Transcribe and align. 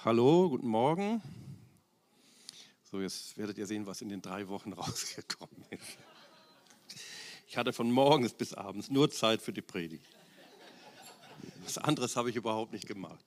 Hallo, 0.00 0.48
guten 0.48 0.66
Morgen. 0.66 1.22
So, 2.90 3.00
jetzt 3.00 3.38
werdet 3.38 3.56
ihr 3.56 3.66
sehen, 3.66 3.86
was 3.86 4.00
in 4.00 4.08
den 4.08 4.20
drei 4.20 4.48
Wochen 4.48 4.72
rausgekommen 4.72 5.64
ist. 5.70 5.96
Ich 7.46 7.56
hatte 7.56 7.72
von 7.72 7.92
morgens 7.92 8.32
bis 8.32 8.52
abends 8.52 8.90
nur 8.90 9.10
Zeit 9.12 9.40
für 9.40 9.52
die 9.52 9.62
Predigt. 9.62 10.04
Was 11.62 11.78
anderes 11.78 12.16
habe 12.16 12.30
ich 12.30 12.36
überhaupt 12.36 12.72
nicht 12.72 12.88
gemacht. 12.88 13.24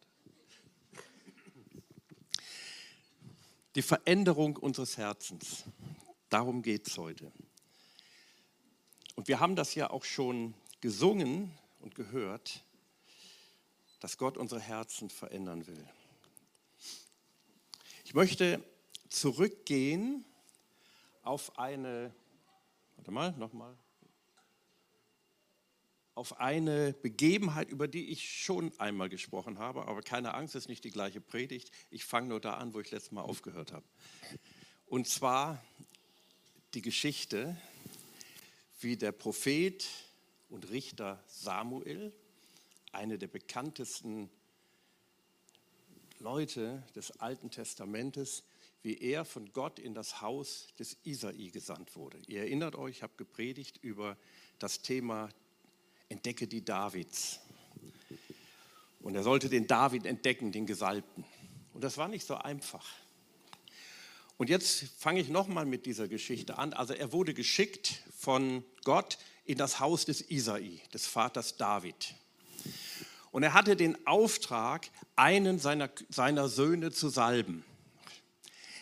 Die 3.75 3.81
Veränderung 3.81 4.57
unseres 4.57 4.97
Herzens, 4.97 5.63
darum 6.29 6.61
geht 6.61 6.87
es 6.87 6.97
heute. 6.97 7.31
Und 9.15 9.29
wir 9.29 9.39
haben 9.39 9.55
das 9.55 9.75
ja 9.75 9.89
auch 9.89 10.03
schon 10.03 10.53
gesungen 10.81 11.51
und 11.79 11.95
gehört, 11.95 12.65
dass 14.01 14.17
Gott 14.17 14.37
unsere 14.37 14.59
Herzen 14.59 15.09
verändern 15.09 15.65
will. 15.67 15.87
Ich 18.15 18.17
möchte 18.17 18.63
zurückgehen 19.09 20.23
auf 21.21 21.59
eine, 21.59 22.15
warte 22.95 23.11
mal, 23.11 23.33
nochmal, 23.33 23.77
auf 26.13 26.39
eine 26.39 26.93
Begebenheit, 26.93 27.67
über 27.67 27.89
die 27.89 28.11
ich 28.11 28.41
schon 28.41 28.71
einmal 28.79 29.09
gesprochen 29.09 29.59
habe, 29.59 29.89
aber 29.89 30.01
keine 30.01 30.33
Angst, 30.33 30.55
es 30.55 30.63
ist 30.63 30.69
nicht 30.69 30.85
die 30.85 30.91
gleiche 30.91 31.19
Predigt. 31.19 31.71
Ich 31.89 32.05
fange 32.05 32.29
nur 32.29 32.39
da 32.39 32.53
an, 32.53 32.73
wo 32.73 32.79
ich 32.79 32.89
letztes 32.89 33.11
Mal 33.11 33.23
aufgehört 33.23 33.73
habe. 33.73 33.85
Und 34.85 35.09
zwar 35.09 35.61
die 36.73 36.81
Geschichte, 36.81 37.57
wie 38.79 38.95
der 38.95 39.11
Prophet 39.11 39.85
und 40.47 40.69
Richter 40.69 41.21
Samuel, 41.27 42.13
eine 42.93 43.17
der 43.17 43.27
bekanntesten 43.27 44.29
Leute 46.19 46.83
des 46.95 47.19
Alten 47.19 47.51
Testamentes, 47.51 48.43
wie 48.83 48.97
er 48.97 49.25
von 49.25 49.51
Gott 49.51 49.79
in 49.79 49.93
das 49.93 50.21
Haus 50.21 50.67
des 50.79 50.97
Isai 51.03 51.49
gesandt 51.51 51.95
wurde. 51.95 52.19
Ihr 52.27 52.41
erinnert 52.41 52.75
euch, 52.75 52.97
ich 52.97 53.03
habe 53.03 53.13
gepredigt 53.17 53.79
über 53.81 54.17
das 54.59 54.81
Thema 54.81 55.29
Entdecke 56.07 56.47
die 56.47 56.63
Davids. 56.63 57.39
Und 59.01 59.15
er 59.15 59.23
sollte 59.23 59.49
den 59.49 59.67
David 59.67 60.05
entdecken, 60.05 60.51
den 60.51 60.65
Gesalbten. 60.65 61.25
Und 61.73 61.83
das 61.83 61.97
war 61.97 62.07
nicht 62.07 62.25
so 62.25 62.35
einfach. 62.35 62.85
Und 64.37 64.49
jetzt 64.49 64.85
fange 64.97 65.19
ich 65.19 65.29
nochmal 65.29 65.65
mit 65.65 65.85
dieser 65.85 66.07
Geschichte 66.07 66.57
an. 66.57 66.73
Also 66.73 66.93
er 66.93 67.11
wurde 67.11 67.33
geschickt 67.33 68.03
von 68.17 68.63
Gott 68.83 69.17
in 69.45 69.57
das 69.57 69.79
Haus 69.79 70.05
des 70.05 70.29
Isai, 70.29 70.81
des 70.93 71.07
Vaters 71.07 71.57
David. 71.57 72.15
Und 73.35 73.43
er 73.43 73.53
hatte 73.53 73.75
den 73.75 73.97
Auftrag, 74.07 74.89
einen 75.17 75.59
seiner, 75.59 75.89
seiner 76.07 76.47
Söhne 76.47 76.91
zu 76.91 77.09
salben. 77.09 77.65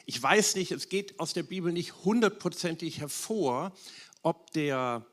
Ich 0.05 0.21
weiß 0.21 0.57
nicht, 0.57 0.71
es 0.71 0.89
geht 0.89 1.19
aus 1.19 1.33
der 1.33 1.41
Bibel 1.41 1.73
nicht 1.73 2.05
hundertprozentig 2.05 2.99
hervor, 2.99 3.75
ob 4.21 4.51
der 4.51 5.07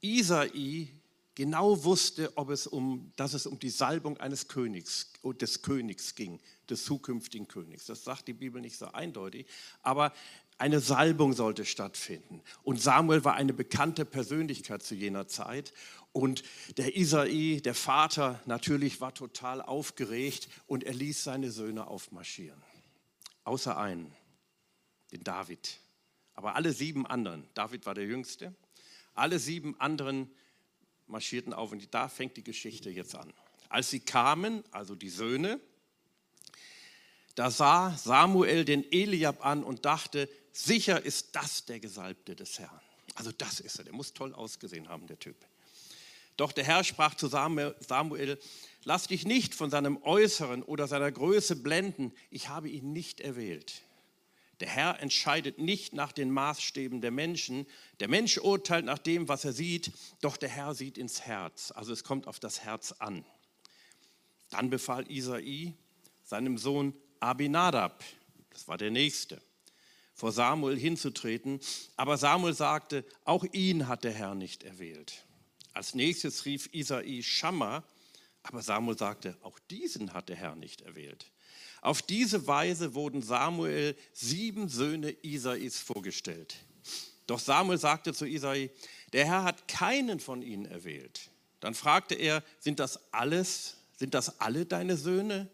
Isai 0.00 0.92
genau 1.34 1.82
wusste, 1.82 2.30
ob 2.36 2.50
es 2.50 2.68
um, 2.68 3.10
dass 3.16 3.34
es 3.34 3.48
um 3.48 3.58
die 3.58 3.70
Salbung 3.70 4.16
eines 4.18 4.46
Königs, 4.46 5.12
des 5.24 5.62
Königs 5.62 6.14
ging, 6.14 6.38
des 6.70 6.84
zukünftigen 6.84 7.48
Königs. 7.48 7.86
Das 7.86 8.04
sagt 8.04 8.28
die 8.28 8.32
Bibel 8.32 8.62
nicht 8.62 8.78
so 8.78 8.92
eindeutig, 8.92 9.48
aber 9.82 10.12
eine 10.56 10.80
Salbung 10.80 11.32
sollte 11.32 11.64
stattfinden. 11.64 12.42
Und 12.64 12.82
Samuel 12.82 13.24
war 13.24 13.34
eine 13.34 13.52
bekannte 13.52 14.04
Persönlichkeit 14.04 14.82
zu 14.82 14.96
jener 14.96 15.28
Zeit. 15.28 15.72
Und 16.18 16.42
der 16.78 16.96
Isai, 16.96 17.60
der 17.62 17.76
Vater, 17.76 18.42
natürlich 18.44 19.00
war 19.00 19.14
total 19.14 19.62
aufgeregt 19.62 20.48
und 20.66 20.82
er 20.82 20.92
ließ 20.92 21.22
seine 21.22 21.52
Söhne 21.52 21.86
aufmarschieren. 21.86 22.60
Außer 23.44 23.78
einen, 23.78 24.12
den 25.12 25.22
David. 25.22 25.78
Aber 26.34 26.56
alle 26.56 26.72
sieben 26.72 27.06
anderen, 27.06 27.46
David 27.54 27.86
war 27.86 27.94
der 27.94 28.04
Jüngste, 28.04 28.52
alle 29.14 29.38
sieben 29.38 29.80
anderen 29.80 30.28
marschierten 31.06 31.52
auf 31.52 31.70
und 31.70 31.94
da 31.94 32.08
fängt 32.08 32.36
die 32.36 32.42
Geschichte 32.42 32.90
jetzt 32.90 33.14
an. 33.14 33.32
Als 33.68 33.90
sie 33.90 34.00
kamen, 34.00 34.64
also 34.72 34.96
die 34.96 35.10
Söhne, 35.10 35.60
da 37.36 37.52
sah 37.52 37.96
Samuel 37.96 38.64
den 38.64 38.90
Eliab 38.90 39.46
an 39.46 39.62
und 39.62 39.84
dachte, 39.84 40.28
sicher 40.50 41.00
ist 41.00 41.36
das 41.36 41.64
der 41.64 41.78
Gesalbte 41.78 42.34
des 42.34 42.58
Herrn. 42.58 42.80
Also 43.14 43.30
das 43.30 43.60
ist 43.60 43.78
er, 43.78 43.84
der 43.84 43.92
muss 43.92 44.14
toll 44.14 44.34
ausgesehen 44.34 44.88
haben, 44.88 45.06
der 45.06 45.20
Typ. 45.20 45.36
Doch 46.38 46.52
der 46.52 46.64
Herr 46.64 46.84
sprach 46.84 47.16
zu 47.16 47.26
Samuel, 47.26 48.38
lass 48.84 49.08
dich 49.08 49.26
nicht 49.26 49.56
von 49.56 49.70
seinem 49.70 50.00
Äußeren 50.02 50.62
oder 50.62 50.86
seiner 50.86 51.10
Größe 51.10 51.56
blenden, 51.56 52.12
ich 52.30 52.48
habe 52.48 52.70
ihn 52.70 52.92
nicht 52.92 53.20
erwählt. 53.20 53.82
Der 54.60 54.68
Herr 54.68 55.00
entscheidet 55.00 55.58
nicht 55.58 55.92
nach 55.92 56.12
den 56.12 56.30
Maßstäben 56.30 57.00
der 57.00 57.10
Menschen. 57.10 57.66
Der 58.00 58.08
Mensch 58.08 58.38
urteilt 58.38 58.84
nach 58.84 58.98
dem, 58.98 59.28
was 59.28 59.44
er 59.44 59.52
sieht, 59.52 59.92
doch 60.20 60.36
der 60.36 60.48
Herr 60.48 60.74
sieht 60.74 60.96
ins 60.96 61.22
Herz. 61.22 61.72
Also 61.72 61.92
es 61.92 62.02
kommt 62.02 62.26
auf 62.26 62.40
das 62.40 62.60
Herz 62.60 62.92
an. 62.92 63.24
Dann 64.50 64.70
befahl 64.70 65.10
Isai 65.10 65.74
seinem 66.24 66.56
Sohn 66.56 66.94
Abinadab, 67.20 68.04
das 68.50 68.68
war 68.68 68.78
der 68.78 68.90
Nächste, 68.90 69.40
vor 70.14 70.30
Samuel 70.32 70.78
hinzutreten. 70.78 71.60
Aber 71.96 72.16
Samuel 72.16 72.54
sagte, 72.54 73.04
auch 73.24 73.44
ihn 73.52 73.88
hat 73.88 74.04
der 74.04 74.12
Herr 74.12 74.34
nicht 74.34 74.62
erwählt. 74.62 75.24
Als 75.78 75.94
nächstes 75.94 76.44
rief 76.44 76.68
Isai 76.72 77.22
Schammer, 77.22 77.84
aber 78.42 78.62
Samuel 78.62 78.98
sagte, 78.98 79.36
auch 79.42 79.60
diesen 79.70 80.12
hat 80.12 80.28
der 80.28 80.34
Herr 80.34 80.56
nicht 80.56 80.80
erwählt. 80.80 81.30
Auf 81.82 82.02
diese 82.02 82.48
Weise 82.48 82.96
wurden 82.96 83.22
Samuel 83.22 83.96
sieben 84.12 84.68
Söhne 84.68 85.14
Isais 85.22 85.78
vorgestellt. 85.78 86.56
Doch 87.28 87.38
Samuel 87.38 87.78
sagte 87.78 88.12
zu 88.12 88.26
Isai, 88.26 88.72
der 89.12 89.26
Herr 89.26 89.44
hat 89.44 89.68
keinen 89.68 90.18
von 90.18 90.42
ihnen 90.42 90.66
erwählt. 90.66 91.30
Dann 91.60 91.74
fragte 91.74 92.16
er, 92.16 92.42
sind 92.58 92.80
das 92.80 93.12
alles, 93.12 93.76
sind 93.96 94.14
das 94.14 94.40
alle 94.40 94.66
deine 94.66 94.96
Söhne? 94.96 95.48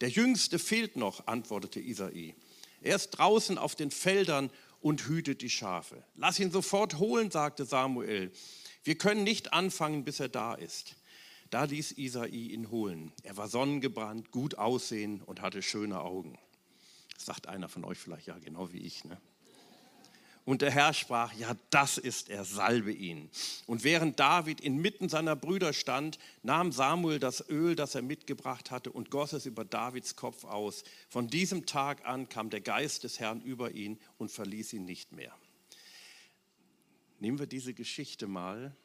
Der 0.00 0.08
Jüngste 0.08 0.58
fehlt 0.58 0.96
noch, 0.96 1.28
antwortete 1.28 1.78
Isai. 1.78 2.34
Er 2.80 2.96
ist 2.96 3.10
draußen 3.10 3.56
auf 3.58 3.76
den 3.76 3.92
Feldern 3.92 4.50
und 4.80 5.06
hütet 5.06 5.40
die 5.40 5.50
Schafe. 5.50 6.02
Lass 6.16 6.40
ihn 6.40 6.50
sofort 6.50 6.98
holen, 6.98 7.30
sagte 7.30 7.64
Samuel. 7.64 8.32
Wir 8.88 8.96
können 8.96 9.22
nicht 9.22 9.52
anfangen, 9.52 10.02
bis 10.02 10.18
er 10.18 10.30
da 10.30 10.54
ist. 10.54 10.96
Da 11.50 11.64
ließ 11.64 11.98
Isai 11.98 12.28
ihn 12.28 12.70
holen. 12.70 13.12
Er 13.22 13.36
war 13.36 13.46
sonnengebrannt, 13.46 14.30
gut 14.30 14.56
aussehen 14.56 15.20
und 15.20 15.42
hatte 15.42 15.60
schöne 15.60 16.00
Augen. 16.00 16.38
Das 17.12 17.26
sagt 17.26 17.48
einer 17.48 17.68
von 17.68 17.84
euch 17.84 17.98
vielleicht, 17.98 18.28
ja, 18.28 18.38
genau 18.38 18.72
wie 18.72 18.78
ich. 18.78 19.04
Ne? 19.04 19.20
Und 20.46 20.62
der 20.62 20.70
Herr 20.70 20.94
sprach, 20.94 21.34
ja, 21.34 21.54
das 21.68 21.98
ist 21.98 22.30
er, 22.30 22.46
salbe 22.46 22.90
ihn. 22.90 23.28
Und 23.66 23.84
während 23.84 24.18
David 24.18 24.62
inmitten 24.62 25.10
seiner 25.10 25.36
Brüder 25.36 25.74
stand, 25.74 26.18
nahm 26.42 26.72
Samuel 26.72 27.18
das 27.18 27.46
Öl, 27.50 27.76
das 27.76 27.94
er 27.94 28.00
mitgebracht 28.00 28.70
hatte, 28.70 28.90
und 28.90 29.10
goss 29.10 29.34
es 29.34 29.44
über 29.44 29.66
Davids 29.66 30.16
Kopf 30.16 30.44
aus. 30.44 30.82
Von 31.10 31.28
diesem 31.28 31.66
Tag 31.66 32.06
an 32.06 32.30
kam 32.30 32.48
der 32.48 32.62
Geist 32.62 33.04
des 33.04 33.20
Herrn 33.20 33.42
über 33.42 33.72
ihn 33.72 34.00
und 34.16 34.30
verließ 34.30 34.72
ihn 34.72 34.86
nicht 34.86 35.12
mehr. 35.12 35.34
Nehmen 37.18 37.38
wir 37.38 37.46
diese 37.46 37.74
Geschichte 37.74 38.26
mal 38.26 38.76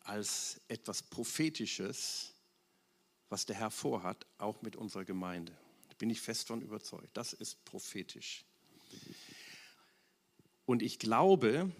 als 0.00 0.60
etwas 0.68 1.02
Prophetisches, 1.02 2.34
was 3.28 3.46
der 3.46 3.56
Herr 3.56 3.70
vorhat, 3.70 4.26
auch 4.38 4.62
mit 4.62 4.76
unserer 4.76 5.04
Gemeinde. 5.04 5.56
Da 5.88 5.94
bin 5.94 6.10
ich 6.10 6.20
fest 6.20 6.46
von 6.48 6.60
überzeugt. 6.60 7.16
Das 7.16 7.32
ist 7.32 7.64
prophetisch. 7.64 8.44
Und 10.66 10.82
ich 10.82 10.98
glaube 10.98 11.72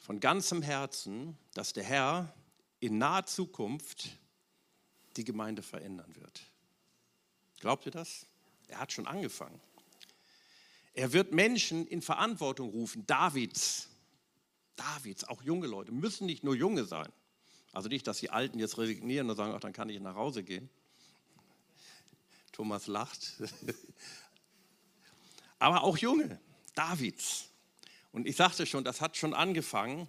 von 0.00 0.20
ganzem 0.20 0.60
Herzen, 0.60 1.38
dass 1.54 1.72
der 1.72 1.84
Herr 1.84 2.34
in 2.80 2.98
naher 2.98 3.26
Zukunft 3.26 4.18
die 5.16 5.24
Gemeinde 5.24 5.62
verändern 5.62 6.14
wird. 6.16 6.42
Glaubt 7.60 7.86
ihr 7.86 7.92
das? 7.92 8.26
Er 8.68 8.80
hat 8.80 8.92
schon 8.92 9.06
angefangen. 9.06 9.60
Er 10.92 11.12
wird 11.12 11.32
Menschen 11.32 11.86
in 11.86 12.02
Verantwortung 12.02 12.70
rufen, 12.70 13.06
Davids, 13.06 13.88
Davids, 14.76 15.24
auch 15.24 15.42
junge 15.42 15.66
Leute, 15.66 15.92
müssen 15.92 16.26
nicht 16.26 16.44
nur 16.44 16.54
junge 16.54 16.84
sein. 16.84 17.10
Also 17.72 17.88
nicht, 17.88 18.06
dass 18.06 18.18
die 18.18 18.30
Alten 18.30 18.58
jetzt 18.58 18.78
resignieren 18.78 19.28
und 19.28 19.36
sagen, 19.36 19.52
ach, 19.54 19.60
dann 19.60 19.72
kann 19.72 19.88
ich 19.88 20.00
nach 20.00 20.14
Hause 20.14 20.44
gehen. 20.44 20.70
Thomas 22.52 22.86
lacht. 22.86 23.34
Aber 25.58 25.82
auch 25.82 25.98
junge, 25.98 26.40
Davids. 26.74 27.48
Und 28.12 28.28
ich 28.28 28.36
sagte 28.36 28.64
schon, 28.64 28.84
das 28.84 29.00
hat 29.00 29.16
schon 29.16 29.34
angefangen. 29.34 30.08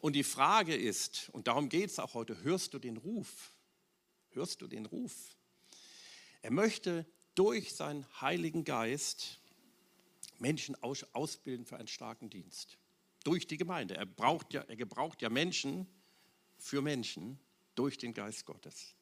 Und 0.00 0.14
die 0.14 0.24
Frage 0.24 0.76
ist, 0.76 1.30
und 1.32 1.46
darum 1.46 1.70
geht 1.70 1.90
es 1.90 1.98
auch 1.98 2.12
heute, 2.12 2.42
hörst 2.42 2.74
du 2.74 2.78
den 2.78 2.98
Ruf? 2.98 3.52
Hörst 4.30 4.60
du 4.60 4.66
den 4.66 4.86
Ruf? 4.86 5.36
Er 6.42 6.50
möchte 6.50 7.06
durch 7.34 7.74
seinen 7.74 8.06
Heiligen 8.20 8.64
Geist 8.64 9.40
Menschen 10.38 10.76
ausbilden 10.82 11.64
für 11.64 11.76
einen 11.76 11.88
starken 11.88 12.28
Dienst 12.28 12.78
durch 13.24 13.46
die 13.46 13.56
Gemeinde. 13.56 13.96
Er, 13.96 14.06
braucht 14.06 14.52
ja, 14.52 14.62
er 14.62 14.76
gebraucht 14.76 15.22
ja 15.22 15.28
Menschen 15.28 15.86
für 16.58 16.82
Menschen 16.82 17.38
durch 17.74 17.98
den 17.98 18.14
Geist 18.14 18.44
Gottes. 18.46 18.94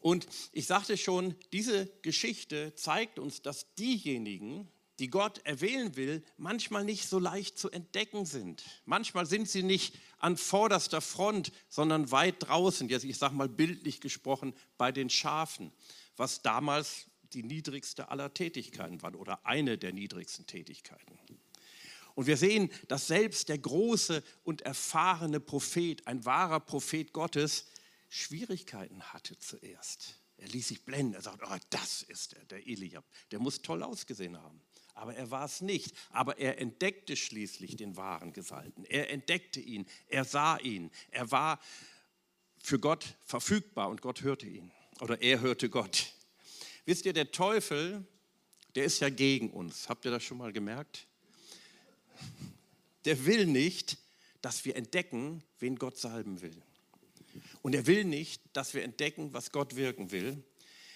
Und 0.00 0.26
ich 0.52 0.66
sagte 0.66 0.96
schon, 0.96 1.34
diese 1.52 1.86
Geschichte 2.02 2.74
zeigt 2.74 3.18
uns, 3.18 3.42
dass 3.42 3.74
diejenigen, 3.74 4.68
die 4.98 5.08
Gott 5.08 5.40
erwählen 5.44 5.96
will, 5.96 6.22
manchmal 6.36 6.84
nicht 6.84 7.08
so 7.08 7.18
leicht 7.18 7.58
zu 7.58 7.70
entdecken 7.70 8.26
sind. 8.26 8.64
Manchmal 8.84 9.26
sind 9.26 9.48
sie 9.48 9.62
nicht 9.62 9.94
an 10.18 10.36
vorderster 10.36 11.00
Front, 11.00 11.52
sondern 11.68 12.10
weit 12.10 12.36
draußen, 12.40 12.88
jetzt 12.88 13.04
ich 13.04 13.18
sage 13.18 13.34
mal 13.34 13.48
bildlich 13.48 14.00
gesprochen, 14.00 14.54
bei 14.78 14.92
den 14.92 15.10
Schafen, 15.10 15.72
was 16.16 16.42
damals 16.42 17.06
die 17.32 17.42
niedrigste 17.42 18.10
aller 18.10 18.32
Tätigkeiten 18.34 19.00
war 19.02 19.14
oder 19.14 19.46
eine 19.46 19.78
der 19.78 19.92
niedrigsten 19.92 20.46
Tätigkeiten. 20.46 21.18
Und 22.20 22.26
wir 22.26 22.36
sehen, 22.36 22.70
dass 22.86 23.06
selbst 23.06 23.48
der 23.48 23.56
große 23.56 24.22
und 24.42 24.60
erfahrene 24.60 25.40
Prophet, 25.40 26.06
ein 26.06 26.22
wahrer 26.26 26.60
Prophet 26.60 27.14
Gottes, 27.14 27.64
Schwierigkeiten 28.10 29.02
hatte 29.04 29.38
zuerst. 29.38 30.20
Er 30.36 30.48
ließ 30.48 30.68
sich 30.68 30.84
blenden. 30.84 31.14
Er 31.14 31.22
sagt, 31.22 31.40
oh, 31.42 31.56
das 31.70 32.02
ist 32.02 32.34
er, 32.34 32.44
der 32.44 32.66
Eliab. 32.66 33.06
Der 33.30 33.38
muss 33.38 33.62
toll 33.62 33.82
ausgesehen 33.82 34.36
haben. 34.36 34.60
Aber 34.92 35.14
er 35.14 35.30
war 35.30 35.46
es 35.46 35.62
nicht. 35.62 35.94
Aber 36.10 36.36
er 36.36 36.58
entdeckte 36.58 37.16
schließlich 37.16 37.76
den 37.76 37.96
wahren 37.96 38.34
Gesalten. 38.34 38.84
Er 38.84 39.08
entdeckte 39.08 39.60
ihn. 39.60 39.86
Er 40.06 40.26
sah 40.26 40.58
ihn. 40.58 40.90
Er 41.10 41.30
war 41.30 41.58
für 42.62 42.78
Gott 42.78 43.16
verfügbar 43.24 43.88
und 43.88 44.02
Gott 44.02 44.20
hörte 44.20 44.46
ihn. 44.46 44.70
Oder 45.00 45.22
er 45.22 45.40
hörte 45.40 45.70
Gott. 45.70 46.12
Wisst 46.84 47.06
ihr, 47.06 47.14
der 47.14 47.32
Teufel, 47.32 48.06
der 48.74 48.84
ist 48.84 49.00
ja 49.00 49.08
gegen 49.08 49.48
uns. 49.48 49.88
Habt 49.88 50.04
ihr 50.04 50.10
das 50.10 50.22
schon 50.22 50.36
mal 50.36 50.52
gemerkt? 50.52 51.06
Der 53.04 53.26
will 53.26 53.46
nicht, 53.46 53.98
dass 54.42 54.64
wir 54.64 54.76
entdecken, 54.76 55.42
wen 55.58 55.76
Gott 55.76 55.98
salben 55.98 56.40
will. 56.40 56.62
Und 57.62 57.74
er 57.74 57.86
will 57.86 58.04
nicht, 58.04 58.42
dass 58.52 58.74
wir 58.74 58.82
entdecken, 58.82 59.32
was 59.32 59.52
Gott 59.52 59.76
wirken 59.76 60.10
will. 60.10 60.42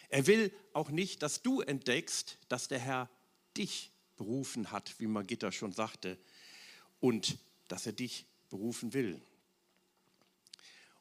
Er 0.09 0.27
will 0.27 0.53
auch 0.73 0.91
nicht, 0.91 1.23
dass 1.23 1.43
du 1.43 1.61
entdeckst, 1.61 2.39
dass 2.49 2.69
der 2.69 2.79
Herr 2.79 3.11
dich 3.57 3.91
berufen 4.17 4.71
hat, 4.71 4.95
wie 4.99 5.07
Magitta 5.07 5.53
schon 5.53 5.73
sagte, 5.73 6.19
und 7.01 7.39
dass 7.69 7.87
er 7.87 7.93
dich 7.93 8.27
berufen 8.49 8.93
will. 8.95 9.21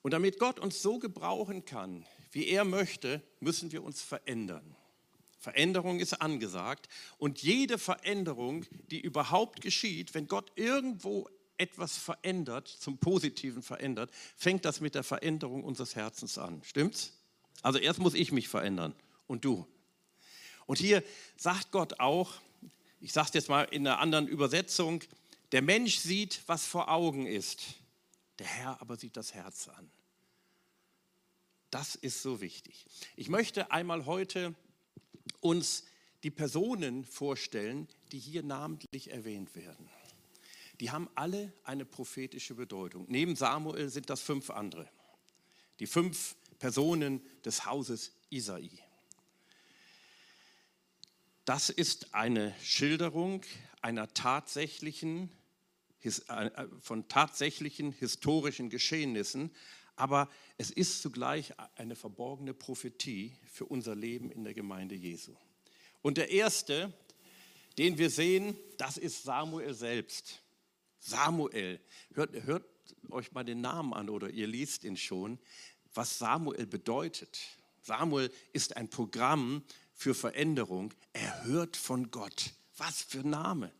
Und 0.01 0.11
damit 0.11 0.39
Gott 0.39 0.59
uns 0.59 0.81
so 0.81 0.99
gebrauchen 0.99 1.63
kann, 1.63 2.05
wie 2.31 2.47
er 2.47 2.65
möchte, 2.65 3.21
müssen 3.39 3.71
wir 3.71 3.83
uns 3.83 4.01
verändern. 4.01 4.75
Veränderung 5.43 5.99
ist 5.99 6.13
angesagt 6.21 6.87
und 7.17 7.43
jede 7.43 7.77
Veränderung, 7.77 8.65
die 8.91 9.01
überhaupt 9.01 9.59
geschieht, 9.59 10.13
wenn 10.13 10.29
Gott 10.29 10.53
irgendwo 10.55 11.29
etwas 11.57 11.97
verändert, 11.97 12.69
zum 12.69 12.97
Positiven 12.97 13.61
verändert, 13.61 14.09
fängt 14.37 14.63
das 14.63 14.79
mit 14.79 14.95
der 14.95 15.03
Veränderung 15.03 15.65
unseres 15.65 15.97
Herzens 15.97 16.37
an. 16.37 16.63
Stimmt's? 16.63 17.11
Also 17.61 17.77
erst 17.77 17.99
muss 17.99 18.13
ich 18.13 18.31
mich 18.31 18.47
verändern 18.47 18.95
und 19.27 19.43
du. 19.43 19.67
Und 20.65 20.79
hier 20.79 21.03
sagt 21.35 21.71
Gott 21.71 21.99
auch, 21.99 22.35
ich 23.01 23.11
sage 23.11 23.27
es 23.27 23.33
jetzt 23.33 23.49
mal 23.49 23.63
in 23.63 23.85
einer 23.85 23.99
anderen 23.99 24.29
Übersetzung, 24.29 25.03
der 25.51 25.61
Mensch 25.61 25.97
sieht, 25.97 26.41
was 26.47 26.65
vor 26.65 26.89
Augen 26.89 27.27
ist, 27.27 27.65
der 28.39 28.47
Herr 28.47 28.79
aber 28.79 28.95
sieht 28.95 29.17
das 29.17 29.33
Herz 29.33 29.67
an. 29.67 29.91
Das 31.69 31.95
ist 31.95 32.21
so 32.21 32.39
wichtig. 32.39 32.85
Ich 33.17 33.27
möchte 33.27 33.71
einmal 33.71 34.05
heute 34.05 34.55
uns 35.39 35.85
die 36.23 36.31
Personen 36.31 37.03
vorstellen, 37.03 37.87
die 38.11 38.19
hier 38.19 38.43
namentlich 38.43 39.11
erwähnt 39.11 39.55
werden 39.55 39.89
die 40.79 40.91
haben 40.91 41.09
alle 41.15 41.53
eine 41.63 41.85
prophetische 41.85 42.55
Bedeutung. 42.55 43.05
Neben 43.07 43.35
Samuel 43.35 43.89
sind 43.89 44.09
das 44.09 44.21
fünf 44.21 44.49
andere. 44.49 44.89
Die 45.79 45.87
fünf 45.87 46.35
Personen 46.59 47.21
des 47.45 47.65
Hauses 47.65 48.11
Isai. 48.29 48.69
Das 51.45 51.69
ist 51.69 52.13
eine 52.13 52.55
Schilderung 52.61 53.43
einer 53.81 54.13
tatsächlichen, 54.13 55.29
äh, 56.01 56.49
von 56.81 57.07
tatsächlichen 57.07 57.91
historischen 57.91 58.69
Geschehnissen, 58.69 59.51
aber 59.95 60.29
es 60.57 60.71
ist 60.71 61.01
zugleich 61.01 61.53
eine 61.75 61.95
verborgene 61.95 62.53
Prophetie 62.53 63.35
für 63.51 63.65
unser 63.65 63.95
Leben 63.95 64.31
in 64.31 64.43
der 64.43 64.53
Gemeinde 64.53 64.95
Jesu. 64.95 65.35
Und 66.01 66.17
der 66.17 66.31
erste, 66.31 66.93
den 67.77 67.97
wir 67.97 68.09
sehen, 68.09 68.57
das 68.77 68.97
ist 68.97 69.23
Samuel 69.23 69.73
selbst. 69.73 70.43
Samuel. 70.99 71.79
Hört, 72.13 72.33
hört 72.45 72.65
euch 73.09 73.31
mal 73.31 73.43
den 73.43 73.61
Namen 73.61 73.93
an 73.93 74.09
oder 74.09 74.29
ihr 74.29 74.47
liest 74.47 74.83
ihn 74.83 74.97
schon, 74.97 75.39
was 75.93 76.17
Samuel 76.17 76.65
bedeutet. 76.65 77.39
Samuel 77.81 78.31
ist 78.53 78.77
ein 78.77 78.89
Programm 78.89 79.63
für 79.93 80.15
Veränderung. 80.15 80.93
Er 81.11 81.43
hört 81.45 81.77
von 81.77 82.11
Gott. 82.11 82.53
Was 82.77 83.01
für 83.01 83.27
Name. 83.27 83.71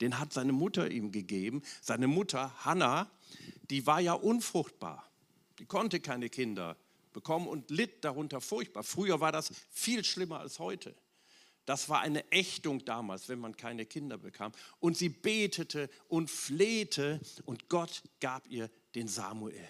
Den 0.00 0.18
hat 0.18 0.32
seine 0.32 0.52
Mutter 0.52 0.90
ihm 0.90 1.12
gegeben. 1.12 1.62
Seine 1.80 2.06
Mutter 2.06 2.64
Hannah, 2.64 3.10
die 3.70 3.86
war 3.86 4.00
ja 4.00 4.14
unfruchtbar. 4.14 5.05
Die 5.58 5.66
konnte 5.66 6.00
keine 6.00 6.28
Kinder 6.28 6.76
bekommen 7.12 7.48
und 7.48 7.70
litt 7.70 8.04
darunter 8.04 8.40
furchtbar. 8.40 8.82
Früher 8.82 9.20
war 9.20 9.32
das 9.32 9.50
viel 9.70 10.04
schlimmer 10.04 10.40
als 10.40 10.58
heute. 10.58 10.94
Das 11.64 11.88
war 11.88 12.00
eine 12.00 12.30
Ächtung 12.30 12.84
damals, 12.84 13.28
wenn 13.28 13.40
man 13.40 13.56
keine 13.56 13.86
Kinder 13.86 14.18
bekam. 14.18 14.52
Und 14.78 14.96
sie 14.96 15.08
betete 15.08 15.90
und 16.08 16.30
flehte 16.30 17.20
und 17.44 17.68
Gott 17.68 18.02
gab 18.20 18.46
ihr 18.46 18.70
den 18.94 19.08
Samuel. 19.08 19.68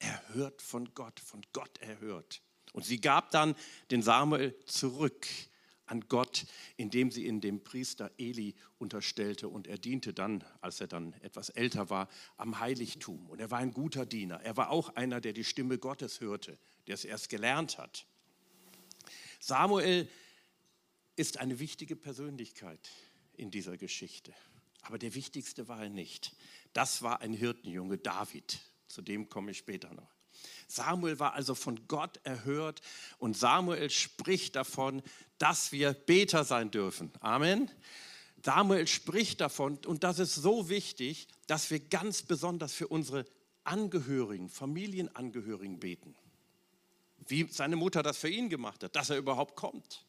Er 0.00 0.20
hört 0.34 0.62
von 0.62 0.92
Gott, 0.94 1.20
von 1.20 1.42
Gott 1.52 1.78
erhört. 1.78 2.42
Und 2.72 2.84
sie 2.84 3.00
gab 3.00 3.30
dann 3.30 3.54
den 3.90 4.02
Samuel 4.02 4.54
zurück 4.66 5.26
an 5.90 6.08
Gott, 6.08 6.46
indem 6.76 7.10
sie 7.10 7.26
ihn 7.26 7.40
dem 7.40 7.62
Priester 7.62 8.10
Eli 8.18 8.54
unterstellte. 8.78 9.48
Und 9.48 9.66
er 9.66 9.78
diente 9.78 10.14
dann, 10.14 10.44
als 10.60 10.80
er 10.80 10.86
dann 10.86 11.12
etwas 11.22 11.50
älter 11.50 11.90
war, 11.90 12.08
am 12.36 12.60
Heiligtum. 12.60 13.28
Und 13.28 13.40
er 13.40 13.50
war 13.50 13.58
ein 13.58 13.72
guter 13.72 14.06
Diener. 14.06 14.40
Er 14.42 14.56
war 14.56 14.70
auch 14.70 14.94
einer, 14.96 15.20
der 15.20 15.32
die 15.32 15.44
Stimme 15.44 15.78
Gottes 15.78 16.20
hörte, 16.20 16.58
der 16.86 16.94
es 16.94 17.04
erst 17.04 17.28
gelernt 17.28 17.78
hat. 17.78 18.06
Samuel 19.40 20.08
ist 21.16 21.38
eine 21.38 21.58
wichtige 21.58 21.96
Persönlichkeit 21.96 22.90
in 23.34 23.50
dieser 23.50 23.76
Geschichte. 23.76 24.32
Aber 24.82 24.98
der 24.98 25.14
wichtigste 25.14 25.68
war 25.68 25.82
er 25.82 25.90
nicht. 25.90 26.34
Das 26.72 27.02
war 27.02 27.20
ein 27.20 27.32
Hirtenjunge, 27.32 27.98
David. 27.98 28.60
Zu 28.86 29.02
dem 29.02 29.28
komme 29.28 29.50
ich 29.50 29.58
später 29.58 29.92
noch. 29.92 30.18
Samuel 30.66 31.18
war 31.18 31.34
also 31.34 31.54
von 31.54 31.88
Gott 31.88 32.20
erhört 32.24 32.80
und 33.18 33.36
Samuel 33.36 33.90
spricht 33.90 34.54
davon, 34.56 35.02
dass 35.38 35.72
wir 35.72 35.92
Beter 35.92 36.44
sein 36.44 36.70
dürfen. 36.70 37.10
Amen. 37.20 37.70
Samuel 38.44 38.86
spricht 38.86 39.40
davon 39.40 39.78
und 39.86 40.04
das 40.04 40.18
ist 40.18 40.34
so 40.34 40.68
wichtig, 40.68 41.28
dass 41.46 41.70
wir 41.70 41.80
ganz 41.80 42.22
besonders 42.22 42.72
für 42.72 42.88
unsere 42.88 43.24
Angehörigen, 43.64 44.48
Familienangehörigen 44.48 45.80
beten. 45.80 46.14
Wie 47.26 47.46
seine 47.50 47.76
Mutter 47.76 48.02
das 48.02 48.18
für 48.18 48.28
ihn 48.28 48.48
gemacht 48.48 48.82
hat, 48.84 48.96
dass 48.96 49.10
er 49.10 49.18
überhaupt 49.18 49.56
kommt. 49.56 50.06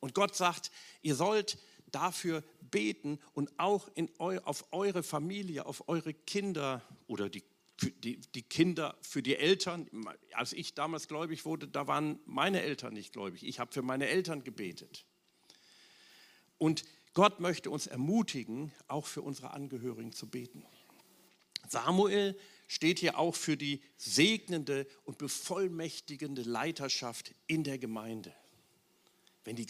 Und 0.00 0.14
Gott 0.14 0.36
sagt, 0.36 0.70
ihr 1.00 1.14
sollt 1.14 1.58
dafür 1.86 2.42
beten 2.70 3.18
und 3.32 3.50
auch 3.58 3.88
eu, 4.18 4.38
auf 4.44 4.66
eure 4.72 5.02
Familie, 5.02 5.64
auf 5.64 5.88
eure 5.88 6.12
Kinder 6.12 6.82
oder 7.06 7.30
die, 7.30 7.42
die, 7.82 8.20
die 8.20 8.42
Kinder 8.42 8.96
für 9.00 9.22
die 9.22 9.36
Eltern. 9.36 9.88
Als 10.32 10.52
ich 10.52 10.74
damals 10.74 11.08
gläubig 11.08 11.44
wurde, 11.44 11.68
da 11.68 11.86
waren 11.86 12.18
meine 12.24 12.62
Eltern 12.62 12.94
nicht 12.94 13.12
gläubig. 13.12 13.44
Ich 13.44 13.58
habe 13.58 13.72
für 13.72 13.82
meine 13.82 14.08
Eltern 14.08 14.44
gebetet. 14.44 15.04
Und 16.58 16.84
Gott 17.12 17.40
möchte 17.40 17.70
uns 17.70 17.86
ermutigen, 17.86 18.72
auch 18.88 19.06
für 19.06 19.22
unsere 19.22 19.50
Angehörigen 19.50 20.12
zu 20.12 20.28
beten. 20.28 20.64
Samuel 21.68 22.38
steht 22.66 22.98
hier 22.98 23.18
auch 23.18 23.34
für 23.34 23.56
die 23.56 23.82
segnende 23.96 24.86
und 25.04 25.18
bevollmächtigende 25.18 26.42
Leiterschaft 26.42 27.34
in 27.46 27.64
der 27.64 27.78
Gemeinde 27.78 28.34
wenn 29.44 29.56
die 29.56 29.66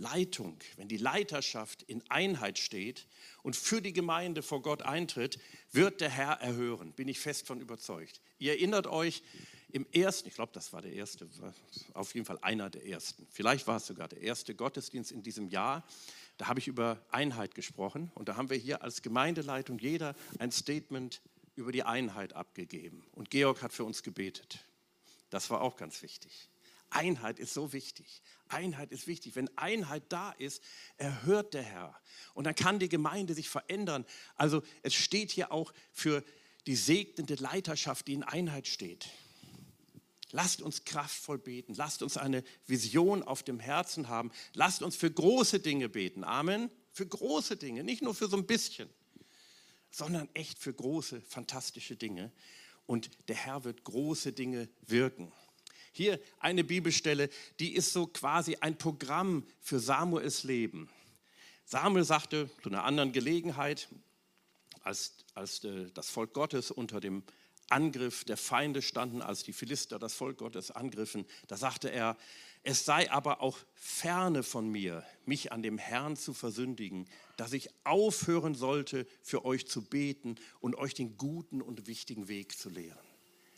Gemeindeleitung, 0.00 0.58
wenn 0.76 0.88
die 0.88 0.96
Leiterschaft 0.96 1.82
in 1.82 2.02
Einheit 2.08 2.58
steht 2.58 3.06
und 3.42 3.54
für 3.54 3.82
die 3.82 3.92
Gemeinde 3.92 4.42
vor 4.42 4.62
Gott 4.62 4.82
eintritt, 4.82 5.38
wird 5.72 6.00
der 6.00 6.08
Herr 6.08 6.40
erhören, 6.40 6.92
bin 6.92 7.06
ich 7.06 7.20
fest 7.20 7.46
von 7.46 7.60
überzeugt. 7.60 8.20
Ihr 8.38 8.52
erinnert 8.52 8.86
euch, 8.86 9.22
im 9.72 9.86
ersten, 9.92 10.28
ich 10.28 10.34
glaube, 10.34 10.52
das 10.52 10.72
war 10.72 10.82
der 10.82 10.92
erste, 10.92 11.28
auf 11.92 12.14
jeden 12.14 12.26
Fall 12.26 12.38
einer 12.40 12.70
der 12.70 12.84
ersten, 12.86 13.26
vielleicht 13.30 13.66
war 13.66 13.76
es 13.76 13.86
sogar 13.86 14.08
der 14.08 14.20
erste 14.20 14.54
Gottesdienst 14.54 15.12
in 15.12 15.22
diesem 15.22 15.48
Jahr, 15.48 15.86
da 16.38 16.48
habe 16.48 16.58
ich 16.58 16.66
über 16.66 17.04
Einheit 17.10 17.54
gesprochen 17.54 18.10
und 18.14 18.28
da 18.28 18.36
haben 18.36 18.50
wir 18.50 18.56
hier 18.56 18.82
als 18.82 19.02
Gemeindeleitung 19.02 19.78
jeder 19.78 20.16
ein 20.38 20.50
Statement 20.50 21.20
über 21.54 21.72
die 21.72 21.82
Einheit 21.82 22.32
abgegeben. 22.32 23.04
Und 23.12 23.30
Georg 23.30 23.62
hat 23.62 23.72
für 23.72 23.84
uns 23.84 24.02
gebetet. 24.02 24.64
Das 25.28 25.50
war 25.50 25.60
auch 25.60 25.76
ganz 25.76 26.02
wichtig. 26.02 26.49
Einheit 26.90 27.38
ist 27.38 27.54
so 27.54 27.72
wichtig. 27.72 28.22
Einheit 28.48 28.92
ist 28.92 29.06
wichtig. 29.06 29.36
Wenn 29.36 29.56
Einheit 29.56 30.04
da 30.08 30.32
ist, 30.32 30.62
erhört 30.96 31.54
der 31.54 31.62
Herr. 31.62 31.98
Und 32.34 32.44
dann 32.44 32.54
kann 32.54 32.78
die 32.78 32.88
Gemeinde 32.88 33.34
sich 33.34 33.48
verändern. 33.48 34.04
Also 34.36 34.62
es 34.82 34.94
steht 34.94 35.30
hier 35.30 35.52
auch 35.52 35.72
für 35.92 36.24
die 36.66 36.76
segnende 36.76 37.36
Leiterschaft, 37.36 38.08
die 38.08 38.14
in 38.14 38.22
Einheit 38.22 38.66
steht. 38.66 39.08
Lasst 40.32 40.62
uns 40.62 40.84
kraftvoll 40.84 41.38
beten. 41.38 41.74
Lasst 41.74 42.02
uns 42.02 42.16
eine 42.16 42.44
Vision 42.66 43.22
auf 43.22 43.42
dem 43.42 43.58
Herzen 43.58 44.08
haben. 44.08 44.30
Lasst 44.54 44.82
uns 44.82 44.96
für 44.96 45.10
große 45.10 45.60
Dinge 45.60 45.88
beten. 45.88 46.24
Amen. 46.24 46.70
Für 46.92 47.06
große 47.06 47.56
Dinge, 47.56 47.84
nicht 47.84 48.02
nur 48.02 48.14
für 48.14 48.28
so 48.28 48.36
ein 48.36 48.46
bisschen, 48.46 48.90
sondern 49.92 50.28
echt 50.34 50.58
für 50.58 50.74
große, 50.74 51.20
fantastische 51.20 51.96
Dinge. 51.96 52.32
Und 52.86 53.10
der 53.28 53.36
Herr 53.36 53.64
wird 53.64 53.84
große 53.84 54.32
Dinge 54.32 54.68
wirken. 54.82 55.32
Hier 55.92 56.20
eine 56.38 56.64
Bibelstelle, 56.64 57.28
die 57.58 57.74
ist 57.74 57.92
so 57.92 58.06
quasi 58.06 58.56
ein 58.60 58.78
Programm 58.78 59.44
für 59.60 59.80
Samuels 59.80 60.44
Leben. 60.44 60.88
Samuel 61.64 62.04
sagte 62.04 62.50
zu 62.62 62.68
einer 62.68 62.84
anderen 62.84 63.12
Gelegenheit, 63.12 63.88
als, 64.82 65.24
als 65.34 65.64
äh, 65.64 65.90
das 65.92 66.08
Volk 66.08 66.32
Gottes 66.32 66.70
unter 66.70 67.00
dem 67.00 67.22
Angriff 67.68 68.24
der 68.24 68.36
Feinde 68.36 68.82
standen, 68.82 69.22
als 69.22 69.44
die 69.44 69.52
Philister 69.52 69.98
das 69.98 70.14
Volk 70.14 70.38
Gottes 70.38 70.70
angriffen, 70.70 71.24
da 71.46 71.56
sagte 71.56 71.90
er, 71.90 72.16
es 72.62 72.84
sei 72.84 73.10
aber 73.10 73.40
auch 73.40 73.58
ferne 73.74 74.42
von 74.42 74.68
mir, 74.68 75.04
mich 75.24 75.52
an 75.52 75.62
dem 75.62 75.78
Herrn 75.78 76.16
zu 76.16 76.34
versündigen, 76.34 77.08
dass 77.36 77.52
ich 77.52 77.70
aufhören 77.84 78.54
sollte, 78.54 79.06
für 79.22 79.44
euch 79.44 79.66
zu 79.66 79.82
beten 79.82 80.34
und 80.60 80.74
euch 80.74 80.92
den 80.92 81.16
guten 81.16 81.62
und 81.62 81.86
wichtigen 81.86 82.28
Weg 82.28 82.58
zu 82.58 82.68
lehren. 82.68 82.98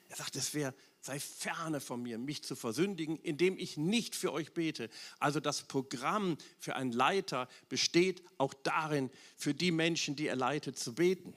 Er 0.09 0.17
sagt, 0.17 0.37
es 0.37 0.55
wäre, 0.55 0.75
sei 1.03 1.19
ferne 1.19 1.81
von 1.81 2.01
mir, 2.01 2.17
mich 2.17 2.45
zu 2.45 2.55
versündigen, 2.55 3.19
indem 3.19 3.59
ich 3.59 3.77
nicht 3.77 4.15
für 4.15 4.33
euch 4.33 4.53
bete. 4.53 4.89
Also 5.19 5.41
das 5.41 5.65
Programm 5.65 6.39
für 6.59 6.77
einen 6.77 6.93
Leiter 6.93 7.49
besteht 7.69 8.23
auch 8.39 8.55
darin, 8.55 9.11
für 9.37 9.53
die 9.53 9.73
Menschen, 9.73 10.15
die 10.15 10.29
er 10.29 10.37
leitet, 10.37 10.79
zu 10.79 10.95
beten 10.95 11.35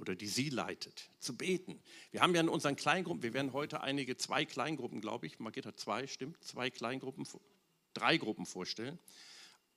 oder 0.00 0.16
die 0.16 0.26
sie 0.26 0.50
leitet, 0.50 1.10
zu 1.20 1.36
beten. 1.36 1.80
Wir 2.10 2.22
haben 2.22 2.34
ja 2.34 2.40
in 2.40 2.48
unseren 2.48 2.74
Kleingruppen, 2.74 3.22
wir 3.22 3.34
werden 3.34 3.52
heute 3.52 3.82
einige, 3.82 4.16
zwei 4.16 4.44
Kleingruppen, 4.44 5.00
glaube 5.00 5.26
ich, 5.26 5.38
Margita 5.38 5.76
zwei, 5.76 6.08
stimmt, 6.08 6.42
zwei 6.42 6.68
Kleingruppen, 6.68 7.24
drei 7.94 8.16
Gruppen 8.16 8.46
vorstellen, 8.46 8.98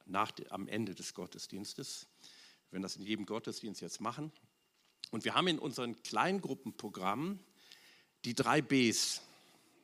nach, 0.07 0.31
am 0.49 0.67
Ende 0.67 0.95
des 0.95 1.13
Gottesdienstes. 1.13 2.07
Werden 2.71 2.81
das 2.81 2.95
in 2.95 3.03
jedem 3.03 3.27
Gottesdienst 3.27 3.81
jetzt 3.81 4.01
machen. 4.01 4.31
Und 5.11 5.25
wir 5.25 5.35
haben 5.35 5.47
in 5.47 5.59
unseren 5.59 6.01
Kleingruppenprogrammen 6.01 7.39
die 8.25 8.35
drei 8.35 8.61
Bs, 8.61 9.21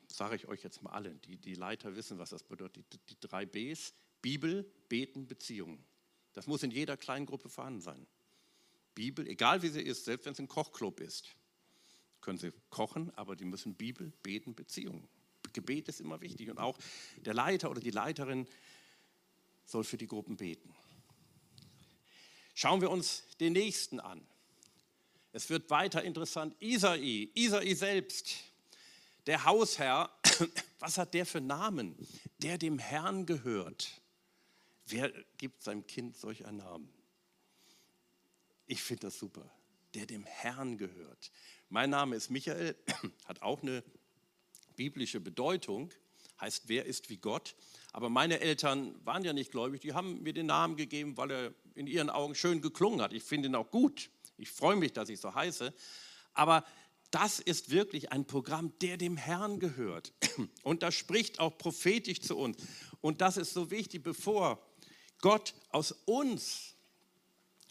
sage 0.08 0.36
ich 0.36 0.48
euch 0.48 0.64
jetzt 0.64 0.82
mal 0.84 0.92
alle, 0.92 1.14
die, 1.26 1.38
die 1.38 1.56
Leiter 1.56 1.96
wissen, 1.96 2.18
was 2.20 2.30
das 2.30 2.44
bedeutet, 2.44 2.86
die, 2.94 3.00
die 3.10 3.20
drei 3.20 3.46
Bs, 3.46 3.94
Bibel, 4.22 4.70
Beten, 4.90 5.28
Beziehungen. 5.28 5.84
Das 6.34 6.48
muss 6.48 6.64
in 6.64 6.72
jeder 6.72 6.98
Kleingruppe 6.98 7.50
vorhanden 7.50 7.82
sein. 7.82 8.06
Bibel, 8.94 9.28
egal 9.28 9.62
wie 9.62 9.70
sie 9.70 9.82
ist, 9.82 10.06
selbst 10.06 10.26
wenn 10.26 10.34
es 10.34 10.40
ein 10.40 10.48
Kochclub 10.48 11.00
ist, 11.00 11.36
können 12.22 12.38
sie 12.38 12.52
kochen, 12.70 13.12
aber 13.16 13.36
die 13.36 13.46
müssen 13.46 13.76
Bibel, 13.76 14.12
Beten, 14.24 14.56
Beziehungen. 14.56 15.08
Gebet 15.54 15.88
ist 15.88 16.02
immer 16.02 16.22
wichtig 16.22 16.50
und 16.50 16.60
auch 16.60 16.78
der 17.18 17.34
Leiter 17.34 17.72
oder 17.72 17.80
die 17.80 17.92
Leiterin 17.92 18.48
soll 19.66 19.84
für 19.84 19.98
die 19.98 20.08
Gruppen 20.08 20.38
beten. 20.38 20.74
Schauen 22.54 22.82
wir 22.82 22.90
uns 22.90 23.24
den 23.40 23.54
nächsten 23.54 24.00
an. 24.00 24.26
Es 25.38 25.52
wird 25.52 25.70
weiter 25.70 26.04
interessant. 26.04 26.56
Isai, 26.60 27.30
Isai 27.36 27.76
selbst, 27.76 28.38
der 29.28 29.46
Hausherr, 29.46 30.10
was 30.80 30.98
hat 30.98 31.14
der 31.14 31.28
für 31.28 31.40
Namen? 31.40 31.96
Der 32.40 32.58
dem 32.58 32.80
Herrn 32.80 33.28
gehört. 33.28 34.02
Wer 34.88 35.14
gibt 35.38 35.62
seinem 35.62 35.86
Kind 35.86 36.18
solch 36.18 36.48
einen 36.48 36.58
Namen? 36.58 36.90
Ich 38.66 38.82
finde 38.82 39.02
das 39.02 39.20
super. 39.20 39.48
Der 39.94 40.08
dem 40.08 40.26
Herrn 40.26 40.80
gehört. 40.80 41.32
Mein 41.70 41.92
Name 41.92 42.16
ist 42.16 42.32
Michael, 42.32 42.76
hat 43.26 43.44
auch 43.44 43.62
eine 43.62 43.84
biblische 44.76 45.20
Bedeutung, 45.20 45.92
heißt, 46.42 46.64
wer 46.66 46.86
ist 46.86 47.12
wie 47.12 47.18
Gott. 47.18 47.56
Aber 47.94 48.10
meine 48.10 48.40
Eltern 48.40 48.96
waren 49.06 49.24
ja 49.24 49.34
nicht 49.34 49.52
gläubig, 49.52 49.82
die 49.82 49.94
haben 49.94 50.24
mir 50.24 50.34
den 50.34 50.48
Namen 50.48 50.78
gegeben, 50.78 51.16
weil 51.16 51.30
er 51.30 51.54
in 51.76 51.86
ihren 51.86 52.10
Augen 52.10 52.34
schön 52.34 52.60
geklungen 52.60 53.02
hat. 53.02 53.14
Ich 53.14 53.22
finde 53.22 53.50
ihn 53.50 53.56
auch 53.56 53.70
gut. 53.70 54.10
Ich 54.38 54.52
freue 54.52 54.76
mich, 54.76 54.94
dass 54.94 55.10
ich 55.10 55.20
so 55.20 55.34
heiße. 55.34 55.74
Aber 56.34 56.64
das 57.12 57.40
ist 57.40 57.70
wirklich 57.70 58.12
ein 58.12 58.26
Programm, 58.26 58.78
der 58.80 58.98
dem 58.98 59.18
Herrn 59.18 59.60
gehört. 59.60 60.14
Und 60.64 60.84
das 60.84 60.96
spricht 60.96 61.40
auch 61.40 61.58
prophetisch 61.58 62.22
zu 62.22 62.38
uns. 62.38 62.58
Und 63.02 63.22
das 63.22 63.38
ist 63.38 63.54
so 63.54 63.72
wichtig, 63.72 64.04
bevor 64.04 64.62
Gott 65.22 65.54
aus 65.70 65.92
uns 66.06 66.76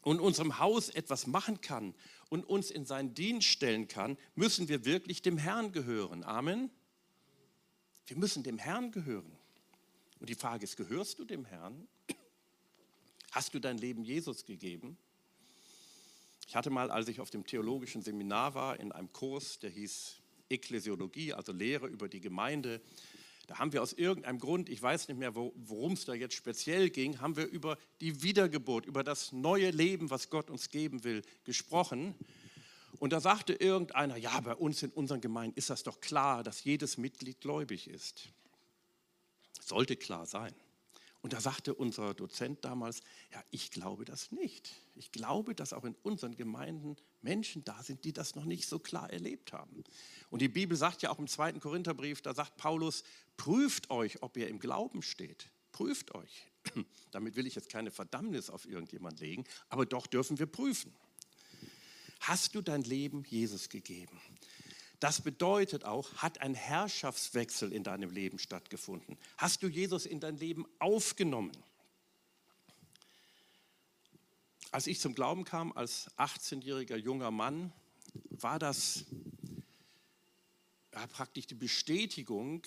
und 0.02 0.20
unserem 0.20 0.58
Haus 0.58 0.88
etwas 0.88 1.26
machen 1.26 1.60
kann 1.60 1.94
und 2.28 2.44
uns 2.44 2.70
in 2.70 2.86
seinen 2.86 3.14
Dienst 3.14 3.48
stellen 3.48 3.88
kann, 3.88 4.16
müssen 4.34 4.68
wir 4.68 4.84
wirklich 4.84 5.22
dem 5.22 5.38
Herrn 5.38 5.72
gehören. 5.72 6.24
Amen. 6.24 6.70
Wir 8.06 8.16
müssen 8.16 8.42
dem 8.42 8.58
Herrn 8.58 8.92
gehören. 8.92 9.36
Und 10.18 10.30
die 10.30 10.34
Frage 10.34 10.64
ist, 10.64 10.76
gehörst 10.76 11.18
du 11.18 11.24
dem 11.24 11.44
Herrn? 11.44 11.86
Hast 13.32 13.52
du 13.52 13.58
dein 13.58 13.78
Leben 13.78 14.02
Jesus 14.04 14.46
gegeben? 14.46 14.96
Ich 16.46 16.54
hatte 16.54 16.70
mal, 16.70 16.90
als 16.90 17.08
ich 17.08 17.20
auf 17.20 17.30
dem 17.30 17.44
theologischen 17.44 18.02
Seminar 18.02 18.54
war, 18.54 18.78
in 18.78 18.92
einem 18.92 19.12
Kurs, 19.12 19.58
der 19.58 19.70
hieß 19.70 20.16
Ekklesiologie, 20.48 21.32
also 21.32 21.52
Lehre 21.52 21.88
über 21.88 22.08
die 22.08 22.20
Gemeinde, 22.20 22.80
da 23.48 23.58
haben 23.58 23.72
wir 23.72 23.82
aus 23.82 23.92
irgendeinem 23.92 24.38
Grund, 24.40 24.68
ich 24.68 24.82
weiß 24.82 25.08
nicht 25.08 25.18
mehr, 25.18 25.34
worum 25.34 25.92
es 25.92 26.04
da 26.04 26.14
jetzt 26.14 26.34
speziell 26.34 26.90
ging, 26.90 27.20
haben 27.20 27.36
wir 27.36 27.46
über 27.46 27.78
die 28.00 28.22
Wiedergeburt, 28.22 28.86
über 28.86 29.04
das 29.04 29.32
neue 29.32 29.70
Leben, 29.70 30.10
was 30.10 30.30
Gott 30.30 30.50
uns 30.50 30.70
geben 30.70 31.04
will, 31.04 31.22
gesprochen. 31.44 32.14
Und 32.98 33.12
da 33.12 33.20
sagte 33.20 33.52
irgendeiner, 33.52 34.16
ja, 34.16 34.40
bei 34.40 34.54
uns 34.54 34.82
in 34.82 34.90
unseren 34.90 35.20
Gemeinden 35.20 35.56
ist 35.56 35.70
das 35.70 35.84
doch 35.84 36.00
klar, 36.00 36.42
dass 36.42 36.64
jedes 36.64 36.96
Mitglied 36.96 37.40
gläubig 37.40 37.88
ist. 37.88 38.28
Sollte 39.60 39.96
klar 39.96 40.26
sein. 40.26 40.54
Und 41.26 41.32
da 41.32 41.40
sagte 41.40 41.74
unser 41.74 42.14
Dozent 42.14 42.64
damals, 42.64 43.00
ja, 43.32 43.42
ich 43.50 43.72
glaube 43.72 44.04
das 44.04 44.30
nicht. 44.30 44.70
Ich 44.94 45.10
glaube, 45.10 45.56
dass 45.56 45.72
auch 45.72 45.82
in 45.82 45.96
unseren 46.04 46.36
Gemeinden 46.36 46.94
Menschen 47.20 47.64
da 47.64 47.82
sind, 47.82 48.04
die 48.04 48.12
das 48.12 48.36
noch 48.36 48.44
nicht 48.44 48.68
so 48.68 48.78
klar 48.78 49.10
erlebt 49.10 49.52
haben. 49.52 49.82
Und 50.30 50.40
die 50.40 50.48
Bibel 50.48 50.76
sagt 50.76 51.02
ja 51.02 51.10
auch 51.10 51.18
im 51.18 51.26
zweiten 51.26 51.58
Korintherbrief, 51.58 52.22
da 52.22 52.32
sagt 52.32 52.56
Paulus, 52.58 53.02
prüft 53.36 53.90
euch, 53.90 54.22
ob 54.22 54.36
ihr 54.36 54.46
im 54.46 54.60
Glauben 54.60 55.02
steht. 55.02 55.48
Prüft 55.72 56.14
euch. 56.14 56.46
Damit 57.10 57.34
will 57.34 57.48
ich 57.48 57.56
jetzt 57.56 57.70
keine 57.70 57.90
Verdammnis 57.90 58.48
auf 58.48 58.64
irgendjemand 58.64 59.18
legen, 59.18 59.42
aber 59.68 59.84
doch 59.84 60.06
dürfen 60.06 60.38
wir 60.38 60.46
prüfen. 60.46 60.94
Hast 62.20 62.54
du 62.54 62.62
dein 62.62 62.82
Leben 62.82 63.24
Jesus 63.24 63.68
gegeben? 63.68 64.20
Das 65.00 65.20
bedeutet 65.20 65.84
auch, 65.84 66.12
hat 66.16 66.40
ein 66.40 66.54
Herrschaftswechsel 66.54 67.72
in 67.72 67.84
deinem 67.84 68.10
Leben 68.10 68.38
stattgefunden? 68.38 69.18
Hast 69.36 69.62
du 69.62 69.68
Jesus 69.68 70.06
in 70.06 70.20
dein 70.20 70.36
Leben 70.38 70.66
aufgenommen? 70.78 71.52
Als 74.70 74.86
ich 74.86 75.00
zum 75.00 75.14
Glauben 75.14 75.44
kam, 75.44 75.72
als 75.72 76.10
18-jähriger 76.16 76.96
junger 76.96 77.30
Mann, 77.30 77.72
war 78.30 78.58
das 78.58 79.04
ja, 80.92 81.06
praktisch 81.06 81.46
die 81.46 81.54
Bestätigung 81.54 82.62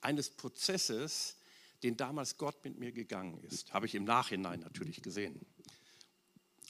eines 0.00 0.30
Prozesses, 0.30 1.36
den 1.82 1.96
damals 1.96 2.36
Gott 2.36 2.64
mit 2.64 2.78
mir 2.78 2.92
gegangen 2.92 3.42
ist. 3.42 3.72
Habe 3.72 3.86
ich 3.86 3.94
im 3.94 4.04
Nachhinein 4.04 4.60
natürlich 4.60 5.02
gesehen. 5.02 5.40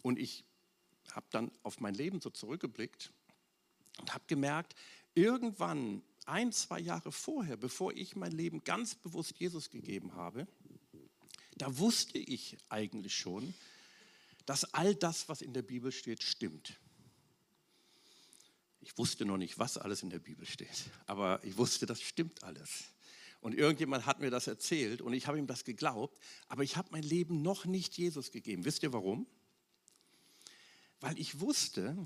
Und 0.03 0.19
ich 0.19 0.45
habe 1.13 1.27
dann 1.31 1.51
auf 1.63 1.81
mein 1.81 1.95
Leben 1.95 2.21
so 2.21 2.31
zurückgeblickt 2.31 3.13
und 3.99 4.15
habe 4.15 4.25
gemerkt, 4.27 4.75
irgendwann, 5.15 6.03
ein, 6.27 6.53
zwei 6.53 6.79
Jahre 6.79 7.13
vorher, 7.13 7.57
bevor 7.57 7.93
ich 7.93 8.15
mein 8.15 8.33
Leben 8.33 8.63
ganz 8.63 8.95
bewusst 8.95 9.39
Jesus 9.39 9.71
gegeben 9.71 10.15
habe, 10.15 10.47
da 11.57 11.77
wusste 11.79 12.19
ich 12.19 12.57
eigentlich 12.69 13.15
schon, 13.15 13.53
dass 14.47 14.73
all 14.73 14.95
das, 14.95 15.29
was 15.29 15.43
in 15.43 15.53
der 15.53 15.63
Bibel 15.63 15.93
steht, 15.93 16.23
stimmt. 16.23 16.79
Ich 18.81 18.97
wusste 18.97 19.25
noch 19.25 19.37
nicht, 19.37 19.59
was 19.59 19.77
alles 19.77 20.03
in 20.03 20.11
der 20.11 20.21
Bibel 20.21 20.47
steht, 20.47 20.85
aber 21.07 21.43
ich 21.45 21.59
wusste, 21.59 21.85
das 21.85 22.01
stimmt 22.01 22.43
alles. 22.43 22.85
Und 23.41 23.55
irgendjemand 23.55 24.07
hat 24.07 24.21
mir 24.21 24.31
das 24.31 24.47
erzählt 24.47 25.01
und 25.01 25.13
ich 25.13 25.27
habe 25.27 25.39
ihm 25.39 25.47
das 25.47 25.65
geglaubt, 25.65 26.19
aber 26.49 26.63
ich 26.63 26.77
habe 26.77 26.89
mein 26.93 27.03
Leben 27.03 27.43
noch 27.43 27.65
nicht 27.65 27.97
Jesus 27.97 28.31
gegeben. 28.31 28.65
Wisst 28.65 28.83
ihr 28.83 28.93
warum? 28.93 29.27
Weil 31.01 31.19
ich 31.19 31.41
wusste, 31.41 31.97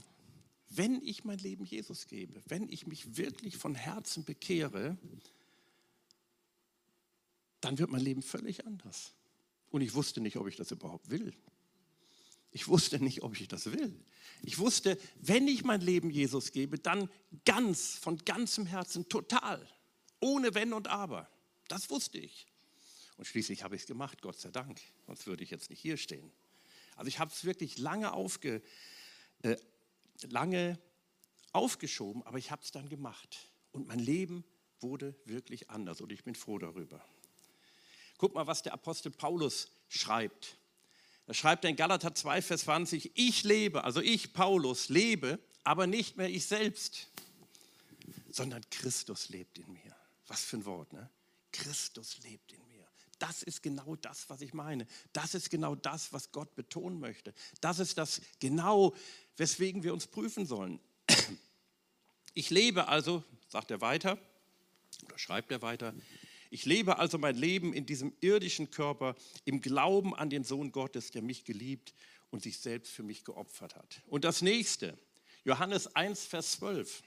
wenn 0.70 1.02
ich 1.02 1.24
mein 1.24 1.38
Leben 1.38 1.64
Jesus 1.64 2.06
gebe, 2.06 2.42
wenn 2.46 2.68
ich 2.68 2.86
mich 2.86 3.16
wirklich 3.16 3.56
von 3.56 3.74
Herzen 3.74 4.24
bekehre, 4.24 4.96
dann 7.60 7.78
wird 7.78 7.90
mein 7.90 8.02
Leben 8.02 8.22
völlig 8.22 8.66
anders. 8.66 9.14
Und 9.70 9.80
ich 9.80 9.94
wusste 9.94 10.20
nicht, 10.20 10.36
ob 10.36 10.46
ich 10.46 10.56
das 10.56 10.70
überhaupt 10.70 11.10
will. 11.10 11.34
Ich 12.52 12.68
wusste 12.68 13.02
nicht, 13.02 13.22
ob 13.22 13.38
ich 13.38 13.48
das 13.48 13.72
will. 13.72 13.92
Ich 14.42 14.58
wusste, 14.58 14.96
wenn 15.20 15.48
ich 15.48 15.64
mein 15.64 15.80
Leben 15.80 16.10
Jesus 16.10 16.52
gebe, 16.52 16.78
dann 16.78 17.10
ganz, 17.44 17.98
von 17.98 18.18
ganzem 18.18 18.66
Herzen, 18.66 19.08
total, 19.08 19.68
ohne 20.20 20.54
Wenn 20.54 20.72
und 20.72 20.86
Aber. 20.86 21.28
Das 21.66 21.90
wusste 21.90 22.18
ich. 22.18 22.46
Und 23.16 23.26
schließlich 23.26 23.64
habe 23.64 23.74
ich 23.74 23.82
es 23.82 23.88
gemacht, 23.88 24.22
Gott 24.22 24.38
sei 24.38 24.50
Dank. 24.50 24.80
Sonst 25.06 25.26
würde 25.26 25.42
ich 25.42 25.50
jetzt 25.50 25.70
nicht 25.70 25.80
hier 25.80 25.96
stehen. 25.96 26.30
Also 26.96 27.08
ich 27.08 27.18
habe 27.18 27.32
es 27.32 27.44
wirklich 27.44 27.78
lange 27.78 28.12
aufge, 28.12 28.62
äh, 29.42 29.56
lange 30.22 30.78
aufgeschoben, 31.52 32.22
aber 32.24 32.38
ich 32.38 32.50
habe 32.50 32.62
es 32.62 32.72
dann 32.72 32.88
gemacht. 32.88 33.50
Und 33.72 33.88
mein 33.88 33.98
Leben 33.98 34.44
wurde 34.80 35.14
wirklich 35.24 35.70
anders 35.70 36.00
und 36.00 36.12
ich 36.12 36.24
bin 36.24 36.34
froh 36.34 36.58
darüber. 36.58 37.04
Guck 38.18 38.34
mal, 38.34 38.46
was 38.46 38.62
der 38.62 38.72
Apostel 38.72 39.10
Paulus 39.10 39.68
schreibt. 39.88 40.56
Er 41.26 41.34
schreibt 41.34 41.64
in 41.64 41.74
Galater 41.74 42.14
2, 42.14 42.42
Vers 42.42 42.62
20, 42.62 43.12
ich 43.14 43.44
lebe, 43.44 43.84
also 43.84 44.00
ich, 44.00 44.32
Paulus, 44.32 44.88
lebe, 44.88 45.38
aber 45.62 45.86
nicht 45.86 46.16
mehr 46.16 46.28
ich 46.28 46.46
selbst, 46.46 47.08
sondern 48.30 48.62
Christus 48.70 49.30
lebt 49.30 49.58
in 49.58 49.72
mir. 49.72 49.96
Was 50.26 50.44
für 50.44 50.58
ein 50.58 50.64
Wort, 50.64 50.92
ne? 50.92 51.08
Christus 51.52 52.18
lebt 52.24 52.52
in 52.52 52.58
mir. 52.58 52.63
Das 53.26 53.42
ist 53.42 53.62
genau 53.62 53.96
das, 53.96 54.28
was 54.28 54.42
ich 54.42 54.52
meine. 54.52 54.86
Das 55.14 55.34
ist 55.34 55.48
genau 55.48 55.74
das, 55.74 56.12
was 56.12 56.30
Gott 56.30 56.54
betonen 56.54 57.00
möchte. 57.00 57.32
Das 57.62 57.78
ist 57.78 57.96
das 57.96 58.20
genau, 58.38 58.94
weswegen 59.38 59.82
wir 59.82 59.94
uns 59.94 60.06
prüfen 60.06 60.46
sollen. 60.46 60.78
Ich 62.36 62.50
lebe 62.50 62.88
also, 62.88 63.22
sagt 63.46 63.70
er 63.70 63.80
weiter, 63.80 64.18
oder 65.04 65.16
schreibt 65.18 65.52
er 65.52 65.62
weiter, 65.62 65.94
ich 66.50 66.64
lebe 66.64 66.98
also 66.98 67.16
mein 67.16 67.36
Leben 67.36 67.72
in 67.72 67.86
diesem 67.86 68.12
irdischen 68.20 68.72
Körper 68.72 69.14
im 69.44 69.60
Glauben 69.60 70.16
an 70.16 70.30
den 70.30 70.42
Sohn 70.42 70.72
Gottes, 70.72 71.12
der 71.12 71.22
mich 71.22 71.44
geliebt 71.44 71.94
und 72.30 72.42
sich 72.42 72.58
selbst 72.58 72.92
für 72.92 73.04
mich 73.04 73.24
geopfert 73.24 73.76
hat. 73.76 74.02
Und 74.08 74.24
das 74.24 74.42
nächste, 74.42 74.98
Johannes 75.44 75.94
1, 75.94 76.24
Vers 76.24 76.52
12. 76.58 77.04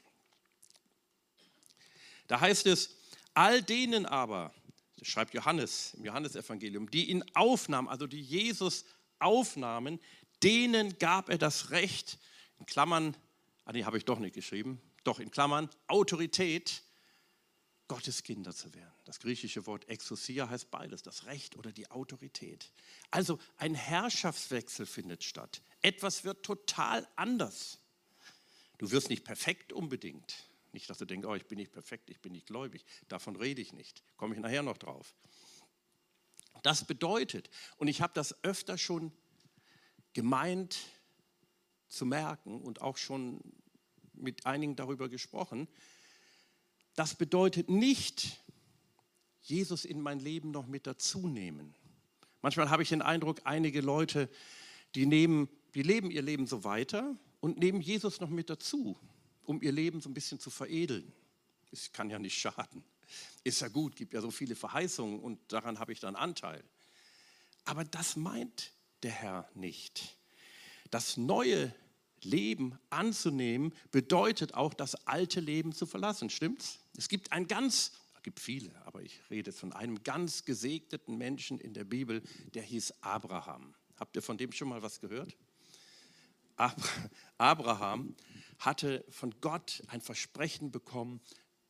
Da 2.27 2.39
heißt 2.39 2.67
es, 2.67 2.95
all 3.33 3.61
denen 3.61 4.05
aber, 4.05 4.53
schreibt 5.03 5.33
Johannes 5.33 5.93
im 5.95 6.05
Johannesevangelium, 6.05 6.89
die 6.89 7.09
ihn 7.09 7.23
aufnahmen, 7.33 7.87
also 7.87 8.07
die 8.07 8.21
Jesus 8.21 8.85
aufnahmen, 9.19 9.99
denen 10.43 10.97
gab 10.99 11.29
er 11.29 11.37
das 11.37 11.71
Recht, 11.71 12.19
in 12.59 12.65
Klammern, 12.65 13.15
ah 13.65 13.71
nee, 13.71 13.83
habe 13.83 13.97
ich 13.97 14.05
doch 14.05 14.19
nicht 14.19 14.35
geschrieben, 14.35 14.81
doch 15.03 15.19
in 15.19 15.31
Klammern, 15.31 15.69
Autorität, 15.87 16.83
Gottes 17.87 18.23
Kinder 18.23 18.53
zu 18.53 18.73
werden. 18.73 18.91
Das 19.05 19.19
griechische 19.19 19.65
Wort 19.65 19.87
Exousia 19.87 20.49
heißt 20.49 20.69
beides, 20.69 21.03
das 21.03 21.25
Recht 21.25 21.55
oder 21.55 21.71
die 21.71 21.89
Autorität. 21.89 22.71
Also 23.11 23.39
ein 23.55 23.75
Herrschaftswechsel 23.75 24.85
findet 24.85 25.23
statt. 25.23 25.61
Etwas 25.81 26.25
wird 26.25 26.43
total 26.43 27.07
anders. 27.15 27.79
Du 28.77 28.91
wirst 28.91 29.09
nicht 29.09 29.23
perfekt 29.23 29.71
unbedingt. 29.71 30.35
Nicht, 30.71 30.89
dass 30.89 30.97
du 30.97 31.05
denkst, 31.05 31.27
oh, 31.27 31.35
ich 31.35 31.45
bin 31.45 31.57
nicht 31.57 31.71
perfekt, 31.71 32.09
ich 32.09 32.19
bin 32.19 32.33
nicht 32.33 32.47
gläubig. 32.47 32.85
Davon 33.07 33.35
rede 33.35 33.61
ich 33.61 33.73
nicht. 33.73 34.03
Komme 34.17 34.35
ich 34.35 34.41
nachher 34.41 34.63
noch 34.63 34.77
drauf. 34.77 35.15
Das 36.63 36.85
bedeutet, 36.85 37.49
und 37.77 37.87
ich 37.87 38.01
habe 38.01 38.13
das 38.13 38.43
öfter 38.43 38.77
schon 38.77 39.11
gemeint 40.13 40.77
zu 41.87 42.05
merken 42.05 42.61
und 42.61 42.81
auch 42.81 42.97
schon 42.97 43.39
mit 44.13 44.45
einigen 44.45 44.75
darüber 44.75 45.09
gesprochen, 45.09 45.67
das 46.95 47.15
bedeutet 47.15 47.69
nicht, 47.69 48.39
Jesus 49.41 49.85
in 49.85 50.01
mein 50.01 50.19
Leben 50.19 50.51
noch 50.51 50.67
mit 50.67 50.87
dazu 50.87 51.27
nehmen. 51.27 51.75
Manchmal 52.41 52.69
habe 52.69 52.83
ich 52.83 52.89
den 52.89 53.01
Eindruck, 53.01 53.41
einige 53.45 53.81
Leute, 53.81 54.29
die, 54.95 55.05
nehmen, 55.05 55.47
die 55.73 55.83
leben 55.83 56.11
ihr 56.11 56.21
Leben 56.21 56.47
so 56.47 56.63
weiter 56.63 57.15
und 57.39 57.57
nehmen 57.57 57.79
Jesus 57.81 58.19
noch 58.19 58.29
mit 58.29 58.49
dazu, 58.49 58.97
um 59.47 59.61
ihr 59.61 59.71
Leben 59.71 60.01
so 60.01 60.09
ein 60.09 60.13
bisschen 60.13 60.39
zu 60.39 60.49
veredeln. 60.49 61.11
Es 61.71 61.91
kann 61.91 62.09
ja 62.09 62.19
nicht 62.19 62.37
schaden. 62.37 62.83
Ist 63.43 63.61
ja 63.61 63.69
gut, 63.69 63.95
gibt 63.95 64.13
ja 64.13 64.21
so 64.21 64.29
viele 64.29 64.55
Verheißungen 64.55 65.19
und 65.19 65.39
daran 65.51 65.79
habe 65.79 65.93
ich 65.93 65.99
dann 65.99 66.15
Anteil. 66.15 66.63
Aber 67.65 67.83
das 67.85 68.15
meint 68.17 68.73
der 69.03 69.11
Herr 69.11 69.49
nicht. 69.55 70.17
Das 70.91 71.17
neue 71.17 71.73
Leben 72.21 72.77
anzunehmen, 72.89 73.73
bedeutet 73.91 74.53
auch, 74.53 74.73
das 74.73 74.95
alte 75.07 75.39
Leben 75.39 75.71
zu 75.71 75.85
verlassen. 75.85 76.29
Stimmt's? 76.29 76.79
Es 76.97 77.07
gibt 77.07 77.31
ein 77.31 77.47
ganz, 77.47 77.93
es 78.15 78.23
gibt 78.23 78.39
viele, 78.39 78.73
aber 78.85 79.01
ich 79.01 79.19
rede 79.29 79.53
von 79.53 79.71
einem 79.71 80.03
ganz 80.03 80.43
gesegneten 80.43 81.17
Menschen 81.17 81.59
in 81.59 81.73
der 81.73 81.85
Bibel, 81.85 82.21
der 82.53 82.63
hieß 82.63 82.95
Abraham. 83.01 83.75
Habt 83.97 84.15
ihr 84.15 84.21
von 84.21 84.37
dem 84.37 84.51
schon 84.51 84.67
mal 84.67 84.81
was 84.81 84.99
gehört? 84.99 85.35
Abraham 87.37 88.15
hatte 88.59 89.05
von 89.09 89.35
Gott 89.41 89.83
ein 89.87 90.01
Versprechen 90.01 90.71
bekommen, 90.71 91.21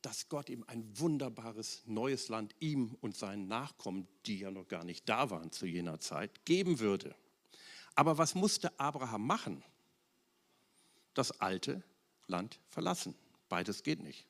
dass 0.02 0.28
Gott 0.28 0.48
ihm 0.48 0.64
ein 0.68 0.98
wunderbares 0.98 1.82
neues 1.86 2.28
Land, 2.28 2.54
ihm 2.60 2.96
und 3.00 3.16
seinen 3.16 3.48
Nachkommen, 3.48 4.06
die 4.26 4.38
ja 4.38 4.50
noch 4.50 4.68
gar 4.68 4.84
nicht 4.84 5.08
da 5.08 5.30
waren 5.30 5.50
zu 5.50 5.66
jener 5.66 6.00
Zeit, 6.00 6.44
geben 6.44 6.78
würde. 6.78 7.14
Aber 7.94 8.16
was 8.16 8.34
musste 8.34 8.78
Abraham 8.78 9.26
machen? 9.26 9.64
das 11.18 11.32
alte 11.40 11.82
Land 12.28 12.60
verlassen. 12.68 13.14
Beides 13.48 13.82
geht 13.82 14.00
nicht. 14.02 14.26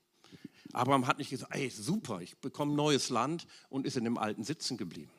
Abraham 0.73 1.07
hat 1.07 1.18
nicht 1.18 1.31
gesagt, 1.31 1.55
ey, 1.55 1.71
super, 1.71 2.21
ich 2.21 2.38
bekomme 2.38 2.75
neues 2.75 3.11
Land 3.11 3.47
und 3.68 3.87
ist 3.87 3.97
in 3.97 4.05
dem 4.05 4.18
alten 4.18 4.42
sitzen 4.42 4.77
geblieben. 4.77 5.12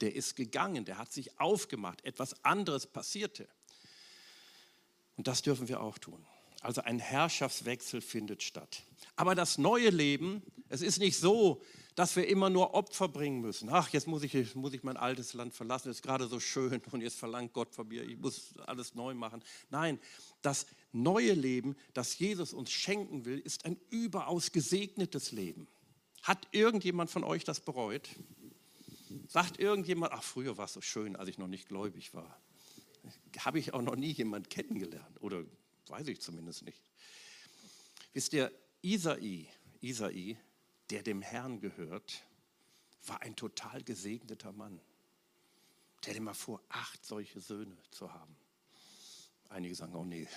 Der 0.00 0.14
ist 0.14 0.36
gegangen, 0.36 0.84
der 0.84 0.98
hat 0.98 1.12
sich 1.12 1.38
aufgemacht, 1.38 2.04
etwas 2.04 2.44
anderes 2.44 2.86
passierte. 2.86 3.48
Und 5.16 5.26
das 5.26 5.42
dürfen 5.42 5.68
wir 5.68 5.80
auch 5.80 5.98
tun. 5.98 6.26
Also 6.66 6.82
ein 6.82 6.98
Herrschaftswechsel 6.98 8.00
findet 8.00 8.42
statt. 8.42 8.82
Aber 9.14 9.36
das 9.36 9.56
neue 9.56 9.88
Leben, 9.88 10.42
es 10.68 10.82
ist 10.82 10.98
nicht 10.98 11.16
so, 11.16 11.62
dass 11.94 12.16
wir 12.16 12.26
immer 12.26 12.50
nur 12.50 12.74
Opfer 12.74 13.06
bringen 13.06 13.40
müssen. 13.40 13.68
Ach, 13.70 13.88
jetzt 13.90 14.08
muss 14.08 14.24
ich, 14.24 14.56
muss 14.56 14.72
ich 14.74 14.82
mein 14.82 14.96
altes 14.96 15.32
Land 15.32 15.54
verlassen, 15.54 15.90
es 15.90 15.98
ist 15.98 16.02
gerade 16.02 16.26
so 16.26 16.40
schön 16.40 16.82
und 16.90 17.02
jetzt 17.02 17.20
verlangt 17.20 17.52
Gott 17.52 17.72
von 17.72 17.86
mir, 17.86 18.02
ich 18.02 18.18
muss 18.18 18.58
alles 18.66 18.96
neu 18.96 19.14
machen. 19.14 19.44
Nein, 19.70 20.00
das 20.42 20.66
neue 20.90 21.34
Leben, 21.34 21.76
das 21.94 22.18
Jesus 22.18 22.52
uns 22.52 22.72
schenken 22.72 23.26
will, 23.26 23.38
ist 23.38 23.64
ein 23.64 23.78
überaus 23.90 24.50
gesegnetes 24.50 25.30
Leben. 25.30 25.68
Hat 26.24 26.48
irgendjemand 26.50 27.12
von 27.12 27.22
euch 27.22 27.44
das 27.44 27.60
bereut? 27.60 28.08
Sagt 29.28 29.60
irgendjemand, 29.60 30.12
ach, 30.12 30.24
früher 30.24 30.58
war 30.58 30.64
es 30.64 30.72
so 30.72 30.80
schön, 30.80 31.14
als 31.14 31.28
ich 31.28 31.38
noch 31.38 31.46
nicht 31.46 31.68
gläubig 31.68 32.12
war. 32.12 32.40
Habe 33.38 33.60
ich 33.60 33.72
auch 33.72 33.82
noch 33.82 33.94
nie 33.94 34.10
jemand 34.10 34.50
kennengelernt 34.50 35.22
oder 35.22 35.44
weiß 35.90 36.08
ich 36.08 36.20
zumindest 36.20 36.62
nicht. 36.62 36.82
Wisst 38.12 38.32
ihr, 38.32 38.52
Isai, 38.82 39.48
Isai 39.80 40.36
der 40.90 41.02
dem 41.02 41.22
Herrn 41.22 41.60
gehört, 41.60 42.22
war 43.06 43.20
ein 43.22 43.36
total 43.36 43.82
gesegneter 43.82 44.52
Mann. 44.52 44.80
Stell 46.00 46.14
dir 46.14 46.20
mal 46.20 46.34
vor, 46.34 46.62
acht 46.68 47.04
solche 47.04 47.40
Söhne 47.40 47.76
zu 47.90 48.12
haben. 48.12 48.36
Einige 49.48 49.74
sagen, 49.74 49.94
oh 49.94 50.04
nee, 50.04 50.28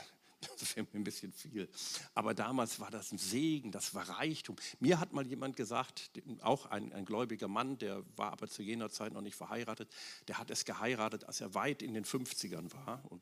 das 0.60 0.76
wäre 0.76 0.88
mir 0.92 1.00
ein 1.00 1.04
bisschen 1.04 1.32
viel. 1.32 1.70
Aber 2.16 2.34
damals 2.34 2.80
war 2.80 2.90
das 2.90 3.12
ein 3.12 3.18
Segen, 3.18 3.72
das 3.72 3.94
war 3.94 4.10
Reichtum. 4.10 4.56
Mir 4.80 5.00
hat 5.00 5.14
mal 5.14 5.28
jemand 5.28 5.56
gesagt, 5.56 6.12
auch 6.42 6.66
ein, 6.68 6.92
ein 6.94 7.06
gläubiger 7.06 7.48
Mann, 7.48 7.78
der 7.78 8.04
war 8.18 8.32
aber 8.32 8.48
zu 8.48 8.64
jener 8.64 8.90
Zeit 8.90 9.14
noch 9.14 9.22
nicht 9.22 9.36
verheiratet, 9.36 9.92
der 10.28 10.38
hat 10.38 10.50
es 10.50 10.66
geheiratet, 10.66 11.26
als 11.26 11.42
er 11.42 11.54
weit 11.54 11.82
in 11.82 11.94
den 11.94 12.06
50ern 12.06 12.74
war. 12.74 13.04
Und 13.12 13.22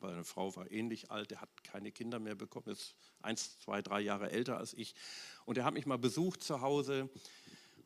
meine 0.00 0.24
Frau 0.24 0.54
war 0.56 0.70
ähnlich 0.70 1.10
alt, 1.10 1.30
der 1.30 1.40
hat 1.40 1.64
keine 1.64 1.92
Kinder 1.92 2.18
mehr 2.18 2.34
bekommen, 2.34 2.68
ist 2.68 2.94
eins, 3.22 3.58
zwei, 3.60 3.82
drei 3.82 4.00
Jahre 4.00 4.30
älter 4.30 4.58
als 4.58 4.74
ich. 4.74 4.94
Und 5.44 5.58
er 5.58 5.64
hat 5.64 5.74
mich 5.74 5.86
mal 5.86 5.98
besucht 5.98 6.42
zu 6.42 6.60
Hause 6.60 7.10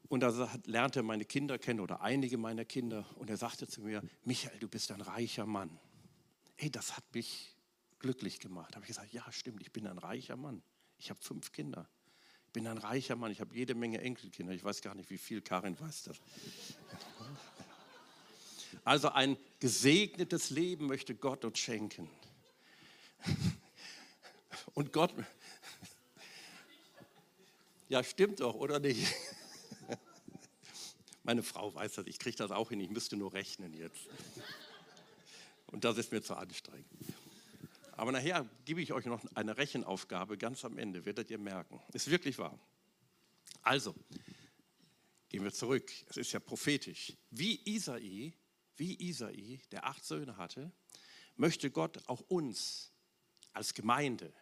und 0.09 0.21
da 0.21 0.51
lernte 0.67 1.01
er 1.01 1.03
meine 1.03 1.25
Kinder 1.25 1.59
kennen 1.59 1.81
oder 1.81 2.03
einige 2.03 2.37
meiner 2.37 2.65
Kinder. 2.65 3.07
Und 3.17 3.31
er 3.31 3.37
sagte 3.37 3.67
zu 3.67 3.81
mir, 3.81 4.03
Michael, 4.25 4.59
du 4.59 4.69
bist 4.69 4.93
ein 4.93 5.01
reicher 5.01 5.47
Mann. 5.47 5.79
Ey, 6.57 6.71
das 6.71 6.97
hat 6.97 7.05
mich 7.15 7.57
glücklich 7.99 8.39
gemacht. 8.39 8.73
Da 8.73 8.77
habe 8.77 8.85
ich 8.85 8.89
gesagt, 8.89 9.13
ja, 9.13 9.25
stimmt, 9.33 9.63
ich 9.63 9.73
bin 9.73 9.87
ein 9.87 9.99
reicher 9.99 10.37
Mann. 10.37 10.63
Ich 10.99 11.11
habe 11.11 11.21
fünf 11.21 11.53
Kinder. 11.53 11.89
Ich 12.47 12.53
bin 12.53 12.67
ein 12.67 12.79
reicher 12.79 13.17
Mann. 13.17 13.33
Ich 13.33 13.41
habe 13.41 13.55
jede 13.57 13.75
Menge 13.75 14.01
Enkelkinder. 14.01 14.53
Ich 14.53 14.63
weiß 14.63 14.83
gar 14.83 14.95
nicht, 14.95 15.11
wie 15.11 15.19
viel. 15.19 15.41
Karin 15.41 15.79
weiß 15.81 16.05
das. 16.05 16.21
Also 18.85 19.09
ein 19.09 19.39
gesegnetes 19.61 20.51
Leben 20.51 20.87
möchte 20.87 21.15
Gott 21.15 21.45
uns 21.45 21.59
schenken. 21.59 22.09
Und 24.75 24.93
Gott, 24.93 25.15
ja 27.89 28.05
stimmt 28.05 28.41
doch, 28.41 28.55
oder 28.55 28.79
nicht? 28.79 29.07
Meine 31.23 31.43
Frau 31.43 31.75
weiß 31.75 31.95
das, 31.95 32.07
ich 32.07 32.19
kriege 32.19 32.37
das 32.37 32.51
auch 32.51 32.69
hin, 32.69 32.81
ich 32.81 32.91
müsste 32.91 33.17
nur 33.17 33.33
rechnen 33.33 33.73
jetzt. 33.73 34.07
Und 35.69 35.85
das 35.85 35.97
ist 35.97 36.13
mir 36.13 36.23
zu 36.23 36.35
anstrengend. 36.35 36.87
Aber 37.93 38.13
nachher 38.13 38.47
gebe 38.67 38.83
ich 38.83 38.93
euch 38.93 39.07
noch 39.07 39.23
eine 39.35 39.57
Rechenaufgabe 39.57 40.37
ganz 40.37 40.65
am 40.65 40.77
Ende, 40.77 41.07
werdet 41.07 41.31
ihr 41.31 41.39
merken. 41.39 41.81
Ist 41.93 42.11
wirklich 42.11 42.37
wahr. 42.39 42.59
Also, 43.63 43.95
gehen 45.31 45.43
wir 45.43 45.53
zurück. 45.53 45.91
Es 46.11 46.19
ist 46.19 46.33
ja 46.33 46.41
prophetisch. 46.41 47.15
Wie 47.31 47.61
Isai 47.65 48.35
wie 48.77 49.01
Isai, 49.01 49.61
der 49.71 49.85
acht 49.87 50.05
Söhne 50.05 50.37
hatte, 50.37 50.73
möchte 51.37 51.71
Gott 51.71 52.09
auch 52.09 52.21
uns 52.21 52.93
als 53.53 53.75
Gemeinde 53.75 54.33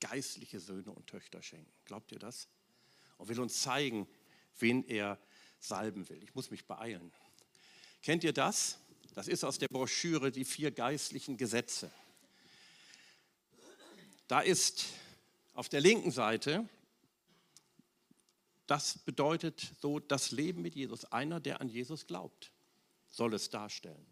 geistliche 0.00 0.60
Söhne 0.60 0.92
und 0.92 1.06
Töchter 1.06 1.42
schenken. 1.42 1.72
Glaubt 1.84 2.12
ihr 2.12 2.18
das? 2.18 2.48
Und 3.16 3.28
will 3.28 3.40
uns 3.40 3.62
zeigen, 3.62 4.08
wen 4.58 4.84
er 4.84 5.18
salben 5.58 6.08
will. 6.08 6.22
Ich 6.22 6.34
muss 6.34 6.50
mich 6.50 6.66
beeilen. 6.66 7.12
Kennt 8.02 8.22
ihr 8.22 8.32
das? 8.32 8.78
Das 9.14 9.26
ist 9.26 9.42
aus 9.42 9.58
der 9.58 9.68
Broschüre 9.68 10.30
Die 10.30 10.44
vier 10.44 10.70
geistlichen 10.70 11.36
Gesetze. 11.36 11.90
Da 14.28 14.40
ist 14.40 14.86
auf 15.54 15.68
der 15.68 15.80
linken 15.80 16.12
Seite 16.12 16.68
das 18.68 18.98
bedeutet 18.98 19.72
so 19.80 19.98
das 19.98 20.30
Leben 20.30 20.60
mit 20.60 20.74
Jesus. 20.74 21.06
Einer, 21.06 21.40
der 21.40 21.62
an 21.62 21.70
Jesus 21.70 22.06
glaubt, 22.06 22.52
soll 23.10 23.34
es 23.34 23.50
darstellen. 23.50 24.06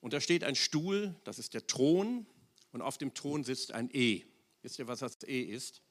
Und 0.00 0.12
da 0.12 0.20
steht 0.20 0.44
ein 0.44 0.54
Stuhl, 0.54 1.14
das 1.24 1.38
ist 1.38 1.54
der 1.54 1.66
Thron, 1.66 2.26
und 2.72 2.82
auf 2.82 2.98
dem 2.98 3.14
Thron 3.14 3.42
sitzt 3.42 3.72
ein 3.72 3.90
E. 3.92 4.24
Wisst 4.62 4.78
ihr, 4.78 4.86
was 4.86 5.00
das 5.00 5.22
E 5.24 5.42
ist? 5.42 5.82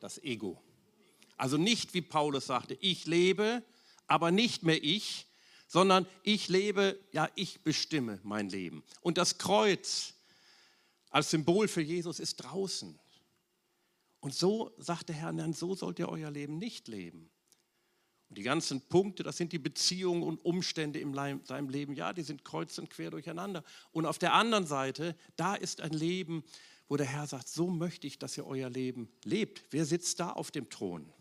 Das 0.00 0.18
Ego. 0.22 0.62
Also 1.36 1.56
nicht, 1.56 1.94
wie 1.94 2.02
Paulus 2.02 2.46
sagte, 2.46 2.76
ich 2.80 3.06
lebe, 3.06 3.64
aber 4.06 4.30
nicht 4.30 4.62
mehr 4.62 4.82
ich, 4.82 5.26
sondern 5.66 6.06
ich 6.22 6.48
lebe, 6.48 6.98
ja, 7.12 7.28
ich 7.34 7.62
bestimme 7.62 8.20
mein 8.22 8.48
Leben. 8.48 8.82
Und 9.00 9.18
das 9.18 9.38
Kreuz 9.38 10.14
als 11.10 11.30
Symbol 11.30 11.68
für 11.68 11.80
Jesus 11.80 12.20
ist 12.20 12.36
draußen. 12.36 12.98
Und 14.20 14.34
so 14.34 14.72
sagt 14.78 15.08
der 15.08 15.16
Herr, 15.16 15.32
dann 15.32 15.52
so 15.52 15.74
sollt 15.74 15.98
ihr 15.98 16.08
euer 16.08 16.30
Leben 16.30 16.58
nicht 16.58 16.88
leben. 16.88 17.30
Und 18.30 18.38
die 18.38 18.44
ganzen 18.44 18.80
Punkte, 18.80 19.24
das 19.24 19.36
sind 19.36 19.52
die 19.52 19.58
Beziehungen 19.58 20.22
und 20.22 20.44
Umstände 20.44 21.00
in 21.00 21.12
seinem 21.44 21.68
Leben, 21.68 21.94
ja, 21.94 22.12
die 22.12 22.22
sind 22.22 22.44
kreuz 22.44 22.78
und 22.78 22.88
quer 22.88 23.10
durcheinander. 23.10 23.64
Und 23.90 24.06
auf 24.06 24.20
der 24.20 24.34
anderen 24.34 24.66
Seite, 24.66 25.16
da 25.34 25.56
ist 25.56 25.80
ein 25.80 25.90
Leben, 25.90 26.44
wo 26.88 26.96
der 26.96 27.06
Herr 27.06 27.26
sagt, 27.26 27.48
so 27.48 27.66
möchte 27.66 28.06
ich, 28.06 28.20
dass 28.20 28.36
ihr 28.36 28.46
euer 28.46 28.70
Leben 28.70 29.08
lebt. 29.24 29.64
Wer 29.70 29.84
sitzt 29.84 30.20
da 30.20 30.30
auf 30.30 30.52
dem 30.52 30.70
Thron? 30.70 31.12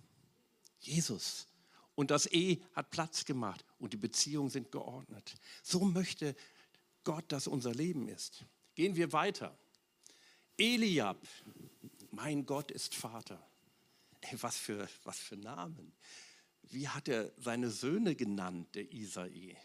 Jesus. 0.81 1.47
Und 1.95 2.11
das 2.11 2.31
E 2.31 2.61
hat 2.73 2.91
Platz 2.91 3.25
gemacht 3.25 3.65
und 3.79 3.91
die 3.91 3.97
Beziehungen 3.97 4.51
sind 4.51 4.71
geordnet. 4.71 5.33
So 5.63 5.79
möchte 5.79 6.35
Gott, 7.03 7.25
dass 7.31 7.47
unser 7.47 7.73
Leben 7.73 8.07
ist. 8.07 8.45
Gehen 8.75 8.95
wir 8.95 9.11
weiter. 9.13 9.57
Eliab, 10.57 11.27
mein 12.11 12.45
Gott 12.45 12.69
ist 12.69 12.93
Vater. 12.93 13.43
Ey, 14.21 14.37
was 14.41 14.57
für, 14.57 14.87
was 15.03 15.17
für 15.17 15.37
Namen. 15.37 15.91
Wie 16.69 16.87
hat 16.87 17.07
er 17.07 17.31
seine 17.37 17.69
Söhne 17.69 18.15
genannt, 18.15 18.75
der 18.75 18.91
Isai? 18.91 19.57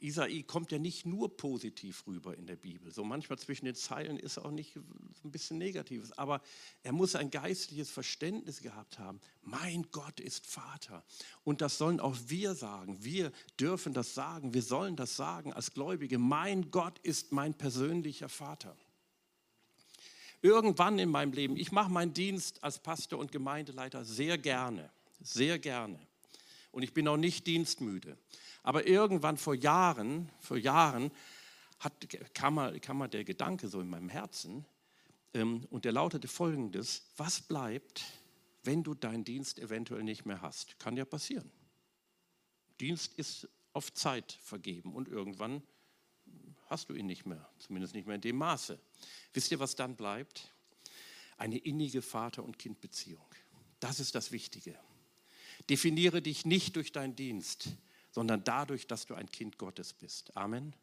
Isai 0.00 0.42
kommt 0.42 0.72
ja 0.72 0.78
nicht 0.78 1.04
nur 1.04 1.36
positiv 1.36 2.06
rüber 2.06 2.36
in 2.36 2.46
der 2.46 2.56
Bibel. 2.56 2.90
So 2.90 3.04
manchmal 3.04 3.38
zwischen 3.38 3.66
den 3.66 3.74
Zeilen 3.74 4.18
ist 4.18 4.38
auch 4.38 4.50
nicht 4.50 4.76
ein 4.76 5.30
bisschen 5.30 5.58
Negatives, 5.58 6.16
aber 6.16 6.40
er 6.82 6.92
muss 6.92 7.14
ein 7.14 7.30
geistliches 7.30 7.90
Verständnis 7.90 8.62
gehabt 8.62 8.98
haben. 8.98 9.20
Mein 9.42 9.86
Gott 9.90 10.18
ist 10.18 10.46
Vater. 10.46 11.04
Und 11.44 11.60
das 11.60 11.76
sollen 11.76 12.00
auch 12.00 12.16
wir 12.26 12.54
sagen. 12.54 13.02
Wir 13.04 13.30
dürfen 13.58 13.92
das 13.92 14.14
sagen. 14.14 14.54
Wir 14.54 14.62
sollen 14.62 14.96
das 14.96 15.16
sagen 15.16 15.52
als 15.52 15.72
Gläubige. 15.72 16.18
Mein 16.18 16.70
Gott 16.70 16.98
ist 17.00 17.32
mein 17.32 17.54
persönlicher 17.54 18.30
Vater. 18.30 18.76
Irgendwann 20.42 20.98
in 20.98 21.10
meinem 21.10 21.32
Leben, 21.32 21.56
ich 21.56 21.70
mache 21.70 21.90
meinen 21.90 22.14
Dienst 22.14 22.64
als 22.64 22.78
Pastor 22.78 23.18
und 23.18 23.30
Gemeindeleiter 23.30 24.06
sehr 24.06 24.38
gerne, 24.38 24.90
sehr 25.20 25.58
gerne. 25.58 25.98
Und 26.72 26.82
ich 26.82 26.92
bin 26.92 27.08
auch 27.08 27.16
nicht 27.16 27.46
dienstmüde. 27.46 28.16
Aber 28.62 28.86
irgendwann 28.86 29.36
vor 29.36 29.54
Jahren, 29.54 30.30
vor 30.40 30.56
Jahren 30.56 31.10
hat, 31.78 32.34
kam, 32.34 32.54
mal, 32.54 32.78
kam 32.80 32.98
mal 32.98 33.08
der 33.08 33.24
Gedanke 33.24 33.68
so 33.68 33.80
in 33.80 33.88
meinem 33.88 34.08
Herzen 34.08 34.66
ähm, 35.34 35.66
und 35.70 35.84
der 35.84 35.92
lautete 35.92 36.28
folgendes, 36.28 37.02
was 37.16 37.40
bleibt, 37.40 38.04
wenn 38.62 38.82
du 38.82 38.94
deinen 38.94 39.24
Dienst 39.24 39.58
eventuell 39.58 40.02
nicht 40.02 40.26
mehr 40.26 40.42
hast? 40.42 40.78
Kann 40.78 40.96
ja 40.96 41.04
passieren. 41.04 41.50
Dienst 42.80 43.14
ist 43.14 43.48
auf 43.72 43.92
Zeit 43.92 44.38
vergeben 44.42 44.94
und 44.94 45.08
irgendwann 45.08 45.62
hast 46.66 46.88
du 46.88 46.94
ihn 46.94 47.06
nicht 47.06 47.26
mehr, 47.26 47.48
zumindest 47.58 47.94
nicht 47.94 48.06
mehr 48.06 48.16
in 48.16 48.20
dem 48.20 48.36
Maße. 48.36 48.78
Wisst 49.32 49.50
ihr, 49.50 49.58
was 49.58 49.74
dann 49.74 49.96
bleibt? 49.96 50.52
Eine 51.36 51.58
innige 51.58 52.02
Vater- 52.02 52.44
und 52.44 52.58
Kindbeziehung. 52.58 53.26
Das 53.80 53.98
ist 53.98 54.14
das 54.14 54.30
Wichtige. 54.30 54.78
Definiere 55.68 56.22
dich 56.22 56.46
nicht 56.46 56.76
durch 56.76 56.92
deinen 56.92 57.16
Dienst, 57.16 57.70
sondern 58.10 58.44
dadurch, 58.44 58.86
dass 58.86 59.06
du 59.06 59.14
ein 59.14 59.30
Kind 59.30 59.58
Gottes 59.58 59.92
bist. 59.92 60.36
Amen. 60.36 60.74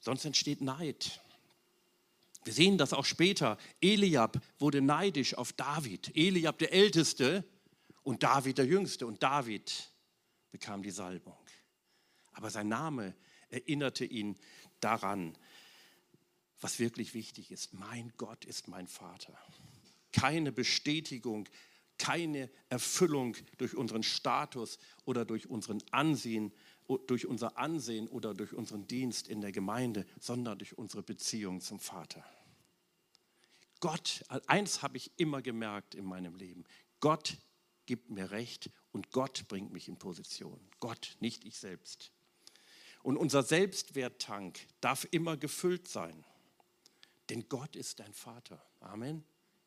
Sonst 0.00 0.24
entsteht 0.24 0.60
Neid. 0.60 1.20
Wir 2.44 2.52
sehen 2.52 2.76
das 2.76 2.92
auch 2.92 3.04
später. 3.04 3.56
Eliab 3.80 4.40
wurde 4.58 4.80
neidisch 4.80 5.34
auf 5.34 5.52
David. 5.52 6.10
Eliab 6.16 6.58
der 6.58 6.72
Älteste 6.72 7.44
und 8.02 8.22
David 8.22 8.58
der 8.58 8.66
Jüngste. 8.66 9.06
Und 9.06 9.22
David 9.22 9.90
bekam 10.50 10.82
die 10.82 10.90
Salbung. 10.90 11.36
Aber 12.32 12.50
sein 12.50 12.68
Name 12.68 13.14
erinnerte 13.50 14.04
ihn 14.04 14.36
daran, 14.80 15.38
was 16.60 16.78
wirklich 16.78 17.14
wichtig 17.14 17.52
ist. 17.52 17.74
Mein 17.74 18.12
Gott 18.16 18.44
ist 18.44 18.66
mein 18.68 18.88
Vater. 18.88 19.38
Keine 20.12 20.50
Bestätigung, 20.50 21.48
keine 22.02 22.50
Erfüllung 22.68 23.36
durch 23.58 23.76
unseren 23.76 24.02
Status 24.02 24.80
oder 25.04 25.24
durch 25.24 25.48
unseren 25.48 25.80
Ansehen, 25.92 26.52
durch 27.06 27.26
unser 27.26 27.56
Ansehen 27.58 28.08
oder 28.08 28.34
durch 28.34 28.54
unseren 28.54 28.88
Dienst 28.88 29.28
in 29.28 29.40
der 29.40 29.52
Gemeinde, 29.52 30.04
sondern 30.18 30.58
durch 30.58 30.76
unsere 30.76 31.04
Beziehung 31.04 31.60
zum 31.60 31.78
Vater. 31.78 32.24
Gott, 33.78 34.24
eins 34.48 34.82
habe 34.82 34.96
ich 34.96 35.12
immer 35.16 35.42
gemerkt 35.42 35.94
in 35.94 36.04
meinem 36.04 36.34
Leben. 36.34 36.64
Gott 36.98 37.36
gibt 37.86 38.10
mir 38.10 38.32
Recht 38.32 38.68
und 38.90 39.12
Gott 39.12 39.46
bringt 39.46 39.72
mich 39.72 39.86
in 39.86 39.96
Position. 39.96 40.58
Gott, 40.80 41.16
nicht 41.20 41.44
ich 41.44 41.56
selbst. 41.56 42.10
Und 43.04 43.16
unser 43.16 43.44
Selbstwerttank 43.44 44.58
darf 44.80 45.06
immer 45.12 45.36
gefüllt 45.36 45.86
sein. 45.86 46.24
Denn 47.30 47.48
Gott 47.48 47.76
ist 47.76 48.00
dein 48.00 48.12
Vater. 48.12 48.60
Amen. 48.80 49.24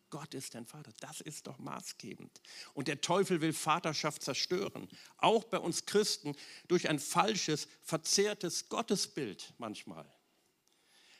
Gott 0.10 0.34
ist 0.34 0.56
dein 0.56 0.66
Vater. 0.66 0.92
Das 1.00 1.22
ist 1.22 1.48
doch 1.48 1.58
maßgebend. 1.60 2.42
Und 2.74 2.88
der 2.88 3.02
Teufel 3.02 3.42
will 3.42 3.54
Vaterschaft 3.54 4.24
zerstören. 4.24 4.88
Auch 5.18 5.44
bei 5.44 5.58
uns 5.60 5.86
Christen 5.86 6.36
durch 6.68 6.90
ein 6.90 7.00
falsches, 7.00 7.68
verzerrtes 7.84 8.70
Gottesbild 8.70 9.54
manchmal. 9.58 10.06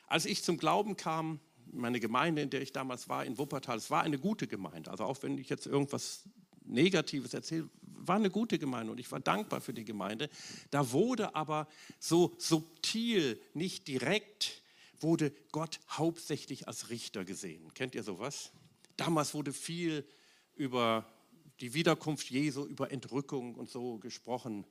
Als 0.06 0.24
ich 0.24 0.42
zum 0.42 0.56
Glauben 0.56 0.96
kam, 0.96 1.40
meine 1.72 2.00
Gemeinde, 2.00 2.42
in 2.42 2.50
der 2.50 2.62
ich 2.62 2.72
damals 2.72 3.08
war, 3.08 3.24
in 3.24 3.38
Wuppertal, 3.38 3.78
es 3.78 3.90
war 3.90 4.02
eine 4.02 4.18
gute 4.18 4.46
Gemeinde. 4.46 4.90
Also 4.90 5.04
auch 5.04 5.22
wenn 5.22 5.36
ich 5.38 5.48
jetzt 5.48 5.66
irgendwas 5.66 6.22
Negatives 6.64 7.34
erzähle, 7.34 7.68
war 7.80 8.16
eine 8.16 8.30
gute 8.30 8.58
Gemeinde 8.58 8.92
und 8.92 9.00
ich 9.00 9.10
war 9.10 9.20
dankbar 9.20 9.60
für 9.60 9.74
die 9.74 9.84
Gemeinde. 9.84 10.28
Da 10.70 10.92
wurde 10.92 11.34
aber 11.34 11.68
so 11.98 12.34
subtil, 12.38 13.40
nicht 13.54 13.88
direkt, 13.88 14.62
wurde 15.00 15.32
Gott 15.52 15.80
hauptsächlich 15.90 16.68
als 16.68 16.88
Richter 16.88 17.24
gesehen. 17.24 17.74
Kennt 17.74 17.94
ihr 17.94 18.02
sowas? 18.02 18.52
Damals 18.96 19.34
wurde 19.34 19.52
viel 19.52 20.06
über 20.54 21.06
die 21.60 21.74
Wiederkunft 21.74 22.30
Jesu, 22.30 22.64
über 22.64 22.90
Entrückung 22.90 23.54
und 23.54 23.70
so 23.70 23.98
gesprochen. 23.98 24.66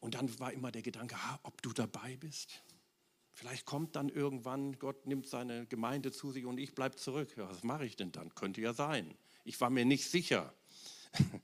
Und 0.00 0.14
dann 0.14 0.38
war 0.38 0.52
immer 0.52 0.70
der 0.70 0.82
Gedanke, 0.82 1.16
ob 1.42 1.62
du 1.62 1.72
dabei 1.72 2.16
bist. 2.16 2.62
Vielleicht 3.32 3.64
kommt 3.64 3.96
dann 3.96 4.08
irgendwann, 4.08 4.78
Gott 4.78 5.06
nimmt 5.06 5.26
seine 5.26 5.66
Gemeinde 5.66 6.12
zu 6.12 6.30
sich 6.30 6.46
und 6.46 6.58
ich 6.58 6.74
bleibe 6.74 6.96
zurück. 6.96 7.36
Ja, 7.36 7.48
was 7.48 7.64
mache 7.64 7.84
ich 7.84 7.96
denn 7.96 8.12
dann? 8.12 8.32
Könnte 8.34 8.60
ja 8.60 8.72
sein. 8.72 9.14
Ich 9.44 9.60
war 9.60 9.70
mir 9.70 9.84
nicht 9.84 10.08
sicher. 10.08 10.54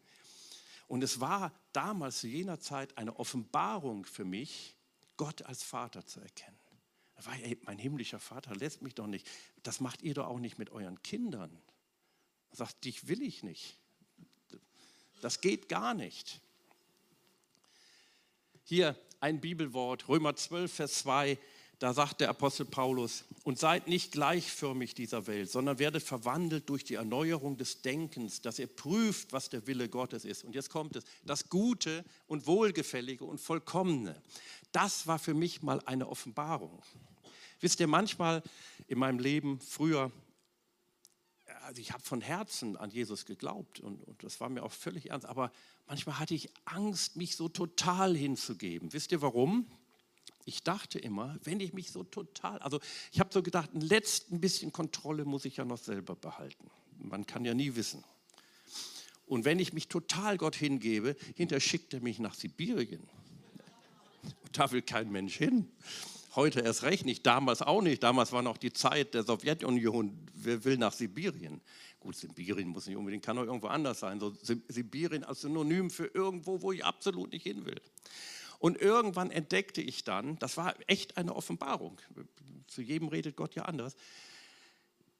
Und 0.90 1.04
es 1.04 1.20
war 1.20 1.52
damals 1.72 2.18
zu 2.18 2.26
jener 2.26 2.58
Zeit 2.58 2.98
eine 2.98 3.16
Offenbarung 3.16 4.04
für 4.04 4.24
mich, 4.24 4.74
Gott 5.16 5.42
als 5.42 5.62
Vater 5.62 6.04
zu 6.04 6.18
erkennen. 6.18 6.58
Da 7.14 7.26
war, 7.26 7.34
ey, 7.34 7.56
mein 7.62 7.78
himmlischer 7.78 8.18
Vater 8.18 8.56
lässt 8.56 8.82
mich 8.82 8.96
doch 8.96 9.06
nicht. 9.06 9.24
Das 9.62 9.78
macht 9.78 10.02
ihr 10.02 10.14
doch 10.14 10.26
auch 10.26 10.40
nicht 10.40 10.58
mit 10.58 10.70
euren 10.70 11.00
Kindern. 11.04 11.62
Er 12.50 12.56
sagt, 12.56 12.84
dich 12.84 13.08
will 13.08 13.22
ich 13.22 13.42
nicht. 13.42 13.76
Das 15.20 15.40
geht 15.40 15.68
gar 15.68 15.94
nicht. 15.94 16.40
Hier 18.64 18.96
ein 19.20 19.40
Bibelwort, 19.40 20.08
Römer 20.08 20.34
12, 20.36 20.72
Vers 20.72 20.94
2 21.00 21.38
da 21.80 21.94
sagt 21.94 22.20
der 22.20 22.28
Apostel 22.28 22.66
Paulus, 22.66 23.24
und 23.42 23.58
seid 23.58 23.88
nicht 23.88 24.12
gleichförmig 24.12 24.94
dieser 24.94 25.26
Welt, 25.26 25.50
sondern 25.50 25.78
werdet 25.78 26.02
verwandelt 26.02 26.68
durch 26.68 26.84
die 26.84 26.94
Erneuerung 26.94 27.56
des 27.56 27.80
Denkens, 27.80 28.42
dass 28.42 28.58
ihr 28.58 28.66
prüft, 28.66 29.32
was 29.32 29.48
der 29.48 29.66
Wille 29.66 29.88
Gottes 29.88 30.26
ist. 30.26 30.44
Und 30.44 30.54
jetzt 30.54 30.68
kommt 30.68 30.94
es, 30.96 31.04
das 31.24 31.48
Gute 31.48 32.04
und 32.26 32.46
Wohlgefällige 32.46 33.24
und 33.24 33.40
Vollkommene. 33.40 34.20
Das 34.72 35.06
war 35.06 35.18
für 35.18 35.32
mich 35.32 35.62
mal 35.62 35.80
eine 35.86 36.06
Offenbarung. 36.06 36.82
Wisst 37.60 37.80
ihr, 37.80 37.86
manchmal 37.86 38.42
in 38.86 38.98
meinem 38.98 39.18
Leben 39.18 39.58
früher, 39.60 40.12
also 41.70 41.80
ich 41.80 41.92
habe 41.92 42.02
von 42.02 42.20
Herzen 42.20 42.76
an 42.76 42.90
Jesus 42.90 43.26
geglaubt 43.26 43.78
und, 43.78 44.02
und 44.02 44.24
das 44.24 44.40
war 44.40 44.48
mir 44.48 44.64
auch 44.64 44.72
völlig 44.72 45.10
ernst, 45.10 45.24
aber 45.24 45.52
manchmal 45.86 46.18
hatte 46.18 46.34
ich 46.34 46.50
Angst, 46.64 47.14
mich 47.14 47.36
so 47.36 47.48
total 47.48 48.16
hinzugeben. 48.16 48.92
Wisst 48.92 49.12
ihr 49.12 49.22
warum? 49.22 49.70
Ich 50.46 50.64
dachte 50.64 50.98
immer, 50.98 51.38
wenn 51.44 51.60
ich 51.60 51.72
mich 51.72 51.92
so 51.92 52.02
total, 52.02 52.58
also 52.58 52.80
ich 53.12 53.20
habe 53.20 53.32
so 53.32 53.40
gedacht, 53.40 53.72
ein 53.72 53.82
letzten 53.82 54.40
bisschen 54.40 54.72
Kontrolle 54.72 55.24
muss 55.24 55.44
ich 55.44 55.58
ja 55.58 55.64
noch 55.64 55.78
selber 55.78 56.16
behalten. 56.16 56.68
Man 56.98 57.24
kann 57.24 57.44
ja 57.44 57.54
nie 57.54 57.76
wissen. 57.76 58.02
Und 59.28 59.44
wenn 59.44 59.60
ich 59.60 59.72
mich 59.72 59.86
total 59.86 60.38
Gott 60.38 60.56
hingebe, 60.56 61.14
hinterher 61.36 61.60
schickt 61.60 61.94
er 61.94 62.00
mich 62.00 62.18
nach 62.18 62.34
Sibirien. 62.34 63.08
Und 64.24 64.34
da 64.58 64.72
will 64.72 64.82
kein 64.82 65.12
Mensch 65.12 65.36
hin. 65.36 65.70
Heute 66.36 66.60
erst 66.60 66.84
recht 66.84 67.04
nicht, 67.04 67.26
damals 67.26 67.60
auch 67.60 67.82
nicht. 67.82 68.04
Damals 68.04 68.30
war 68.30 68.42
noch 68.42 68.56
die 68.56 68.72
Zeit 68.72 69.14
der 69.14 69.24
Sowjetunion. 69.24 70.16
Wer 70.32 70.64
will 70.64 70.76
nach 70.78 70.92
Sibirien? 70.92 71.60
Gut, 71.98 72.14
Sibirien 72.14 72.68
muss 72.68 72.86
nicht 72.86 72.96
unbedingt, 72.96 73.24
kann 73.24 73.36
auch 73.36 73.44
irgendwo 73.44 73.66
anders 73.66 73.98
sein. 73.98 74.20
So 74.20 74.32
Sibirien 74.68 75.24
als 75.24 75.40
Synonym 75.40 75.90
für 75.90 76.06
irgendwo, 76.06 76.62
wo 76.62 76.70
ich 76.70 76.84
absolut 76.84 77.32
nicht 77.32 77.42
hin 77.42 77.66
will. 77.66 77.80
Und 78.60 78.80
irgendwann 78.80 79.32
entdeckte 79.32 79.80
ich 79.82 80.04
dann, 80.04 80.38
das 80.38 80.56
war 80.56 80.74
echt 80.86 81.16
eine 81.16 81.34
Offenbarung. 81.34 82.00
Zu 82.68 82.82
jedem 82.82 83.08
redet 83.08 83.34
Gott 83.34 83.56
ja 83.56 83.64
anders. 83.64 83.96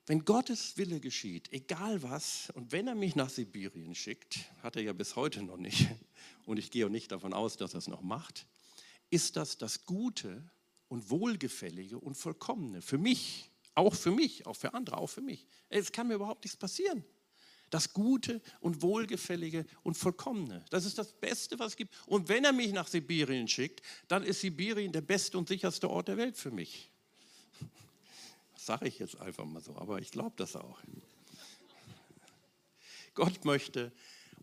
Wenn 0.07 0.25
Gottes 0.25 0.77
Wille 0.77 1.01
geschieht, 1.01 1.53
egal 1.53 2.03
was, 2.03 2.51
und 2.55 2.70
wenn 2.70 2.87
er 2.87 2.94
mich 2.94 3.16
nach 3.16 3.31
Sibirien 3.31 3.94
schickt, 3.94 4.40
hat 4.62 4.77
er 4.77 4.83
ja 4.83 4.92
bis 4.92 5.16
heute 5.16 5.42
noch 5.42 5.57
nicht, 5.57 5.88
und 6.46 6.59
ich 6.59 6.70
gehe 6.70 6.87
auch 6.87 6.90
nicht 6.90 7.11
davon 7.11 7.33
aus, 7.33 7.57
dass 7.57 7.75
er 7.75 7.79
es 7.79 7.88
noch 7.88 8.03
macht, 8.03 8.46
ist 9.11 9.37
das 9.37 9.59
das 9.59 9.87
Gute 9.87 10.51
und 10.90 11.09
Wohlgefällige 11.09 11.98
und 11.98 12.16
Vollkommene. 12.16 12.83
Für 12.83 12.98
mich, 12.98 13.48
auch 13.74 13.94
für 13.94 14.11
mich, 14.11 14.44
auch 14.46 14.57
für 14.57 14.74
andere, 14.74 14.98
auch 14.98 15.07
für 15.07 15.20
mich. 15.22 15.46
Es 15.68 15.92
kann 15.92 16.09
mir 16.09 16.14
überhaupt 16.14 16.44
nichts 16.44 16.59
passieren. 16.59 17.05
Das 17.70 17.92
Gute 17.92 18.42
und 18.59 18.83
Wohlgefällige 18.83 19.64
und 19.85 19.96
Vollkommene. 19.96 20.64
Das 20.70 20.85
ist 20.85 20.98
das 20.98 21.12
Beste, 21.12 21.61
was 21.61 21.68
es 21.68 21.76
gibt. 21.76 21.94
Und 22.07 22.29
wenn 22.29 22.44
er 22.44 22.53
mich 22.53 22.72
nach 22.72 22.88
Sibirien 22.88 23.46
schickt, 23.46 23.83
dann 24.09 24.24
ist 24.24 24.40
Sibirien 24.40 24.90
der 24.90 25.03
beste 25.03 25.38
und 25.38 25.48
sicherste 25.48 25.88
Ort 25.88 26.09
der 26.09 26.16
Welt 26.16 26.37
für 26.37 26.50
mich. 26.50 26.90
Das 28.55 28.66
sage 28.66 28.88
ich 28.88 28.98
jetzt 28.98 29.18
einfach 29.18 29.46
mal 29.46 29.62
so, 29.62 29.74
aber 29.76 30.00
ich 30.00 30.11
glaube 30.11 30.35
das 30.37 30.55
auch. 30.55 30.81
Gott 33.14 33.46
möchte 33.46 33.90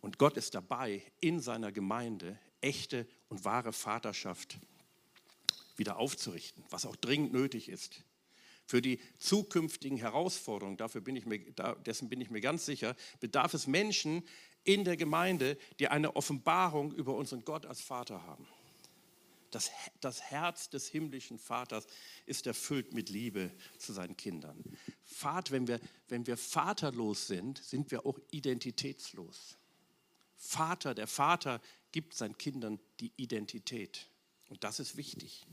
und 0.01 0.17
Gott 0.17 0.37
ist 0.37 0.55
dabei, 0.55 1.03
in 1.19 1.39
seiner 1.39 1.71
Gemeinde 1.71 2.39
echte 2.59 3.07
und 3.29 3.45
wahre 3.45 3.73
Vaterschaft 3.73 4.57
wieder 5.77 5.97
aufzurichten, 5.97 6.63
was 6.69 6.85
auch 6.85 6.95
dringend 6.95 7.33
nötig 7.33 7.69
ist. 7.69 8.03
Für 8.65 8.81
die 8.81 8.99
zukünftigen 9.17 9.97
Herausforderungen, 9.97 10.77
dafür 10.77 11.01
bin 11.01 11.15
ich 11.15 11.25
mir, 11.25 11.39
dessen 11.85 12.09
bin 12.09 12.19
ich 12.19 12.29
mir 12.29 12.41
ganz 12.41 12.65
sicher, 12.65 12.95
bedarf 13.21 13.53
es 13.53 13.65
Menschen 13.65 14.23
in 14.65 14.83
der 14.83 14.97
Gemeinde, 14.97 15.57
die 15.79 15.87
eine 15.87 16.15
Offenbarung 16.17 16.91
über 16.91 17.15
unseren 17.15 17.45
Gott 17.45 17.65
als 17.65 17.79
Vater 17.79 18.23
haben. 18.23 18.45
Das, 19.51 19.71
das 20.01 20.21
Herz 20.21 20.69
des 20.69 20.89
himmlischen 20.89 21.39
Vaters 21.39 21.87
ist 22.25 22.47
erfüllt 22.47 22.93
mit 22.93 23.09
Liebe 23.09 23.51
zu 23.77 23.93
seinen 23.93 24.17
Kindern. 24.17 24.61
Vater, 25.05 25.51
wenn, 25.51 25.67
wir, 25.67 25.79
wenn 26.09 26.27
wir 26.27 26.35
vaterlos 26.35 27.27
sind, 27.27 27.63
sind 27.63 27.89
wir 27.91 28.05
auch 28.05 28.19
identitätslos. 28.31 29.57
Vater, 30.35 30.93
der 30.93 31.07
Vater 31.07 31.61
gibt 31.93 32.13
seinen 32.13 32.37
Kindern 32.37 32.79
die 32.99 33.13
Identität. 33.15 34.07
Und 34.49 34.63
das 34.63 34.79
ist 34.79 34.97
wichtig. 34.97 35.45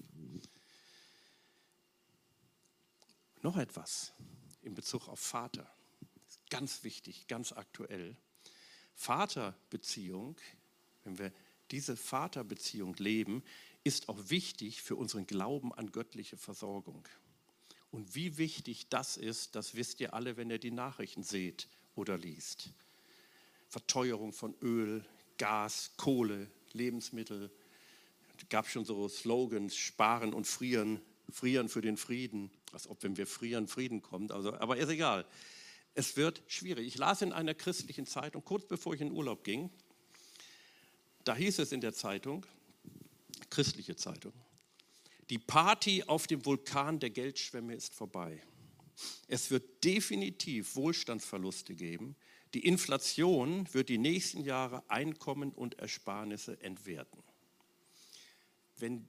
Noch 3.42 3.56
etwas 3.56 4.12
in 4.62 4.74
Bezug 4.74 5.08
auf 5.08 5.20
Vater. 5.20 5.70
Ganz 6.50 6.84
wichtig, 6.84 7.26
ganz 7.26 7.52
aktuell. 7.52 8.16
Vaterbeziehung, 8.94 10.36
wenn 11.04 11.18
wir 11.18 11.32
diese 11.70 11.96
Vaterbeziehung 11.96 12.94
leben, 12.96 13.42
ist 13.82 14.08
auch 14.08 14.30
wichtig 14.30 14.82
für 14.82 14.96
unseren 14.96 15.26
Glauben 15.26 15.74
an 15.74 15.92
göttliche 15.92 16.36
Versorgung. 16.36 17.06
Und 17.90 18.14
wie 18.14 18.38
wichtig 18.38 18.88
das 18.88 19.16
ist, 19.16 19.54
das 19.54 19.74
wisst 19.74 20.00
ihr 20.00 20.14
alle, 20.14 20.36
wenn 20.36 20.50
ihr 20.50 20.58
die 20.58 20.70
Nachrichten 20.70 21.22
seht 21.22 21.68
oder 21.94 22.16
liest. 22.16 22.70
Verteuerung 23.68 24.32
von 24.32 24.54
Öl, 24.62 25.04
Gas, 25.36 25.92
Kohle, 25.96 26.50
Lebensmittel, 26.72 27.50
gab 28.54 28.68
schon 28.68 28.84
so 28.84 29.08
Slogans, 29.08 29.74
sparen 29.74 30.32
und 30.32 30.46
frieren, 30.46 31.00
frieren 31.28 31.68
für 31.68 31.80
den 31.80 31.96
Frieden, 31.96 32.52
als 32.70 32.86
ob 32.86 33.02
wenn 33.02 33.16
wir 33.16 33.26
frieren, 33.26 33.66
Frieden 33.66 34.00
kommt. 34.00 34.30
Also, 34.30 34.54
aber 34.54 34.76
ist 34.76 34.90
egal. 34.90 35.26
Es 35.94 36.16
wird 36.16 36.40
schwierig. 36.46 36.86
Ich 36.86 36.96
las 36.96 37.20
in 37.20 37.32
einer 37.32 37.54
christlichen 37.54 38.06
Zeitung, 38.06 38.44
kurz 38.44 38.64
bevor 38.68 38.94
ich 38.94 39.00
in 39.00 39.10
Urlaub 39.10 39.42
ging, 39.42 39.70
da 41.24 41.34
hieß 41.34 41.58
es 41.58 41.72
in 41.72 41.80
der 41.80 41.94
Zeitung, 41.94 42.46
christliche 43.50 43.96
Zeitung, 43.96 44.32
die 45.30 45.38
Party 45.40 46.04
auf 46.04 46.28
dem 46.28 46.46
Vulkan 46.46 47.00
der 47.00 47.10
Geldschwemme 47.10 47.74
ist 47.74 47.92
vorbei. 47.92 48.40
Es 49.26 49.50
wird 49.50 49.82
definitiv 49.82 50.76
Wohlstandsverluste 50.76 51.74
geben. 51.74 52.14
Die 52.54 52.64
Inflation 52.64 53.66
wird 53.74 53.88
die 53.88 53.98
nächsten 53.98 54.44
Jahre 54.44 54.88
Einkommen 54.88 55.50
und 55.50 55.80
Ersparnisse 55.80 56.60
entwerten 56.60 57.23
wenn, 58.76 59.08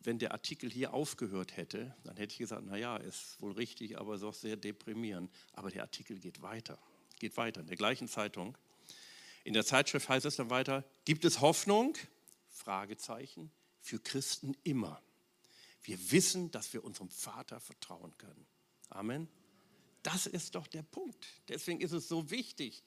wenn 0.00 0.18
der 0.18 0.32
Artikel 0.32 0.70
hier 0.70 0.92
aufgehört 0.92 1.56
hätte, 1.56 1.94
dann 2.04 2.16
hätte 2.16 2.32
ich 2.32 2.38
gesagt, 2.38 2.64
naja, 2.64 2.96
ist 2.96 3.40
wohl 3.40 3.52
richtig, 3.52 3.98
aber 3.98 4.14
ist 4.14 4.22
auch 4.22 4.34
sehr 4.34 4.56
deprimierend. 4.56 5.30
Aber 5.52 5.70
der 5.70 5.82
Artikel 5.82 6.18
geht 6.18 6.42
weiter, 6.42 6.78
geht 7.18 7.36
weiter. 7.36 7.60
In 7.60 7.66
der 7.66 7.76
gleichen 7.76 8.08
Zeitung, 8.08 8.56
in 9.44 9.54
der 9.54 9.64
Zeitschrift 9.64 10.08
heißt 10.08 10.26
es 10.26 10.36
dann 10.36 10.50
weiter, 10.50 10.84
gibt 11.04 11.24
es 11.24 11.40
Hoffnung? 11.40 11.96
Fragezeichen, 12.48 13.50
für 13.80 13.98
Christen 13.98 14.56
immer. 14.62 15.02
Wir 15.82 16.12
wissen, 16.12 16.50
dass 16.50 16.72
wir 16.72 16.84
unserem 16.84 17.10
Vater 17.10 17.58
vertrauen 17.58 18.16
können. 18.18 18.46
Amen. 18.88 19.28
Das 20.02 20.26
ist 20.26 20.54
doch 20.54 20.66
der 20.66 20.82
Punkt. 20.82 21.26
Deswegen 21.48 21.80
ist 21.80 21.92
es 21.92 22.08
so 22.08 22.30
wichtig, 22.30 22.82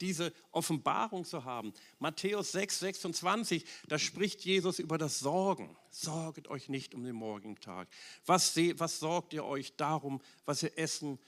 diese 0.00 0.32
Offenbarung 0.52 1.24
zu 1.24 1.44
haben. 1.44 1.72
Matthäus 1.98 2.52
6, 2.52 2.80
26, 2.80 3.64
da 3.88 3.98
spricht 3.98 4.44
Jesus 4.44 4.78
über 4.78 4.98
das 4.98 5.18
Sorgen. 5.18 5.76
Sorget 5.90 6.48
euch 6.48 6.68
nicht 6.68 6.94
um 6.94 7.04
den 7.04 7.14
morgigen 7.14 7.60
Tag. 7.60 7.88
Was, 8.26 8.56
was 8.56 9.00
sorgt 9.00 9.32
ihr 9.32 9.44
euch 9.44 9.76
darum, 9.76 10.20
was 10.44 10.62
ihr 10.62 10.76
essen 10.78 11.18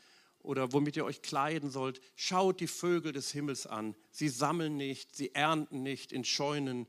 oder 0.40 0.72
womit 0.72 0.96
ihr 0.96 1.04
euch 1.04 1.22
kleiden 1.22 1.70
sollt? 1.70 2.00
Schaut 2.16 2.60
die 2.60 2.66
Vögel 2.66 3.12
des 3.12 3.30
Himmels 3.32 3.66
an. 3.66 3.94
Sie 4.10 4.28
sammeln 4.28 4.76
nicht, 4.76 5.14
sie 5.14 5.34
ernten 5.34 5.82
nicht 5.82 6.12
in 6.12 6.24
Scheunen. 6.24 6.86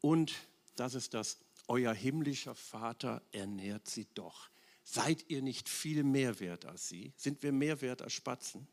Und, 0.00 0.34
das 0.76 0.94
ist 0.94 1.14
das, 1.14 1.38
euer 1.68 1.94
himmlischer 1.94 2.54
Vater 2.54 3.22
ernährt 3.32 3.88
sie 3.88 4.06
doch. 4.14 4.50
Seid 4.82 5.26
ihr 5.28 5.40
nicht 5.40 5.68
viel 5.68 6.02
mehr 6.02 6.40
wert 6.40 6.64
als 6.64 6.88
sie? 6.88 7.12
Sind 7.16 7.42
wir 7.44 7.52
mehr 7.52 7.80
wert 7.80 8.02
als 8.02 8.12
Spatzen? 8.12 8.66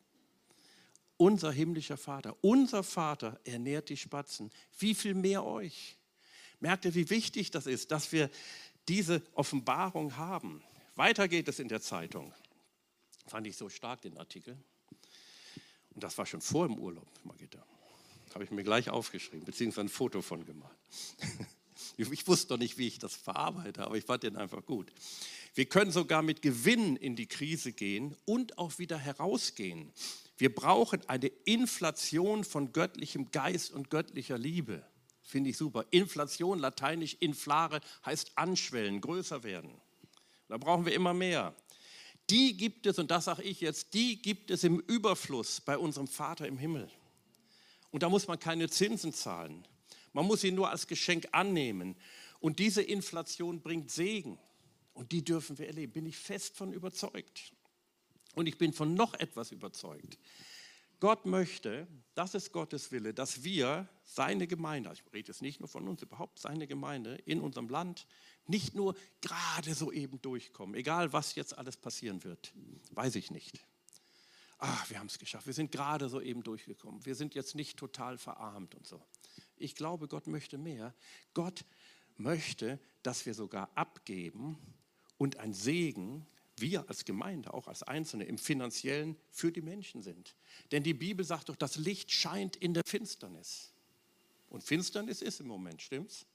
Unser 1.17 1.51
himmlischer 1.51 1.97
Vater, 1.97 2.37
unser 2.41 2.83
Vater 2.83 3.39
ernährt 3.43 3.89
die 3.89 3.97
Spatzen. 3.97 4.51
Wie 4.77 4.93
viel 4.93 5.15
mehr 5.15 5.43
euch? 5.43 5.97
Merkt 6.59 6.85
ihr, 6.85 6.95
wie 6.95 7.09
wichtig 7.09 7.51
das 7.51 7.65
ist, 7.65 7.91
dass 7.91 8.11
wir 8.11 8.29
diese 8.87 9.21
Offenbarung 9.33 10.15
haben? 10.17 10.63
Weiter 10.95 11.27
geht 11.27 11.47
es 11.47 11.59
in 11.59 11.67
der 11.67 11.81
Zeitung. 11.81 12.33
Fand 13.27 13.45
ich 13.47 13.57
so 13.57 13.69
stark 13.69 14.01
den 14.01 14.17
Artikel. 14.17 14.57
Und 15.93 16.03
das 16.03 16.17
war 16.17 16.25
schon 16.25 16.41
vor 16.41 16.67
dem 16.67 16.77
Urlaub, 16.77 17.07
Margitta. 17.23 17.65
Habe 18.33 18.43
ich 18.43 18.51
mir 18.51 18.63
gleich 18.63 18.89
aufgeschrieben, 18.89 19.45
beziehungsweise 19.45 19.87
ein 19.87 19.89
Foto 19.89 20.21
von 20.21 20.45
gemacht. 20.45 20.77
Ich 21.97 22.27
wusste 22.27 22.49
doch 22.49 22.57
nicht, 22.57 22.77
wie 22.77 22.87
ich 22.87 22.99
das 22.99 23.15
verarbeite, 23.15 23.85
aber 23.85 23.95
ich 23.95 24.03
fand 24.03 24.23
den 24.23 24.35
einfach 24.35 24.65
gut. 24.65 24.91
Wir 25.55 25.65
können 25.65 25.91
sogar 25.91 26.21
mit 26.21 26.41
Gewinn 26.41 26.95
in 26.95 27.15
die 27.15 27.25
Krise 27.27 27.71
gehen 27.71 28.15
und 28.25 28.57
auch 28.57 28.77
wieder 28.77 28.97
herausgehen. 28.97 29.91
Wir 30.37 30.53
brauchen 30.53 31.01
eine 31.09 31.27
Inflation 31.45 32.43
von 32.43 32.71
göttlichem 32.71 33.31
Geist 33.31 33.71
und 33.71 33.89
göttlicher 33.89 34.37
Liebe. 34.37 34.85
Finde 35.23 35.49
ich 35.49 35.57
super. 35.57 35.85
Inflation, 35.89 36.59
lateinisch 36.59 37.17
inflare, 37.19 37.81
heißt 38.05 38.37
anschwellen, 38.37 39.01
größer 39.01 39.43
werden. 39.43 39.71
Da 40.47 40.57
brauchen 40.57 40.85
wir 40.85 40.93
immer 40.93 41.13
mehr. 41.13 41.55
Die 42.29 42.55
gibt 42.55 42.85
es, 42.85 42.99
und 42.99 43.09
das 43.09 43.25
sage 43.25 43.43
ich 43.43 43.61
jetzt, 43.61 43.93
die 43.93 44.21
gibt 44.21 44.51
es 44.51 44.63
im 44.63 44.79
Überfluss 44.79 45.59
bei 45.61 45.77
unserem 45.77 46.07
Vater 46.07 46.47
im 46.47 46.57
Himmel. 46.57 46.89
Und 47.91 48.03
da 48.03 48.09
muss 48.09 48.27
man 48.27 48.39
keine 48.39 48.69
Zinsen 48.69 49.13
zahlen. 49.13 49.65
Man 50.13 50.25
muss 50.25 50.41
sie 50.41 50.51
nur 50.51 50.69
als 50.69 50.87
Geschenk 50.87 51.27
annehmen. 51.31 51.95
Und 52.39 52.59
diese 52.59 52.81
Inflation 52.81 53.61
bringt 53.61 53.89
Segen. 53.91 54.37
Und 54.93 55.11
die 55.11 55.23
dürfen 55.23 55.57
wir 55.57 55.67
erleben, 55.67 55.93
bin 55.93 56.05
ich 56.05 56.17
fest 56.17 56.55
von 56.57 56.73
überzeugt. 56.73 57.53
Und 58.37 58.45
ich 58.45 58.59
bin 58.59 58.71
von 58.71 58.93
noch 58.93 59.15
etwas 59.15 59.51
überzeugt. 59.51 60.19
Gott 60.99 61.25
möchte, 61.25 61.87
das 62.13 62.35
ist 62.35 62.51
Gottes 62.51 62.91
Wille, 62.91 63.11
dass 63.11 63.43
wir 63.43 63.89
seine 64.03 64.45
Gemeinde, 64.45 64.91
ich 64.93 65.03
rede 65.11 65.29
jetzt 65.29 65.41
nicht 65.41 65.59
nur 65.59 65.67
von 65.67 65.87
uns, 65.87 66.03
überhaupt 66.03 66.37
seine 66.37 66.67
Gemeinde 66.67 67.15
in 67.25 67.41
unserem 67.41 67.67
Land, 67.67 68.05
nicht 68.45 68.75
nur 68.75 68.95
gerade 69.21 69.73
so 69.73 69.91
eben 69.91 70.21
durchkommen, 70.21 70.75
egal 70.75 71.13
was 71.13 71.33
jetzt 71.33 71.57
alles 71.57 71.77
passieren 71.77 72.23
wird, 72.23 72.53
weiß 72.91 73.15
ich 73.15 73.31
nicht. 73.31 73.59
Ach, 74.59 74.87
wir 74.91 74.99
haben 74.99 75.07
es 75.07 75.17
geschafft, 75.17 75.47
wir 75.47 75.53
sind 75.55 75.71
gerade 75.71 76.07
so 76.07 76.21
eben 76.21 76.43
durchgekommen, 76.43 77.03
wir 77.07 77.15
sind 77.15 77.33
jetzt 77.33 77.55
nicht 77.55 77.79
total 77.79 78.19
verarmt 78.19 78.75
und 78.75 78.85
so. 78.85 79.03
Ich 79.55 79.73
glaube, 79.73 80.07
Gott 80.07 80.27
möchte 80.27 80.59
mehr. 80.59 80.93
Gott 81.33 81.65
möchte, 82.17 82.79
dass 83.01 83.25
wir 83.25 83.33
sogar 83.33 83.71
abgeben 83.73 84.59
und 85.17 85.37
ein 85.37 85.53
Segen 85.53 86.27
wir 86.59 86.87
als 86.89 87.05
Gemeinde, 87.05 87.53
auch 87.53 87.67
als 87.67 87.83
Einzelne 87.83 88.25
im 88.25 88.37
finanziellen 88.37 89.15
für 89.31 89.51
die 89.51 89.61
Menschen 89.61 90.01
sind. 90.01 90.35
Denn 90.71 90.83
die 90.83 90.93
Bibel 90.93 91.25
sagt 91.25 91.49
doch, 91.49 91.55
das 91.55 91.77
Licht 91.77 92.11
scheint 92.11 92.55
in 92.55 92.73
der 92.73 92.83
Finsternis. 92.85 93.73
Und 94.49 94.63
Finsternis 94.63 95.21
ist 95.21 95.39
im 95.39 95.47
Moment, 95.47 95.81
stimmt's? 95.81 96.25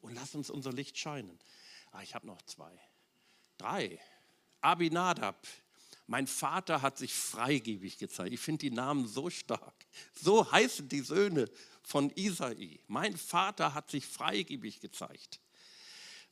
Und 0.00 0.14
lass 0.14 0.34
uns 0.34 0.50
unser 0.50 0.72
Licht 0.72 0.96
scheinen. 0.96 1.38
Ah, 1.90 2.02
ich 2.02 2.14
habe 2.14 2.26
noch 2.26 2.40
zwei. 2.42 2.72
Drei. 3.58 3.98
Abinadab. 4.60 5.46
Mein 6.06 6.26
Vater 6.26 6.82
hat 6.82 6.98
sich 6.98 7.14
freigebig 7.14 7.98
gezeigt. 7.98 8.32
Ich 8.32 8.40
finde 8.40 8.60
die 8.60 8.70
Namen 8.70 9.06
so 9.06 9.30
stark. 9.30 9.86
So 10.12 10.50
heißen 10.50 10.88
die 10.88 11.00
Söhne 11.00 11.48
von 11.82 12.10
Isai. 12.16 12.80
Mein 12.88 13.16
Vater 13.16 13.74
hat 13.74 13.90
sich 13.90 14.06
freigebig 14.06 14.80
gezeigt. 14.80 15.40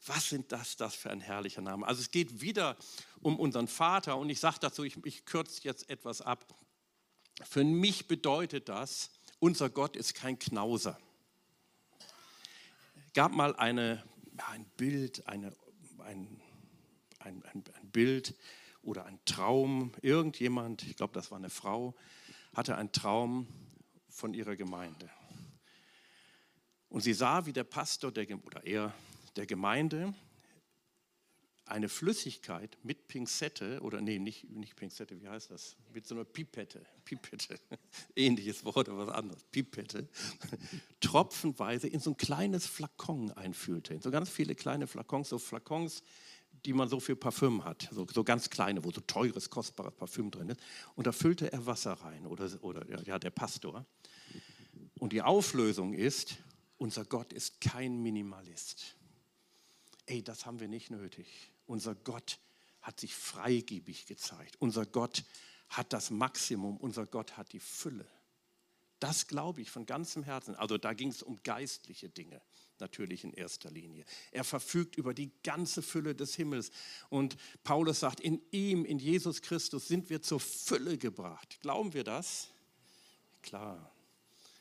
Was 0.07 0.29
sind 0.29 0.53
das, 0.53 0.77
das 0.77 0.95
für 0.95 1.11
ein 1.11 1.21
herrlicher 1.21 1.61
Name? 1.61 1.87
Also 1.87 2.01
es 2.01 2.11
geht 2.11 2.41
wieder 2.41 2.77
um 3.21 3.39
unseren 3.39 3.69
Vater 3.69 4.17
und 4.17 4.31
ich 4.31 4.41
sage 4.41 4.59
dazu, 4.61 4.85
ich, 4.85 4.97
ich 5.05 5.25
kürze 5.25 5.61
jetzt 5.65 5.91
etwas 5.91 6.21
ab. 6.23 6.55
Für 7.43 7.65
mich 7.65 8.09
bedeutet 8.09 8.69
das, 8.69 9.11
unser 9.39 9.71
Gott 9.71 9.97
ist 9.97 10.15
kein 10.15 10.39
Knauser. 10.39 10.99
Gab 13.15 13.33
mal 13.33 13.55
eine, 13.57 14.05
ein 14.47 14.65
Bild, 14.77 15.27
eine, 15.27 15.53
ein, 15.99 16.41
ein, 17.19 17.43
ein, 17.45 17.65
ein 17.75 17.91
Bild 17.91 18.35
oder 18.83 19.05
ein 19.07 19.19
Traum. 19.25 19.93
Irgendjemand, 20.03 20.83
ich 20.85 20.97
glaube, 20.97 21.15
das 21.15 21.31
war 21.31 21.39
eine 21.39 21.51
Frau, 21.51 21.95
hatte 22.55 22.77
einen 22.77 22.93
Traum 22.93 23.47
von 24.09 24.35
ihrer 24.35 24.57
Gemeinde. 24.57 25.11
Und 26.89 27.03
sie 27.03 27.13
sah, 27.13 27.47
wie 27.47 27.53
der 27.53 27.65
Pastor 27.65 28.11
der, 28.11 28.27
oder 28.45 28.65
er 28.65 28.95
der 29.39 29.47
Gemeinde 29.47 30.15
eine 31.65 31.89
Flüssigkeit 31.89 32.77
mit 32.83 33.09
Pinzette, 33.09 33.81
oder 33.83 34.01
nee, 34.01 34.19
nicht, 34.19 34.51
nicht 34.51 34.75
Pinzette, 34.75 35.21
wie 35.21 35.29
heißt 35.29 35.51
das? 35.51 35.77
Mit 35.93 36.07
so 36.07 36.15
einer 36.15 36.25
Pipette, 36.25 36.85
Pipette, 37.05 37.59
ähnliches 38.17 38.65
Wort, 38.65 38.89
aber 38.89 39.07
was 39.07 39.15
anderes, 39.15 39.45
Pipette, 39.45 40.09
tropfenweise 41.01 41.87
in 41.89 42.01
so 42.01 42.11
ein 42.11 42.17
kleines 42.17 42.67
Flakon 42.67 43.31
einfüllte. 43.33 43.95
In 43.95 44.01
so 44.01 44.11
ganz 44.11 44.31
viele 44.31 44.55
kleine 44.55 44.87
Flakons, 44.87 45.29
so 45.29 45.39
Flakons, 45.39 46.03
die 46.65 46.73
man 46.73 46.89
so 46.89 46.99
für 46.99 47.15
Parfüm 47.15 47.65
hat, 47.65 47.89
so, 47.93 48.07
so 48.13 48.25
ganz 48.25 48.51
kleine, 48.51 48.83
wo 48.83 48.91
so 48.91 49.03
teures, 49.03 49.51
kostbares 49.51 49.95
Parfüm 49.95 50.31
drin 50.31 50.49
ist. 50.49 50.61
Und 50.97 51.07
da 51.07 51.13
füllte 51.13 51.53
er 51.53 51.67
Wasser 51.67 51.93
rein, 51.93 52.27
oder, 52.27 52.51
oder 52.63 53.05
ja, 53.07 53.19
der 53.19 53.31
Pastor. 53.31 53.87
Und 54.99 55.13
die 55.13 55.23
Auflösung 55.23 55.93
ist, 55.93 56.39
unser 56.79 57.05
Gott 57.05 57.33
ist 57.33 57.61
kein 57.61 58.03
Minimalist. 58.03 58.98
Ey, 60.09 60.23
das 60.23 60.47
haben 60.47 60.59
wir 60.59 60.69
nicht 60.69 60.91
nötig. 60.91 61.29
Unser 61.67 61.95
Gott 61.95 62.39
hat 62.81 62.99
sich 62.99 63.15
freigebig 63.15 64.07
gezeigt. 64.07 64.57
Unser 64.59 64.87
Gott 64.87 65.23
hat 65.69 65.93
das 65.93 66.11
Maximum. 66.11 66.79
Unser 66.79 67.07
Gott 67.07 67.37
hat 67.37 67.53
die 67.53 67.61
Fülle. 67.61 68.09
Das 69.01 69.27
glaube 69.27 69.61
ich 69.61 69.71
von 69.71 69.85
ganzem 69.85 70.23
Herzen. 70.23 70.55
Also 70.55 70.79
da 70.79 70.95
ging 70.95 71.11
es 71.11 71.23
um 71.23 71.43
geistliche 71.43 72.09
Dinge 72.09 72.41
natürlich 72.81 73.23
in 73.23 73.35
erster 73.35 73.71
Linie. 73.71 74.07
Er 74.31 74.45
verfügt 74.45 74.97
über 74.97 75.13
die 75.13 75.31
ganze 75.43 75.83
Fülle 75.83 76.15
des 76.15 76.35
Himmels. 76.35 76.71
Und 77.11 77.37
Paulus 77.63 78.01
sagt, 78.01 78.21
in 78.21 78.41
ihm, 78.51 78.87
in 78.87 78.99
Jesus 78.99 79.43
Christus 79.43 79.89
sind 79.89 80.09
wir 80.09 80.23
zur 80.23 80.41
Fülle 80.41 80.97
gebracht. 80.97 81.59
Glauben 81.61 81.93
wir 81.93 82.05
das? 82.05 82.49
Klar. 83.43 83.93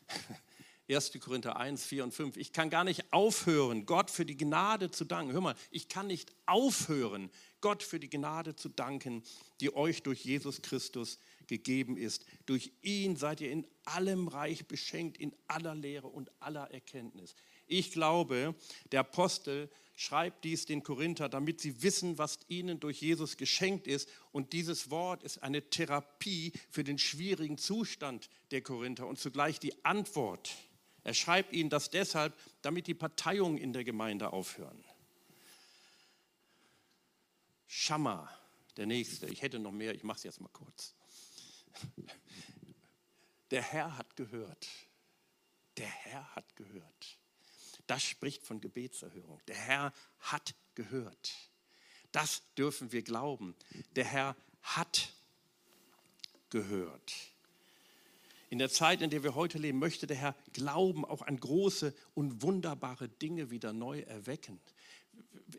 1. 0.90 1.12
Korinther 1.20 1.58
1, 1.58 1.86
4 1.86 2.04
und 2.06 2.14
5. 2.14 2.38
Ich 2.38 2.54
kann 2.54 2.70
gar 2.70 2.84
nicht 2.84 3.12
aufhören, 3.12 3.86
Gott 3.86 4.10
für 4.10 4.26
die 4.26 4.38
Gnade 4.38 4.90
zu 4.90 5.04
danken. 5.04 5.34
Hör 5.34 5.42
mal, 5.42 5.56
ich 5.70 5.90
kann 5.90 6.08
nicht 6.08 6.32
aufhören, 6.46 7.30
Gott 7.60 7.84
für 7.84 8.00
die 8.00 8.10
Gnade 8.10 8.56
zu 8.56 8.70
danken, 8.70 9.24
die 9.60 9.76
euch 9.76 10.04
durch 10.04 10.24
Jesus 10.24 10.62
Christus 10.62 11.20
gegeben 11.48 11.98
ist. 11.98 12.26
Durch 12.46 12.72
ihn 12.82 13.16
seid 13.16 13.42
ihr 13.42 13.52
in 13.52 13.66
allem 13.86 14.28
reich 14.28 14.68
beschenkt, 14.68 15.18
in 15.18 15.34
aller 15.48 15.76
Lehre 15.76 16.08
und 16.08 16.32
aller 16.40 16.72
Erkenntnis. 16.72 17.36
Ich 17.68 17.92
glaube, 17.92 18.56
der 18.92 19.02
Apostel 19.02 19.70
schreibt 19.98 20.46
dies 20.46 20.66
den 20.66 20.84
Korinther, 20.84 21.28
damit 21.28 21.60
sie 21.60 21.82
wissen, 21.82 22.18
was 22.18 22.40
ihnen 22.48 22.80
durch 22.80 23.02
Jesus 23.02 23.36
geschenkt 23.36 23.88
ist. 23.88 24.08
Und 24.32 24.54
dieses 24.54 24.90
Wort 24.90 25.24
ist 25.24 25.44
eine 25.44 25.70
Therapie 25.70 26.54
für 26.70 26.84
den 26.84 26.98
schwierigen 26.98 27.58
Zustand 27.58 28.30
der 28.52 28.62
Korinther 28.62 29.08
und 29.08 29.20
zugleich 29.20 29.60
die 29.60 29.84
Antwort 29.84 30.56
er 31.08 31.14
schreibt 31.14 31.54
ihnen 31.54 31.70
das 31.70 31.90
deshalb, 31.90 32.38
damit 32.62 32.86
die 32.86 32.94
Parteiungen 32.94 33.58
in 33.58 33.72
der 33.72 33.86
Gemeinde 33.86 34.34
aufhören. 34.34 34.84
Schammer, 37.66 38.30
der 38.76 38.88
nächste. 38.88 39.26
Ich 39.28 39.42
hätte 39.42 39.58
noch 39.58 39.72
mehr, 39.72 39.96
ich 39.96 40.04
mache 40.04 40.18
es 40.18 40.24
jetzt 40.24 40.42
mal 40.42 40.50
kurz. 40.50 40.96
Der 43.52 43.62
Herr 43.62 43.98
hat 43.98 44.18
gehört. 44.18 44.68
Der 45.78 45.88
Herr 45.88 46.36
hat 46.36 46.58
gehört. 46.58 47.18
Das 47.86 48.04
spricht 48.04 48.44
von 48.44 48.60
Gebetserhörung. 48.60 49.40
Der 49.48 49.56
Herr 49.56 49.94
hat 50.20 50.56
gehört. 50.76 51.34
Das 52.12 52.44
dürfen 52.58 52.92
wir 52.92 53.02
glauben. 53.02 53.56
Der 53.96 54.04
Herr 54.04 54.36
hat 54.62 55.14
gehört. 56.50 57.14
In 58.50 58.60
der 58.60 58.70
Zeit, 58.70 59.02
in 59.02 59.10
der 59.10 59.24
wir 59.24 59.36
heute 59.36 59.58
leben, 59.58 59.80
möchte 59.80 60.08
der 60.08 60.18
Herr 60.18 60.36
Glauben 60.54 61.04
auch 61.04 61.22
an 61.22 61.38
große 61.38 61.94
und 62.14 62.42
wunderbare 62.42 63.10
Dinge 63.10 63.50
wieder 63.50 63.74
neu 63.74 64.00
erwecken. 64.02 64.60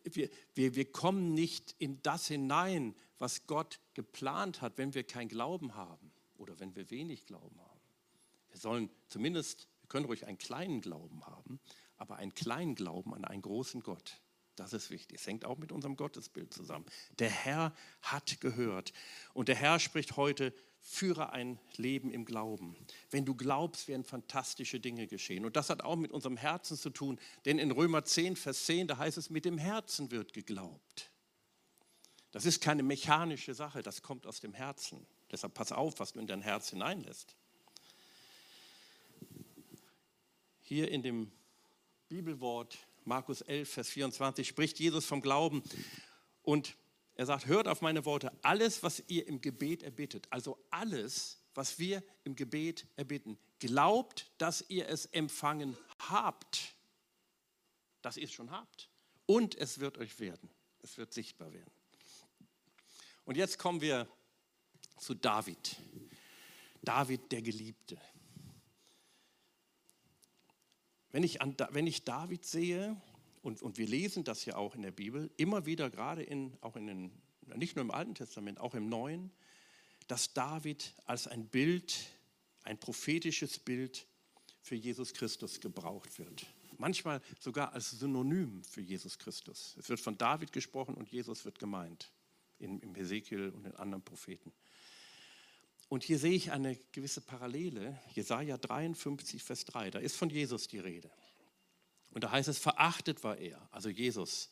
Wir, 0.05 0.31
wir, 0.55 0.75
wir 0.75 0.91
kommen 0.91 1.35
nicht 1.35 1.75
in 1.79 2.03
das 2.03 2.29
hinein, 2.29 2.95
was 3.19 3.47
Gott 3.47 3.81
geplant 3.95 4.63
hat, 4.63 4.79
wenn 4.79 4.95
wir 4.95 5.05
kein 5.05 5.29
Glauben 5.29 5.75
haben 5.75 6.13
oder 6.37 6.59
wenn 6.61 6.75
wir 6.77 6.91
wenig 6.91 7.27
Glauben 7.27 7.61
haben. 7.61 7.81
Wir 8.51 8.59
sollen 8.59 8.91
zumindest, 9.09 9.69
wir 9.83 9.89
können 9.89 10.07
ruhig 10.07 10.27
einen 10.27 10.39
kleinen 10.39 10.81
Glauben 10.81 11.27
haben, 11.27 11.61
aber 11.97 12.17
einen 12.17 12.35
kleinen 12.35 12.75
Glauben 12.75 13.15
an 13.15 13.25
einen 13.25 13.43
großen 13.43 13.83
Gott. 13.83 14.23
Das 14.57 14.73
ist 14.73 14.91
wichtig. 14.91 15.21
Es 15.21 15.27
hängt 15.27 15.45
auch 15.45 15.59
mit 15.59 15.73
unserem 15.73 15.97
Gottesbild 15.97 16.53
zusammen. 16.53 16.87
Der 17.19 17.31
Herr 17.31 17.73
hat 18.03 18.41
gehört. 18.41 18.93
Und 19.33 19.49
der 19.49 19.55
Herr 19.55 19.79
spricht 19.79 20.17
heute 20.17 20.53
führe 20.91 21.33
ein 21.33 21.59
Leben 21.77 22.11
im 22.11 22.25
Glauben. 22.25 22.75
Wenn 23.11 23.27
du 23.27 23.35
glaubst, 23.35 23.89
werden 23.89 24.05
fantastische 24.05 24.81
Dinge 24.81 25.07
geschehen. 25.07 25.45
Und 25.45 25.55
das 25.55 25.69
hat 25.69 25.83
auch 25.83 25.97
mit 25.97 26.11
unserem 26.13 26.39
Herzen 26.39 26.79
zu 26.79 26.89
tun, 26.89 27.21
denn 27.45 27.59
in 27.59 27.71
Römer 27.71 28.05
10, 28.05 28.37
Vers 28.37 28.65
10, 28.65 28.89
da 28.89 28.97
heißt 28.97 29.19
es, 29.19 29.29
mit 29.29 29.45
dem 29.45 29.59
Herzen 29.59 30.11
wird 30.11 30.33
geglaubt. 30.33 31.11
Das 32.33 32.47
ist 32.47 32.63
keine 32.63 32.83
mechanische 32.83 33.53
Sache, 33.53 33.83
das 33.83 34.01
kommt 34.01 34.27
aus 34.27 34.41
dem 34.41 34.55
Herzen. 34.55 35.07
Deshalb 35.31 35.53
pass 35.53 35.73
auf, 35.73 36.01
was 36.01 36.15
du 36.15 36.21
in 36.21 36.27
dein 36.27 36.41
Herz 36.41 36.71
hineinlässt. 36.71 37.37
Hier 40.63 40.91
in 40.91 41.03
dem 41.03 41.31
Bibelwort 42.09 42.79
Markus 43.05 43.43
11, 43.43 43.71
Vers 43.71 43.89
24 43.91 44.49
spricht 44.49 44.79
Jesus 44.79 45.05
vom 45.05 45.21
Glauben 45.21 45.63
und 46.43 46.77
er 47.19 47.27
sagt, 47.27 47.47
hört 47.47 47.67
auf 47.67 47.83
meine 47.83 48.05
Worte, 48.05 48.33
alles, 48.43 48.85
was 48.85 49.03
ihr 49.09 49.27
im 49.27 49.41
Gebet 49.41 49.83
erbittet, 49.83 50.29
also 50.31 50.57
alles, 50.71 51.43
was 51.53 51.81
wir 51.81 52.05
im 52.23 52.37
Gebet 52.37 52.87
erbitten, 52.95 53.37
glaubt, 53.59 54.31
dass 54.39 54.65
ihr 54.69 54.89
es 54.89 55.07
empfangen 55.07 55.77
habt, 55.99 56.77
dass 58.03 58.17
ihr 58.19 58.27
es 58.27 58.33
schon 58.33 58.53
habt. 58.53 58.89
Und 59.27 59.57
es 59.57 59.81
wird 59.81 59.99
euch 59.99 60.21
werden, 60.21 60.49
es 60.81 60.97
wird 60.97 61.13
sichtbar 61.13 61.53
werden. 61.53 61.73
Und 63.25 63.37
jetzt 63.37 63.59
kommen 63.59 63.81
wir 63.81 64.07
zu 64.97 65.15
David. 65.15 65.75
David 66.83 67.33
der 67.33 67.43
Geliebte. 67.43 68.01
Wenn 71.11 71.25
ich, 71.25 71.43
an, 71.43 71.57
wenn 71.71 71.89
ich 71.89 72.05
David 72.05 72.45
sehe, 72.47 72.97
und, 73.43 73.63
und 73.63 73.79
wir 73.79 73.87
lesen 73.87 74.25
das 74.25 74.45
ja 74.45 74.57
auch 74.57 74.75
in 74.75 74.83
der 74.83 74.91
Bibel, 74.91 75.31
immer 75.37 75.67
wieder, 75.67 75.91
gerade 75.91 76.23
in, 76.23 76.57
auch 76.61 76.77
in 76.77 76.87
den, 76.87 77.13
nicht 77.57 77.77
nur 77.77 77.85
im 77.85 77.91
Alten 77.91 78.15
Testament, 78.15 78.61
auch 78.61 78.75
im 78.75 78.89
Neuen, 78.89 79.31
dass 80.07 80.33
David 80.33 80.95
als 81.05 81.27
ein 81.27 81.47
Bild, 81.47 81.95
ein 82.65 82.79
prophetisches 82.79 83.59
Bild 83.59 84.07
für 84.63 84.75
Jesus 84.75 85.15
Christus 85.15 85.61
gebraucht 85.61 86.19
wird. 86.19 86.47
Manchmal 86.77 87.21
sogar 87.41 87.73
als 87.73 87.91
Synonym 87.91 88.63
für 88.65 88.81
Jesus 88.81 89.19
Christus. 89.19 89.77
Es 89.79 89.89
wird 89.89 90.01
von 90.01 90.17
David 90.17 90.53
gesprochen 90.53 90.95
und 90.95 91.11
Jesus 91.11 91.45
wird 91.45 91.59
gemeint, 91.59 92.11
im, 92.59 92.81
im 92.81 92.95
Hesekiel 92.95 93.51
und 93.51 93.67
in 93.67 93.75
anderen 93.75 94.05
Propheten. 94.05 94.53
Und 95.89 96.05
hier 96.05 96.19
sehe 96.19 96.35
ich 96.35 96.53
eine 96.53 96.77
gewisse 96.93 97.21
Parallele, 97.21 97.99
Jesaja 98.15 98.59
53, 98.59 99.43
Vers 99.43 99.65
3, 99.65 99.91
da 99.91 99.99
ist 99.99 100.17
von 100.17 100.29
Jesus 100.29 100.69
die 100.69 100.79
Rede. 100.79 101.11
Und 102.11 102.25
da 102.25 102.31
heißt 102.31 102.49
es, 102.49 102.59
verachtet 102.59 103.23
war 103.25 103.37
er, 103.37 103.69
also 103.73 103.89
Jesus, 103.89 104.51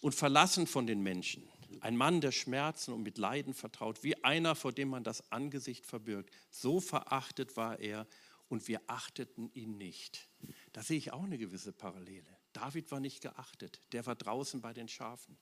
und 0.00 0.14
verlassen 0.14 0.66
von 0.66 0.86
den 0.86 1.02
Menschen. 1.02 1.48
Ein 1.80 1.96
Mann 1.96 2.20
der 2.20 2.32
Schmerzen 2.32 2.92
und 2.92 3.02
mit 3.02 3.18
Leiden 3.18 3.54
vertraut, 3.54 4.02
wie 4.02 4.22
einer, 4.24 4.54
vor 4.54 4.72
dem 4.72 4.88
man 4.88 5.04
das 5.04 5.30
Angesicht 5.30 5.86
verbirgt. 5.86 6.34
So 6.50 6.80
verachtet 6.80 7.56
war 7.56 7.78
er 7.78 8.06
und 8.48 8.66
wir 8.66 8.80
achteten 8.88 9.50
ihn 9.54 9.78
nicht. 9.78 10.28
Da 10.72 10.82
sehe 10.82 10.98
ich 10.98 11.12
auch 11.12 11.22
eine 11.22 11.38
gewisse 11.38 11.72
Parallele. 11.72 12.26
David 12.52 12.90
war 12.90 12.98
nicht 12.98 13.22
geachtet, 13.22 13.80
der 13.92 14.04
war 14.06 14.16
draußen 14.16 14.60
bei 14.60 14.72
den 14.72 14.88
Schafen. 14.88 15.38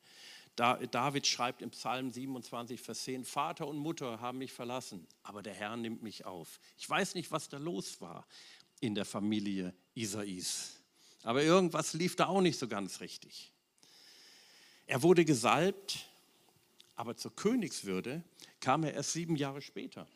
David 0.57 1.27
schreibt 1.27 1.63
im 1.63 1.71
Psalm 1.71 2.11
27, 2.11 2.81
Vers 2.81 3.05
10, 3.05 3.25
Vater 3.25 3.67
und 3.67 3.79
Mutter 3.79 4.21
haben 4.21 4.39
mich 4.39 4.53
verlassen, 4.53 5.07
aber 5.23 5.41
der 5.41 5.55
Herr 5.55 5.77
nimmt 5.77 6.03
mich 6.03 6.27
auf. 6.27 6.61
Ich 6.77 6.91
weiß 6.91 7.15
nicht, 7.15 7.31
was 7.31 7.49
da 7.49 7.59
los 7.59 8.01
war 8.01 8.27
in 8.81 8.95
der 8.95 9.05
Familie 9.05 9.75
Isais. 9.95 10.78
Aber 11.23 11.43
irgendwas 11.43 11.95
lief 11.95 12.17
da 12.17 12.27
auch 12.27 12.41
nicht 12.41 12.59
so 12.59 12.69
ganz 12.69 13.01
richtig. 13.01 13.53
Er 14.87 15.03
wurde 15.03 15.25
gesalbt 15.25 16.09
Aber 16.97 17.17
zur 17.17 17.35
Königswürde 17.35 18.25
kam 18.61 18.83
er 18.83 18.95
erst 18.95 19.13
sieben 19.13 19.37
Jahre 19.37 19.63
später. 19.63 20.09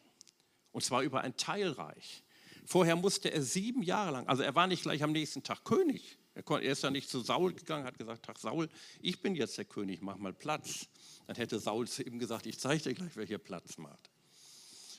Und 0.73 0.83
zwar 0.83 1.03
über 1.03 1.21
ein 1.21 1.37
Teilreich. 1.37 2.25
Vorher 2.65 2.97
musste 2.97 3.31
er 3.31 3.43
sieben 3.43 3.83
Jahre 3.83 4.13
lang, 4.13 4.29
also 4.29 4.43
er 4.43 4.55
war 4.55 4.67
nicht 4.67 4.83
gleich 4.83 5.03
am 5.03 5.13
nächsten 5.13 5.43
Tag 5.43 5.65
König. 5.65 6.19
Er, 6.35 6.63
ist 6.63 6.83
dann 6.83 6.95
nicht 6.95 7.11
zu 7.11 7.21
Saul 7.21 7.53
gegangen, 7.53 7.85
hat 7.85 7.99
gesagt, 7.99 8.25
Tag 8.25 8.39
Saul, 8.39 8.69
ich 9.01 9.21
bin 9.21 9.35
jetzt 9.35 9.59
der 9.59 9.67
König, 9.67 10.01
mach 10.01 10.17
mal 10.17 10.33
Platz. 10.33 10.87
Dann 11.27 11.37
hätte 11.37 11.59
Saul 11.59 11.87
zu 11.87 12.03
ihm 12.03 12.19
gesagt, 12.19 12.47
ich 12.47 12.59
zeige 12.59 12.83
dir 12.83 12.95
gleich, 12.95 13.13
wer 13.15 13.27
hier 13.27 13.39
Platz 13.39 13.77
macht. 13.77 14.11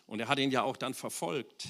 Und 0.06 0.20
er 0.20 0.28
hat 0.28 0.38
ihn 0.38 0.52
ja 0.52 0.62
auch 0.62 0.78
dann 0.78 0.94
verfolgt. 0.94 1.68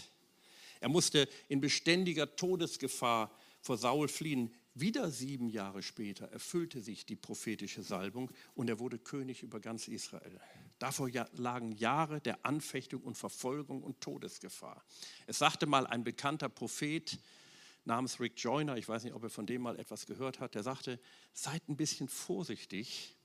Er 0.81 0.89
musste 0.89 1.29
in 1.47 1.61
beständiger 1.61 2.35
Todesgefahr 2.35 3.31
vor 3.63 3.77
Saul 3.77 4.09
fliehen. 4.09 4.53
Wieder 4.75 5.09
sieben 5.09 5.49
Jahre 5.49 5.81
später 5.81 6.27
erfüllte 6.27 6.81
sich 6.81 7.05
die 7.05 7.15
prophetische 7.15 7.81
Salbung 7.81 8.29
und 8.55 8.69
er 8.69 8.79
wurde 8.79 8.99
König 8.99 9.41
über 9.41 9.59
ganz 9.59 9.87
Israel. 9.87 10.39
Davor 10.79 11.09
lagen 11.33 11.71
Jahre 11.71 12.19
der 12.19 12.45
Anfechtung 12.45 13.01
und 13.01 13.17
Verfolgung 13.17 13.81
und 13.81 14.01
Todesgefahr. 14.01 14.83
Es 15.27 15.39
sagte 15.39 15.65
mal 15.65 15.87
ein 15.87 16.03
bekannter 16.03 16.49
Prophet 16.49 17.17
namens 17.85 18.19
Rick 18.19 18.33
Joyner, 18.37 18.75
ich 18.77 18.89
weiß 18.89 19.03
nicht, 19.05 19.13
ob 19.13 19.23
er 19.23 19.29
von 19.29 19.45
dem 19.45 19.61
mal 19.61 19.79
etwas 19.79 20.05
gehört 20.05 20.39
hat, 20.39 20.55
der 20.55 20.63
sagte, 20.63 20.99
seid 21.31 21.67
ein 21.69 21.77
bisschen 21.77 22.09
vorsichtig 22.09 23.15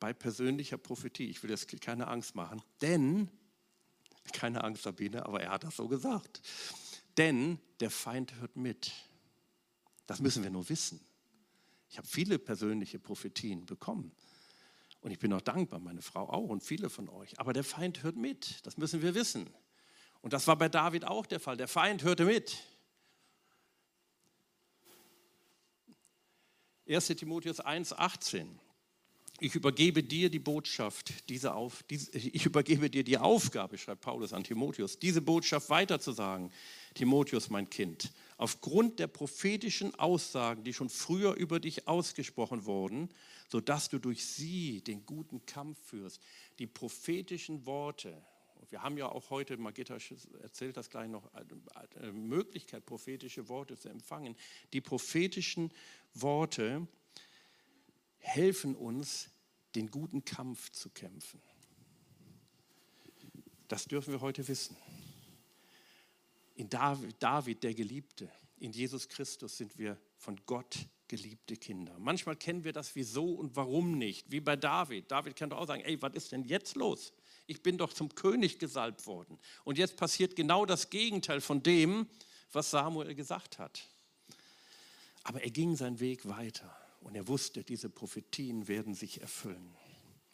bei 0.00 0.12
persönlicher 0.12 0.78
Prophetie. 0.78 1.28
Ich 1.28 1.42
will 1.42 1.50
jetzt 1.50 1.68
keine 1.80 2.08
Angst 2.08 2.34
machen, 2.34 2.60
denn, 2.80 3.30
keine 4.32 4.64
Angst, 4.64 4.82
Sabine, 4.82 5.26
aber 5.26 5.42
er 5.42 5.50
hat 5.50 5.64
das 5.64 5.76
so 5.76 5.86
gesagt. 5.86 6.40
Denn 7.18 7.60
der 7.80 7.90
Feind 7.90 8.34
hört 8.40 8.56
mit. 8.56 8.92
Das 10.06 10.20
müssen 10.20 10.42
wir 10.42 10.50
nur 10.50 10.68
wissen. 10.68 11.00
Ich 11.88 11.98
habe 11.98 12.06
viele 12.06 12.38
persönliche 12.38 12.98
Prophetien 12.98 13.66
bekommen. 13.66 14.12
Und 15.00 15.10
ich 15.10 15.18
bin 15.18 15.32
auch 15.32 15.40
dankbar, 15.40 15.78
meine 15.78 16.02
Frau 16.02 16.28
auch 16.28 16.48
und 16.48 16.62
viele 16.62 16.90
von 16.90 17.08
euch. 17.08 17.38
Aber 17.38 17.52
der 17.52 17.64
Feind 17.64 18.02
hört 18.02 18.16
mit. 18.16 18.64
Das 18.66 18.76
müssen 18.76 19.02
wir 19.02 19.14
wissen. 19.14 19.48
Und 20.20 20.32
das 20.32 20.46
war 20.46 20.56
bei 20.56 20.68
David 20.68 21.04
auch 21.04 21.26
der 21.26 21.38
Fall. 21.38 21.56
Der 21.56 21.68
Feind 21.68 22.02
hörte 22.02 22.24
mit. 22.24 22.56
1 26.88 27.06
Timotheus 27.08 27.60
1, 27.60 27.92
18 27.92 28.60
ich 29.40 29.54
übergebe 29.54 30.02
dir 30.02 30.30
die 30.30 30.38
Botschaft, 30.38 31.28
diese 31.28 31.54
auf, 31.54 31.82
diese, 31.84 32.16
ich 32.16 32.46
übergebe 32.46 32.88
dir 32.88 33.04
die 33.04 33.18
Aufgabe, 33.18 33.76
schreibt 33.76 34.00
Paulus 34.00 34.32
an 34.32 34.44
Timotheus, 34.44 34.98
diese 34.98 35.20
Botschaft 35.20 35.68
weiterzusagen. 35.68 36.50
Timotheus, 36.94 37.50
mein 37.50 37.68
Kind, 37.68 38.12
aufgrund 38.36 38.98
der 38.98 39.06
prophetischen 39.06 39.94
Aussagen, 39.94 40.64
die 40.64 40.72
schon 40.72 40.90
früher 40.90 41.34
über 41.34 41.60
dich 41.60 41.88
ausgesprochen 41.88 42.66
wurden, 42.66 43.08
sodass 43.48 43.88
du 43.88 43.98
durch 43.98 44.26
sie 44.26 44.82
den 44.82 45.06
guten 45.06 45.44
Kampf 45.46 45.78
führst. 45.86 46.20
Die 46.58 46.66
prophetischen 46.66 47.64
Worte, 47.66 48.22
wir 48.68 48.82
haben 48.82 48.98
ja 48.98 49.08
auch 49.08 49.30
heute, 49.30 49.56
Magitta 49.56 49.96
erzählt 50.42 50.76
das 50.76 50.90
gleich 50.90 51.08
noch, 51.08 51.30
Möglichkeit, 52.12 52.84
prophetische 52.84 53.48
Worte 53.48 53.78
zu 53.78 53.88
empfangen. 53.88 54.36
Die 54.72 54.80
prophetischen 54.80 55.72
Worte, 56.14 56.86
helfen 58.18 58.74
uns, 58.74 59.30
den 59.76 59.90
guten 59.90 60.24
Kampf 60.24 60.70
zu 60.72 60.90
kämpfen. 60.90 61.40
Das 63.68 63.84
dürfen 63.86 64.12
wir 64.12 64.20
heute 64.20 64.46
wissen. 64.48 64.76
In 66.56 66.68
David, 66.68 67.62
der 67.62 67.74
Geliebte, 67.74 68.30
in 68.58 68.72
Jesus 68.72 69.08
Christus 69.08 69.56
sind 69.56 69.76
wir 69.78 69.98
von 70.16 70.40
Gott 70.46 70.88
geliebte 71.08 71.56
Kinder. 71.56 71.94
Manchmal 71.98 72.36
kennen 72.36 72.64
wir 72.64 72.72
das 72.72 72.94
wieso 72.96 73.34
und 73.34 73.54
warum 73.54 73.98
nicht, 73.98 74.30
wie 74.30 74.40
bei 74.40 74.56
David. 74.56 75.10
David 75.10 75.36
kann 75.36 75.50
doch 75.50 75.58
auch 75.58 75.66
sagen, 75.66 75.82
ey, 75.82 76.00
was 76.00 76.14
ist 76.14 76.32
denn 76.32 76.44
jetzt 76.44 76.74
los? 76.74 77.12
Ich 77.46 77.62
bin 77.62 77.78
doch 77.78 77.92
zum 77.92 78.14
König 78.14 78.58
gesalbt 78.58 79.06
worden. 79.06 79.38
Und 79.64 79.78
jetzt 79.78 79.96
passiert 79.96 80.34
genau 80.34 80.66
das 80.66 80.90
Gegenteil 80.90 81.40
von 81.40 81.62
dem, 81.62 82.08
was 82.52 82.70
Samuel 82.70 83.14
gesagt 83.14 83.58
hat. 83.58 83.86
Aber 85.22 85.42
er 85.42 85.50
ging 85.50 85.76
seinen 85.76 86.00
Weg 86.00 86.26
weiter. 86.28 86.74
Und 87.00 87.14
er 87.14 87.28
wusste, 87.28 87.62
diese 87.62 87.88
Prophetien 87.88 88.66
werden 88.66 88.94
sich 88.94 89.20
erfüllen. 89.20 89.76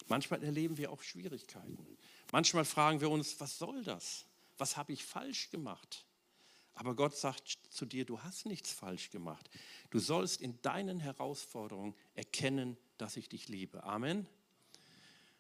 Manchmal 0.08 0.42
erleben 0.42 0.78
wir 0.78 0.90
auch 0.90 1.02
Schwierigkeiten. 1.02 1.98
Manchmal 2.30 2.64
fragen 2.64 3.00
wir 3.00 3.10
uns, 3.10 3.38
was 3.40 3.58
soll 3.58 3.82
das? 3.84 4.24
Was 4.56 4.76
habe 4.76 4.92
ich 4.92 5.04
falsch 5.04 5.50
gemacht? 5.50 6.06
Aber 6.74 6.94
Gott 6.96 7.16
sagt 7.16 7.58
zu 7.70 7.84
dir, 7.84 8.04
du 8.04 8.22
hast 8.22 8.46
nichts 8.46 8.72
falsch 8.72 9.10
gemacht. 9.10 9.50
Du 9.90 9.98
sollst 9.98 10.40
in 10.40 10.60
deinen 10.62 11.00
Herausforderungen 11.00 11.94
erkennen, 12.14 12.76
dass 12.98 13.16
ich 13.16 13.28
dich 13.28 13.48
liebe. 13.48 13.82
Amen. 13.84 14.26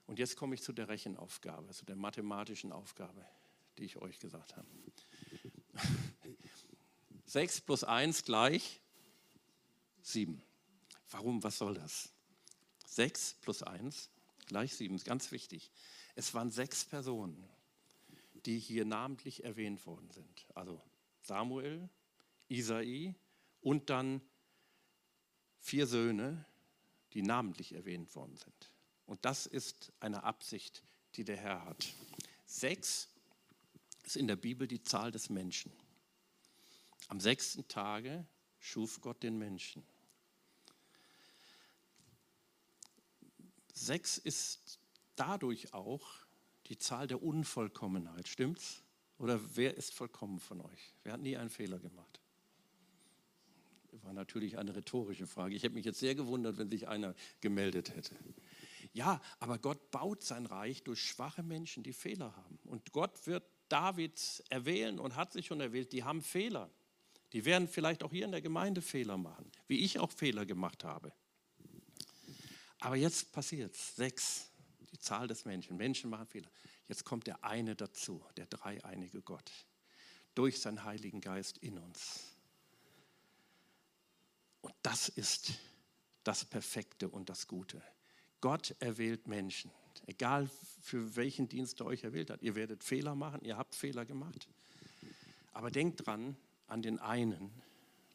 Und 0.06 0.18
jetzt 0.18 0.36
komme 0.36 0.54
ich 0.54 0.62
zu 0.62 0.72
der 0.72 0.88
Rechenaufgabe, 0.88 1.72
zu 1.72 1.84
der 1.86 1.96
mathematischen 1.96 2.72
Aufgabe, 2.72 3.24
die 3.78 3.84
ich 3.84 3.96
euch 3.96 4.18
gesagt 4.18 4.56
habe. 4.56 4.68
6 7.24 7.62
plus 7.62 7.84
1 7.84 8.24
gleich 8.24 8.80
7. 10.02 10.42
Warum, 11.10 11.42
was 11.42 11.58
soll 11.58 11.74
das? 11.74 12.10
6 12.86 13.36
plus 13.40 13.62
1 13.62 14.10
gleich 14.46 14.74
7, 14.74 14.94
ist 14.96 15.06
ganz 15.06 15.32
wichtig. 15.32 15.70
Es 16.14 16.34
waren 16.34 16.50
sechs 16.50 16.84
Personen, 16.84 17.48
die 18.44 18.58
hier 18.58 18.84
namentlich 18.84 19.44
erwähnt 19.44 19.86
worden 19.86 20.10
sind. 20.10 20.46
Also 20.54 20.82
Samuel, 21.22 21.88
Isai 22.48 23.14
und 23.60 23.90
dann 23.90 24.20
vier 25.58 25.86
Söhne, 25.86 26.44
die 27.12 27.22
namentlich 27.22 27.74
erwähnt 27.74 28.14
worden 28.14 28.36
sind. 28.36 28.72
Und 29.06 29.24
das 29.24 29.46
ist 29.46 29.92
eine 30.00 30.24
Absicht, 30.24 30.82
die 31.14 31.24
der 31.24 31.36
Herr 31.36 31.64
hat. 31.64 31.94
Sechs 32.46 33.08
ist 34.04 34.16
in 34.16 34.26
der 34.26 34.36
Bibel 34.36 34.66
die 34.66 34.82
Zahl 34.82 35.10
des 35.10 35.30
Menschen. 35.30 35.72
Am 37.08 37.20
sechsten 37.20 37.66
Tage 37.68 38.26
schuf 38.58 39.00
Gott 39.00 39.22
den 39.22 39.38
Menschen. 39.38 39.84
Sechs 43.72 44.18
ist 44.18 44.78
dadurch 45.16 45.74
auch 45.74 46.08
die 46.66 46.78
Zahl 46.78 47.06
der 47.06 47.22
Unvollkommenheit, 47.22 48.28
stimmt's? 48.28 48.82
Oder 49.22 49.40
wer 49.54 49.76
ist 49.76 49.94
vollkommen 49.94 50.40
von 50.40 50.60
euch? 50.60 50.94
Wer 51.04 51.12
hat 51.12 51.20
nie 51.20 51.36
einen 51.36 51.48
Fehler 51.48 51.78
gemacht? 51.78 52.20
War 54.02 54.12
natürlich 54.12 54.58
eine 54.58 54.74
rhetorische 54.74 55.28
Frage. 55.28 55.54
Ich 55.54 55.62
hätte 55.62 55.76
mich 55.76 55.84
jetzt 55.84 56.00
sehr 56.00 56.16
gewundert, 56.16 56.58
wenn 56.58 56.68
sich 56.68 56.88
einer 56.88 57.14
gemeldet 57.40 57.94
hätte. 57.94 58.16
Ja, 58.92 59.20
aber 59.38 59.58
Gott 59.58 59.92
baut 59.92 60.24
sein 60.24 60.44
Reich 60.44 60.82
durch 60.82 61.00
schwache 61.00 61.44
Menschen, 61.44 61.84
die 61.84 61.92
Fehler 61.92 62.34
haben. 62.34 62.58
Und 62.64 62.90
Gott 62.90 63.28
wird 63.28 63.44
David 63.68 64.42
erwählen 64.48 64.98
und 64.98 65.14
hat 65.14 65.32
sich 65.32 65.46
schon 65.46 65.60
erwählt, 65.60 65.92
die 65.92 66.02
haben 66.02 66.20
Fehler. 66.20 66.68
Die 67.32 67.44
werden 67.44 67.68
vielleicht 67.68 68.02
auch 68.02 68.10
hier 68.10 68.24
in 68.24 68.32
der 68.32 68.42
Gemeinde 68.42 68.82
Fehler 68.82 69.18
machen, 69.18 69.52
wie 69.68 69.84
ich 69.84 70.00
auch 70.00 70.10
Fehler 70.10 70.46
gemacht 70.46 70.82
habe. 70.82 71.12
Aber 72.80 72.96
jetzt 72.96 73.30
passiert 73.30 73.72
es. 73.72 73.94
Sechs, 73.94 74.50
die 74.90 74.98
Zahl 74.98 75.28
des 75.28 75.44
Menschen. 75.44 75.76
Menschen 75.76 76.10
machen 76.10 76.26
Fehler. 76.26 76.50
Jetzt 76.92 77.06
kommt 77.06 77.26
der 77.26 77.42
eine 77.42 77.74
dazu, 77.74 78.22
der 78.36 78.44
dreieinige 78.44 79.22
Gott, 79.22 79.50
durch 80.34 80.60
seinen 80.60 80.84
Heiligen 80.84 81.22
Geist 81.22 81.56
in 81.56 81.78
uns. 81.78 82.36
Und 84.60 84.74
das 84.82 85.08
ist 85.08 85.54
das 86.22 86.44
Perfekte 86.44 87.08
und 87.08 87.30
das 87.30 87.46
Gute. 87.46 87.82
Gott 88.42 88.76
erwählt 88.78 89.26
Menschen, 89.26 89.70
egal 90.04 90.50
für 90.82 91.16
welchen 91.16 91.48
Dienst 91.48 91.80
er 91.80 91.86
euch 91.86 92.04
erwählt 92.04 92.28
hat. 92.28 92.42
Ihr 92.42 92.56
werdet 92.56 92.84
Fehler 92.84 93.14
machen, 93.14 93.42
ihr 93.42 93.56
habt 93.56 93.74
Fehler 93.74 94.04
gemacht. 94.04 94.46
Aber 95.54 95.70
denkt 95.70 96.04
dran 96.04 96.36
an 96.66 96.82
den 96.82 96.98
einen, 96.98 97.50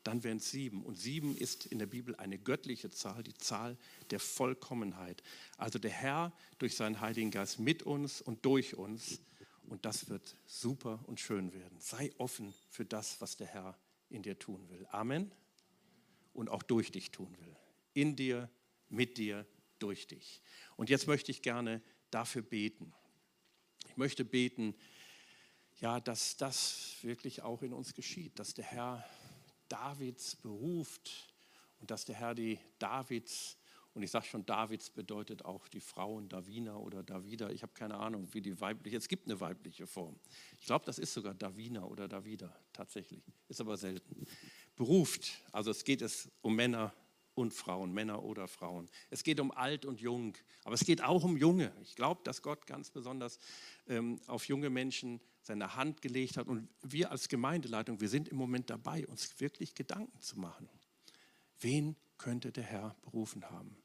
dann 0.07 0.23
wären 0.23 0.37
es 0.37 0.51
sieben. 0.51 0.83
Und 0.85 0.95
sieben 0.95 1.35
ist 1.35 1.65
in 1.65 1.79
der 1.79 1.85
Bibel 1.85 2.15
eine 2.15 2.39
göttliche 2.39 2.89
Zahl, 2.89 3.23
die 3.23 3.33
Zahl 3.33 3.77
der 4.09 4.21
Vollkommenheit. 4.21 5.21
Also 5.57 5.79
der 5.79 5.91
Herr 5.91 6.31
durch 6.59 6.77
seinen 6.77 7.01
Heiligen 7.01 7.29
Geist 7.29 7.59
mit 7.59 7.83
uns 7.83 8.21
und 8.21 8.45
durch 8.45 8.75
uns. 8.75 9.19
Und 9.67 9.83
das 9.83 10.07
wird 10.07 10.37
super 10.45 11.03
und 11.07 11.19
schön 11.19 11.51
werden. 11.53 11.77
Sei 11.81 12.13
offen 12.19 12.53
für 12.69 12.85
das, 12.85 13.19
was 13.19 13.35
der 13.35 13.47
Herr 13.47 13.77
in 14.09 14.23
dir 14.23 14.39
tun 14.39 14.69
will. 14.69 14.87
Amen. 14.91 15.29
Und 16.33 16.47
auch 16.47 16.63
durch 16.63 16.89
dich 16.93 17.11
tun 17.11 17.35
will. 17.41 17.55
In 17.93 18.15
dir, 18.15 18.49
mit 18.87 19.17
dir, 19.17 19.45
durch 19.77 20.07
dich. 20.07 20.41
Und 20.77 20.89
jetzt 20.89 21.07
möchte 21.07 21.31
ich 21.31 21.41
gerne 21.41 21.81
dafür 22.11 22.43
beten. 22.43 22.93
Ich 23.89 23.97
möchte 23.97 24.23
beten, 24.23 24.73
ja, 25.81 25.99
dass 25.99 26.37
das 26.37 26.95
wirklich 27.01 27.41
auch 27.41 27.61
in 27.61 27.73
uns 27.73 27.93
geschieht, 27.93 28.39
dass 28.39 28.53
der 28.53 28.63
Herr 28.63 29.05
Davids 29.69 30.35
beruft 30.35 31.33
und 31.79 31.91
dass 31.91 32.05
der 32.05 32.15
Herr 32.15 32.35
die 32.35 32.59
Davids, 32.79 33.57
und 33.93 34.03
ich 34.03 34.11
sage 34.11 34.25
schon, 34.25 34.45
Davids 34.45 34.89
bedeutet 34.89 35.45
auch 35.45 35.67
die 35.67 35.79
Frauen 35.79 36.29
Davina 36.29 36.77
oder 36.77 37.03
Davida, 37.03 37.49
ich 37.49 37.63
habe 37.63 37.73
keine 37.73 37.95
Ahnung, 37.95 38.27
wie 38.33 38.41
die 38.41 38.59
weibliche, 38.59 38.97
es 38.97 39.07
gibt 39.07 39.25
eine 39.25 39.39
weibliche 39.39 39.87
Form. 39.87 40.19
Ich 40.59 40.65
glaube, 40.65 40.85
das 40.85 40.99
ist 40.99 41.13
sogar 41.13 41.33
Davina 41.33 41.83
oder 41.83 42.07
Davida, 42.07 42.55
tatsächlich, 42.73 43.23
ist 43.47 43.61
aber 43.61 43.77
selten. 43.77 44.25
Beruft, 44.75 45.41
also 45.51 45.71
es 45.71 45.83
geht 45.83 46.01
es 46.01 46.29
um 46.41 46.55
Männer 46.55 46.93
und 47.37 47.53
Frauen, 47.53 47.93
Männer 47.93 48.23
oder 48.23 48.47
Frauen. 48.47 48.89
Es 49.11 49.23
geht 49.23 49.39
um 49.39 49.51
alt 49.51 49.85
und 49.85 50.01
jung, 50.01 50.35
aber 50.63 50.73
es 50.73 50.83
geht 50.83 51.03
auch 51.03 51.23
um 51.23 51.37
Junge. 51.37 51.71
Ich 51.83 51.95
glaube, 51.95 52.21
dass 52.23 52.41
Gott 52.41 52.65
ganz 52.65 52.89
besonders 52.89 53.39
ähm, 53.87 54.19
auf 54.25 54.47
junge 54.47 54.71
Menschen 54.71 55.21
seine 55.47 55.75
Hand 55.75 56.01
gelegt 56.01 56.37
hat. 56.37 56.47
Und 56.47 56.69
wir 56.83 57.09
als 57.09 57.27
Gemeindeleitung, 57.29 57.99
wir 57.99 58.09
sind 58.09 58.29
im 58.29 58.37
Moment 58.37 58.69
dabei, 58.69 59.07
uns 59.07 59.39
wirklich 59.39 59.73
Gedanken 59.73 60.19
zu 60.19 60.39
machen. 60.39 60.69
Wen 61.59 61.95
könnte 62.17 62.51
der 62.51 62.63
Herr 62.63 62.95
berufen 63.01 63.49
haben? 63.49 63.75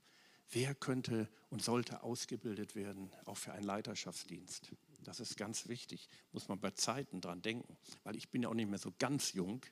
Wer 0.50 0.74
könnte 0.74 1.30
und 1.48 1.62
sollte 1.62 2.02
ausgebildet 2.02 2.74
werden, 2.74 3.10
auch 3.24 3.38
für 3.38 3.52
einen 3.52 3.64
Leiterschaftsdienst? 3.64 4.72
Das 5.02 5.18
ist 5.18 5.36
ganz 5.36 5.68
wichtig, 5.68 6.08
muss 6.32 6.48
man 6.48 6.60
bei 6.60 6.72
Zeiten 6.72 7.20
dran 7.20 7.40
denken, 7.40 7.76
weil 8.04 8.16
ich 8.16 8.28
bin 8.28 8.42
ja 8.42 8.48
auch 8.48 8.54
nicht 8.54 8.68
mehr 8.68 8.78
so 8.78 8.92
ganz 8.98 9.32
jung, 9.32 9.62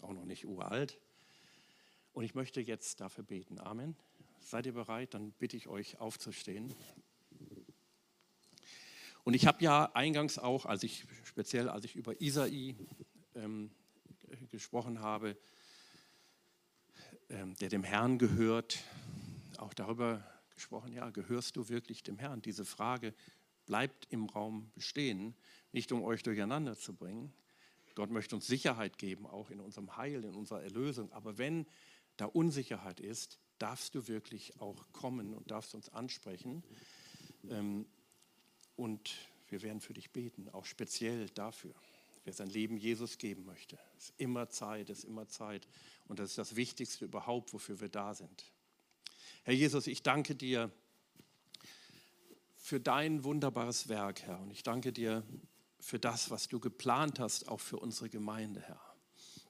auch 0.00 0.12
noch 0.12 0.24
nicht 0.24 0.46
uralt. 0.46 0.98
Und 2.12 2.24
ich 2.24 2.34
möchte 2.34 2.60
jetzt 2.60 3.00
dafür 3.00 3.22
beten. 3.22 3.60
Amen. 3.60 3.96
Seid 4.40 4.66
ihr 4.66 4.72
bereit? 4.72 5.14
Dann 5.14 5.32
bitte 5.32 5.56
ich 5.56 5.68
euch 5.68 5.98
aufzustehen. 5.98 6.74
Und 9.24 9.34
ich 9.34 9.46
habe 9.46 9.62
ja 9.62 9.90
eingangs 9.94 10.38
auch, 10.38 10.66
als 10.66 10.82
ich 10.82 11.06
speziell 11.24 11.68
als 11.68 11.84
ich 11.84 11.96
über 11.96 12.20
Isai 12.20 12.74
ähm, 13.34 13.70
gesprochen 14.50 15.00
habe, 15.00 15.36
ähm, 17.28 17.54
der 17.56 17.68
dem 17.68 17.84
Herrn 17.84 18.18
gehört, 18.18 18.78
auch 19.58 19.74
darüber 19.74 20.24
gesprochen, 20.54 20.92
ja, 20.92 21.10
gehörst 21.10 21.56
du 21.56 21.68
wirklich 21.68 22.02
dem 22.02 22.18
Herrn? 22.18 22.42
Diese 22.42 22.64
Frage 22.64 23.14
bleibt 23.66 24.06
im 24.10 24.26
Raum 24.26 24.70
bestehen, 24.74 25.34
nicht 25.72 25.92
um 25.92 26.02
euch 26.02 26.22
durcheinander 26.22 26.76
zu 26.76 26.94
bringen. 26.94 27.32
Gott 27.94 28.10
möchte 28.10 28.34
uns 28.34 28.46
Sicherheit 28.46 28.98
geben, 28.98 29.26
auch 29.26 29.50
in 29.50 29.60
unserem 29.60 29.96
Heil, 29.96 30.24
in 30.24 30.34
unserer 30.34 30.62
Erlösung. 30.62 31.12
Aber 31.12 31.38
wenn 31.38 31.66
da 32.16 32.24
Unsicherheit 32.26 33.00
ist, 33.00 33.38
darfst 33.58 33.94
du 33.94 34.08
wirklich 34.08 34.58
auch 34.60 34.90
kommen 34.92 35.34
und 35.34 35.50
darfst 35.50 35.74
uns 35.74 35.88
ansprechen. 35.90 36.62
Ähm, 37.48 37.86
und 38.80 39.14
wir 39.48 39.60
werden 39.60 39.80
für 39.80 39.92
dich 39.92 40.10
beten, 40.10 40.48
auch 40.48 40.64
speziell 40.64 41.28
dafür, 41.30 41.74
wer 42.24 42.32
sein 42.32 42.48
Leben 42.48 42.78
Jesus 42.78 43.18
geben 43.18 43.44
möchte. 43.44 43.78
Es 43.98 44.04
ist 44.04 44.14
immer 44.16 44.48
Zeit, 44.48 44.88
es 44.88 45.00
ist 45.00 45.04
immer 45.04 45.28
Zeit. 45.28 45.68
Und 46.08 46.18
das 46.18 46.30
ist 46.30 46.38
das 46.38 46.56
Wichtigste 46.56 47.04
überhaupt, 47.04 47.52
wofür 47.52 47.80
wir 47.80 47.90
da 47.90 48.14
sind. 48.14 48.44
Herr 49.42 49.52
Jesus, 49.52 49.86
ich 49.86 50.02
danke 50.02 50.34
dir 50.34 50.70
für 52.56 52.80
dein 52.80 53.22
wunderbares 53.22 53.88
Werk, 53.88 54.22
Herr. 54.22 54.40
Und 54.40 54.50
ich 54.50 54.62
danke 54.62 54.92
dir 54.92 55.24
für 55.78 55.98
das, 55.98 56.30
was 56.30 56.48
du 56.48 56.58
geplant 56.58 57.20
hast, 57.20 57.48
auch 57.48 57.60
für 57.60 57.78
unsere 57.78 58.08
Gemeinde, 58.08 58.62
Herr. 58.62 58.80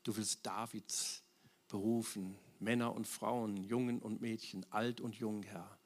Du 0.03 0.16
willst 0.16 0.45
Davids 0.45 1.22
berufen, 1.68 2.37
Männer 2.59 2.95
und 2.95 3.07
Frauen, 3.07 3.62
Jungen 3.62 4.01
und 4.01 4.20
Mädchen, 4.20 4.66
alt 4.70 5.01
und 5.01 5.14
jung, 5.14 5.45
Herr. 5.45 5.80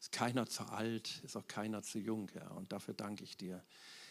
Ist 0.00 0.12
keiner 0.12 0.46
zu 0.46 0.64
alt, 0.64 1.20
ist 1.24 1.36
auch 1.36 1.46
keiner 1.46 1.82
zu 1.82 1.98
jung, 1.98 2.30
Herr. 2.32 2.56
Und 2.56 2.72
dafür 2.72 2.94
danke 2.94 3.22
ich 3.22 3.36
dir. 3.36 3.62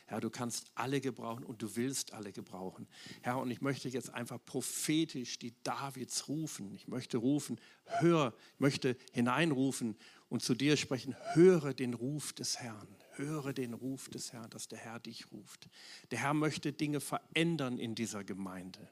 Herr, 0.06 0.22
du 0.22 0.30
kannst 0.30 0.72
alle 0.76 1.02
gebrauchen 1.02 1.44
und 1.44 1.62
du 1.62 1.76
willst 1.76 2.14
alle 2.14 2.32
gebrauchen. 2.32 2.88
Herr, 3.22 3.38
und 3.38 3.50
ich 3.50 3.62
möchte 3.62 3.90
jetzt 3.90 4.12
einfach 4.12 4.40
prophetisch 4.44 5.40
die 5.40 5.54
Davids 5.64 6.28
rufen. 6.28 6.74
Ich 6.74 6.88
möchte 6.88 7.18
rufen, 7.18 7.60
hör, 7.86 8.34
ich 8.54 8.60
möchte 8.60 8.98
hineinrufen 9.14 9.96
und 10.30 10.44
zu 10.44 10.56
dir 10.56 10.78
sprechen, 10.78 11.16
höre 11.34 11.74
den 11.74 11.94
Ruf 11.94 12.34
des 12.34 12.60
Herrn. 12.60 12.88
Höre 13.14 13.52
den 13.54 13.74
Ruf 13.74 14.10
des 14.10 14.32
Herrn, 14.32 14.50
dass 14.52 14.68
der 14.68 14.80
Herr 14.80 15.00
dich 15.00 15.32
ruft. 15.32 15.70
Der 16.12 16.20
Herr 16.20 16.34
möchte 16.34 16.72
Dinge 16.72 17.02
verändern 17.02 17.78
in 17.78 17.94
dieser 17.94 18.24
Gemeinde. 18.24 18.90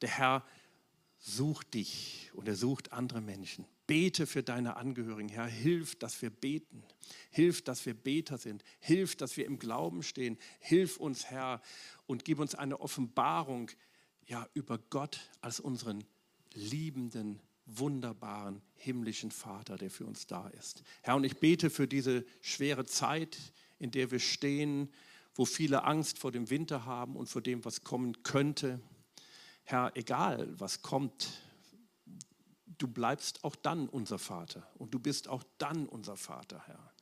Der 0.00 0.08
Herr 0.08 0.46
sucht 1.22 1.74
dich 1.74 2.30
und 2.34 2.48
er 2.48 2.56
sucht 2.56 2.92
andere 2.92 3.20
Menschen. 3.20 3.64
Bete 3.86 4.26
für 4.26 4.42
deine 4.42 4.76
Angehörigen, 4.76 5.28
Herr. 5.28 5.46
Hilf, 5.46 5.94
dass 5.96 6.20
wir 6.20 6.30
beten. 6.30 6.82
Hilf, 7.30 7.62
dass 7.62 7.86
wir 7.86 7.94
Beter 7.94 8.38
sind. 8.38 8.64
Hilf, 8.80 9.16
dass 9.16 9.36
wir 9.36 9.46
im 9.46 9.58
Glauben 9.58 10.02
stehen. 10.02 10.36
Hilf 10.58 10.96
uns, 10.96 11.26
Herr, 11.26 11.62
und 12.06 12.24
gib 12.24 12.40
uns 12.40 12.54
eine 12.54 12.80
Offenbarung 12.80 13.70
ja, 14.26 14.48
über 14.54 14.78
Gott 14.90 15.30
als 15.40 15.60
unseren 15.60 16.04
liebenden, 16.54 17.40
wunderbaren 17.66 18.60
himmlischen 18.74 19.30
Vater, 19.30 19.76
der 19.76 19.90
für 19.90 20.04
uns 20.04 20.26
da 20.26 20.48
ist. 20.48 20.82
Herr, 21.02 21.16
und 21.16 21.24
ich 21.24 21.36
bete 21.38 21.70
für 21.70 21.86
diese 21.86 22.24
schwere 22.40 22.84
Zeit, 22.84 23.38
in 23.78 23.92
der 23.92 24.10
wir 24.10 24.18
stehen, 24.18 24.92
wo 25.34 25.44
viele 25.44 25.84
Angst 25.84 26.18
vor 26.18 26.32
dem 26.32 26.50
Winter 26.50 26.84
haben 26.84 27.16
und 27.16 27.28
vor 27.28 27.42
dem, 27.42 27.64
was 27.64 27.84
kommen 27.84 28.22
könnte. 28.22 28.80
Herr, 29.64 29.92
egal 29.94 30.48
was 30.58 30.82
kommt, 30.82 31.42
du 32.78 32.88
bleibst 32.88 33.44
auch 33.44 33.56
dann 33.56 33.88
unser 33.88 34.18
Vater 34.18 34.66
und 34.74 34.92
du 34.92 34.98
bist 34.98 35.28
auch 35.28 35.44
dann 35.58 35.86
unser 35.86 36.16
Vater, 36.16 36.62
Herr. 36.66 36.92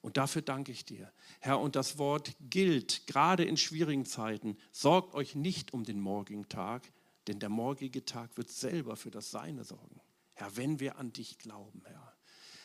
Und 0.00 0.16
dafür 0.16 0.42
danke 0.42 0.72
ich 0.72 0.84
dir. 0.84 1.12
Herr, 1.38 1.60
und 1.60 1.76
das 1.76 1.96
Wort 1.96 2.34
gilt 2.40 3.06
gerade 3.06 3.44
in 3.44 3.56
schwierigen 3.56 4.04
Zeiten. 4.04 4.56
Sorgt 4.72 5.14
euch 5.14 5.36
nicht 5.36 5.72
um 5.72 5.84
den 5.84 6.00
morgigen 6.00 6.48
Tag, 6.48 6.92
denn 7.28 7.38
der 7.38 7.48
morgige 7.48 8.04
Tag 8.04 8.36
wird 8.36 8.50
selber 8.50 8.96
für 8.96 9.12
das 9.12 9.30
Seine 9.30 9.62
sorgen. 9.62 10.00
Herr, 10.34 10.56
wenn 10.56 10.80
wir 10.80 10.98
an 10.98 11.12
dich 11.12 11.38
glauben, 11.38 11.82
Herr. 11.86 12.12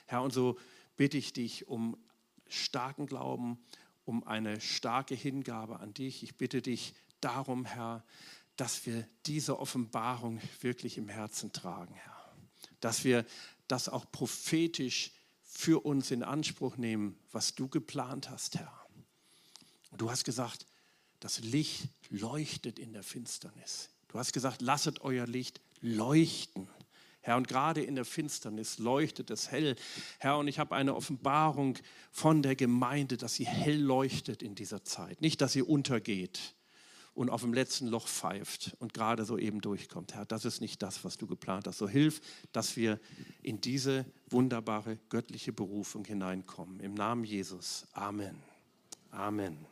Herr, 0.08 0.24
und 0.24 0.34
so 0.34 0.58
bitte 0.96 1.18
ich 1.18 1.32
dich 1.32 1.68
um 1.68 1.96
starken 2.48 3.06
Glauben, 3.06 3.60
um 4.04 4.24
eine 4.24 4.60
starke 4.60 5.14
Hingabe 5.14 5.80
an 5.80 5.94
dich. 5.94 6.24
Ich 6.24 6.38
bitte 6.38 6.64
dich 6.64 6.96
darum, 7.22 7.66
Herr, 7.66 8.04
dass 8.58 8.86
wir 8.86 9.08
diese 9.26 9.60
Offenbarung 9.60 10.42
wirklich 10.62 10.98
im 10.98 11.10
Herzen 11.10 11.54
tragen, 11.54 11.94
Herr. 11.94 12.36
Dass 12.80 13.04
wir 13.04 13.26
das 13.68 13.88
auch 13.88 14.12
prophetisch 14.12 15.12
für 15.44 15.86
uns 15.86 16.12
in 16.12 16.24
Anspruch 16.24 16.78
nehmen, 16.78 17.18
was 17.32 17.56
du 17.56 17.68
geplant 17.68 18.30
hast, 18.30 18.58
Herr. 18.58 18.74
Du 19.98 20.12
hast 20.12 20.24
gesagt, 20.24 20.66
das 21.20 21.40
Licht 21.40 21.90
leuchtet 22.10 22.78
in 22.78 22.94
der 22.94 23.04
Finsternis. 23.04 23.90
Du 24.08 24.20
hast 24.20 24.34
gesagt, 24.34 24.62
lasset 24.62 25.02
euer 25.02 25.26
Licht 25.26 25.62
leuchten. 25.82 26.70
Herr, 27.22 27.38
und 27.38 27.48
gerade 27.48 27.82
in 27.84 27.96
der 27.96 28.06
Finsternis 28.06 28.78
leuchtet 28.78 29.32
es 29.32 29.52
hell. 29.52 29.76
Herr, 30.20 30.38
und 30.38 30.48
ich 30.48 30.60
habe 30.60 30.76
eine 30.76 30.96
Offenbarung 30.96 31.78
von 32.12 32.42
der 32.42 32.56
Gemeinde, 32.56 33.18
dass 33.18 33.36
sie 33.36 33.46
hell 33.46 33.80
leuchtet 33.80 34.42
in 34.42 34.56
dieser 34.56 34.84
Zeit. 34.84 35.22
Nicht, 35.22 35.42
dass 35.42 35.54
sie 35.54 35.62
untergeht, 35.62 36.56
und 37.18 37.32
auf 37.32 37.42
dem 37.42 37.52
letzten 37.52 37.88
Loch 37.88 38.08
pfeift 38.08 38.76
und 38.78 38.94
gerade 38.94 39.26
so 39.26 39.40
eben 39.40 39.60
durchkommt. 39.60 40.14
Herr, 40.14 40.26
das 40.26 40.46
ist 40.46 40.62
nicht 40.62 40.84
das, 40.84 41.04
was 41.04 41.18
du 41.18 41.26
geplant 41.26 41.66
hast. 41.66 41.80
So 41.80 41.90
hilf, 41.90 42.22
dass 42.52 42.78
wir 42.78 43.00
in 43.42 43.60
diese 43.60 44.06
wunderbare 44.30 45.00
göttliche 45.10 45.52
Berufung 45.52 46.06
hineinkommen. 46.06 46.80
Im 46.80 46.94
Namen 46.94 47.24
Jesus. 47.24 47.88
Amen. 47.94 48.38
Amen. 49.10 49.66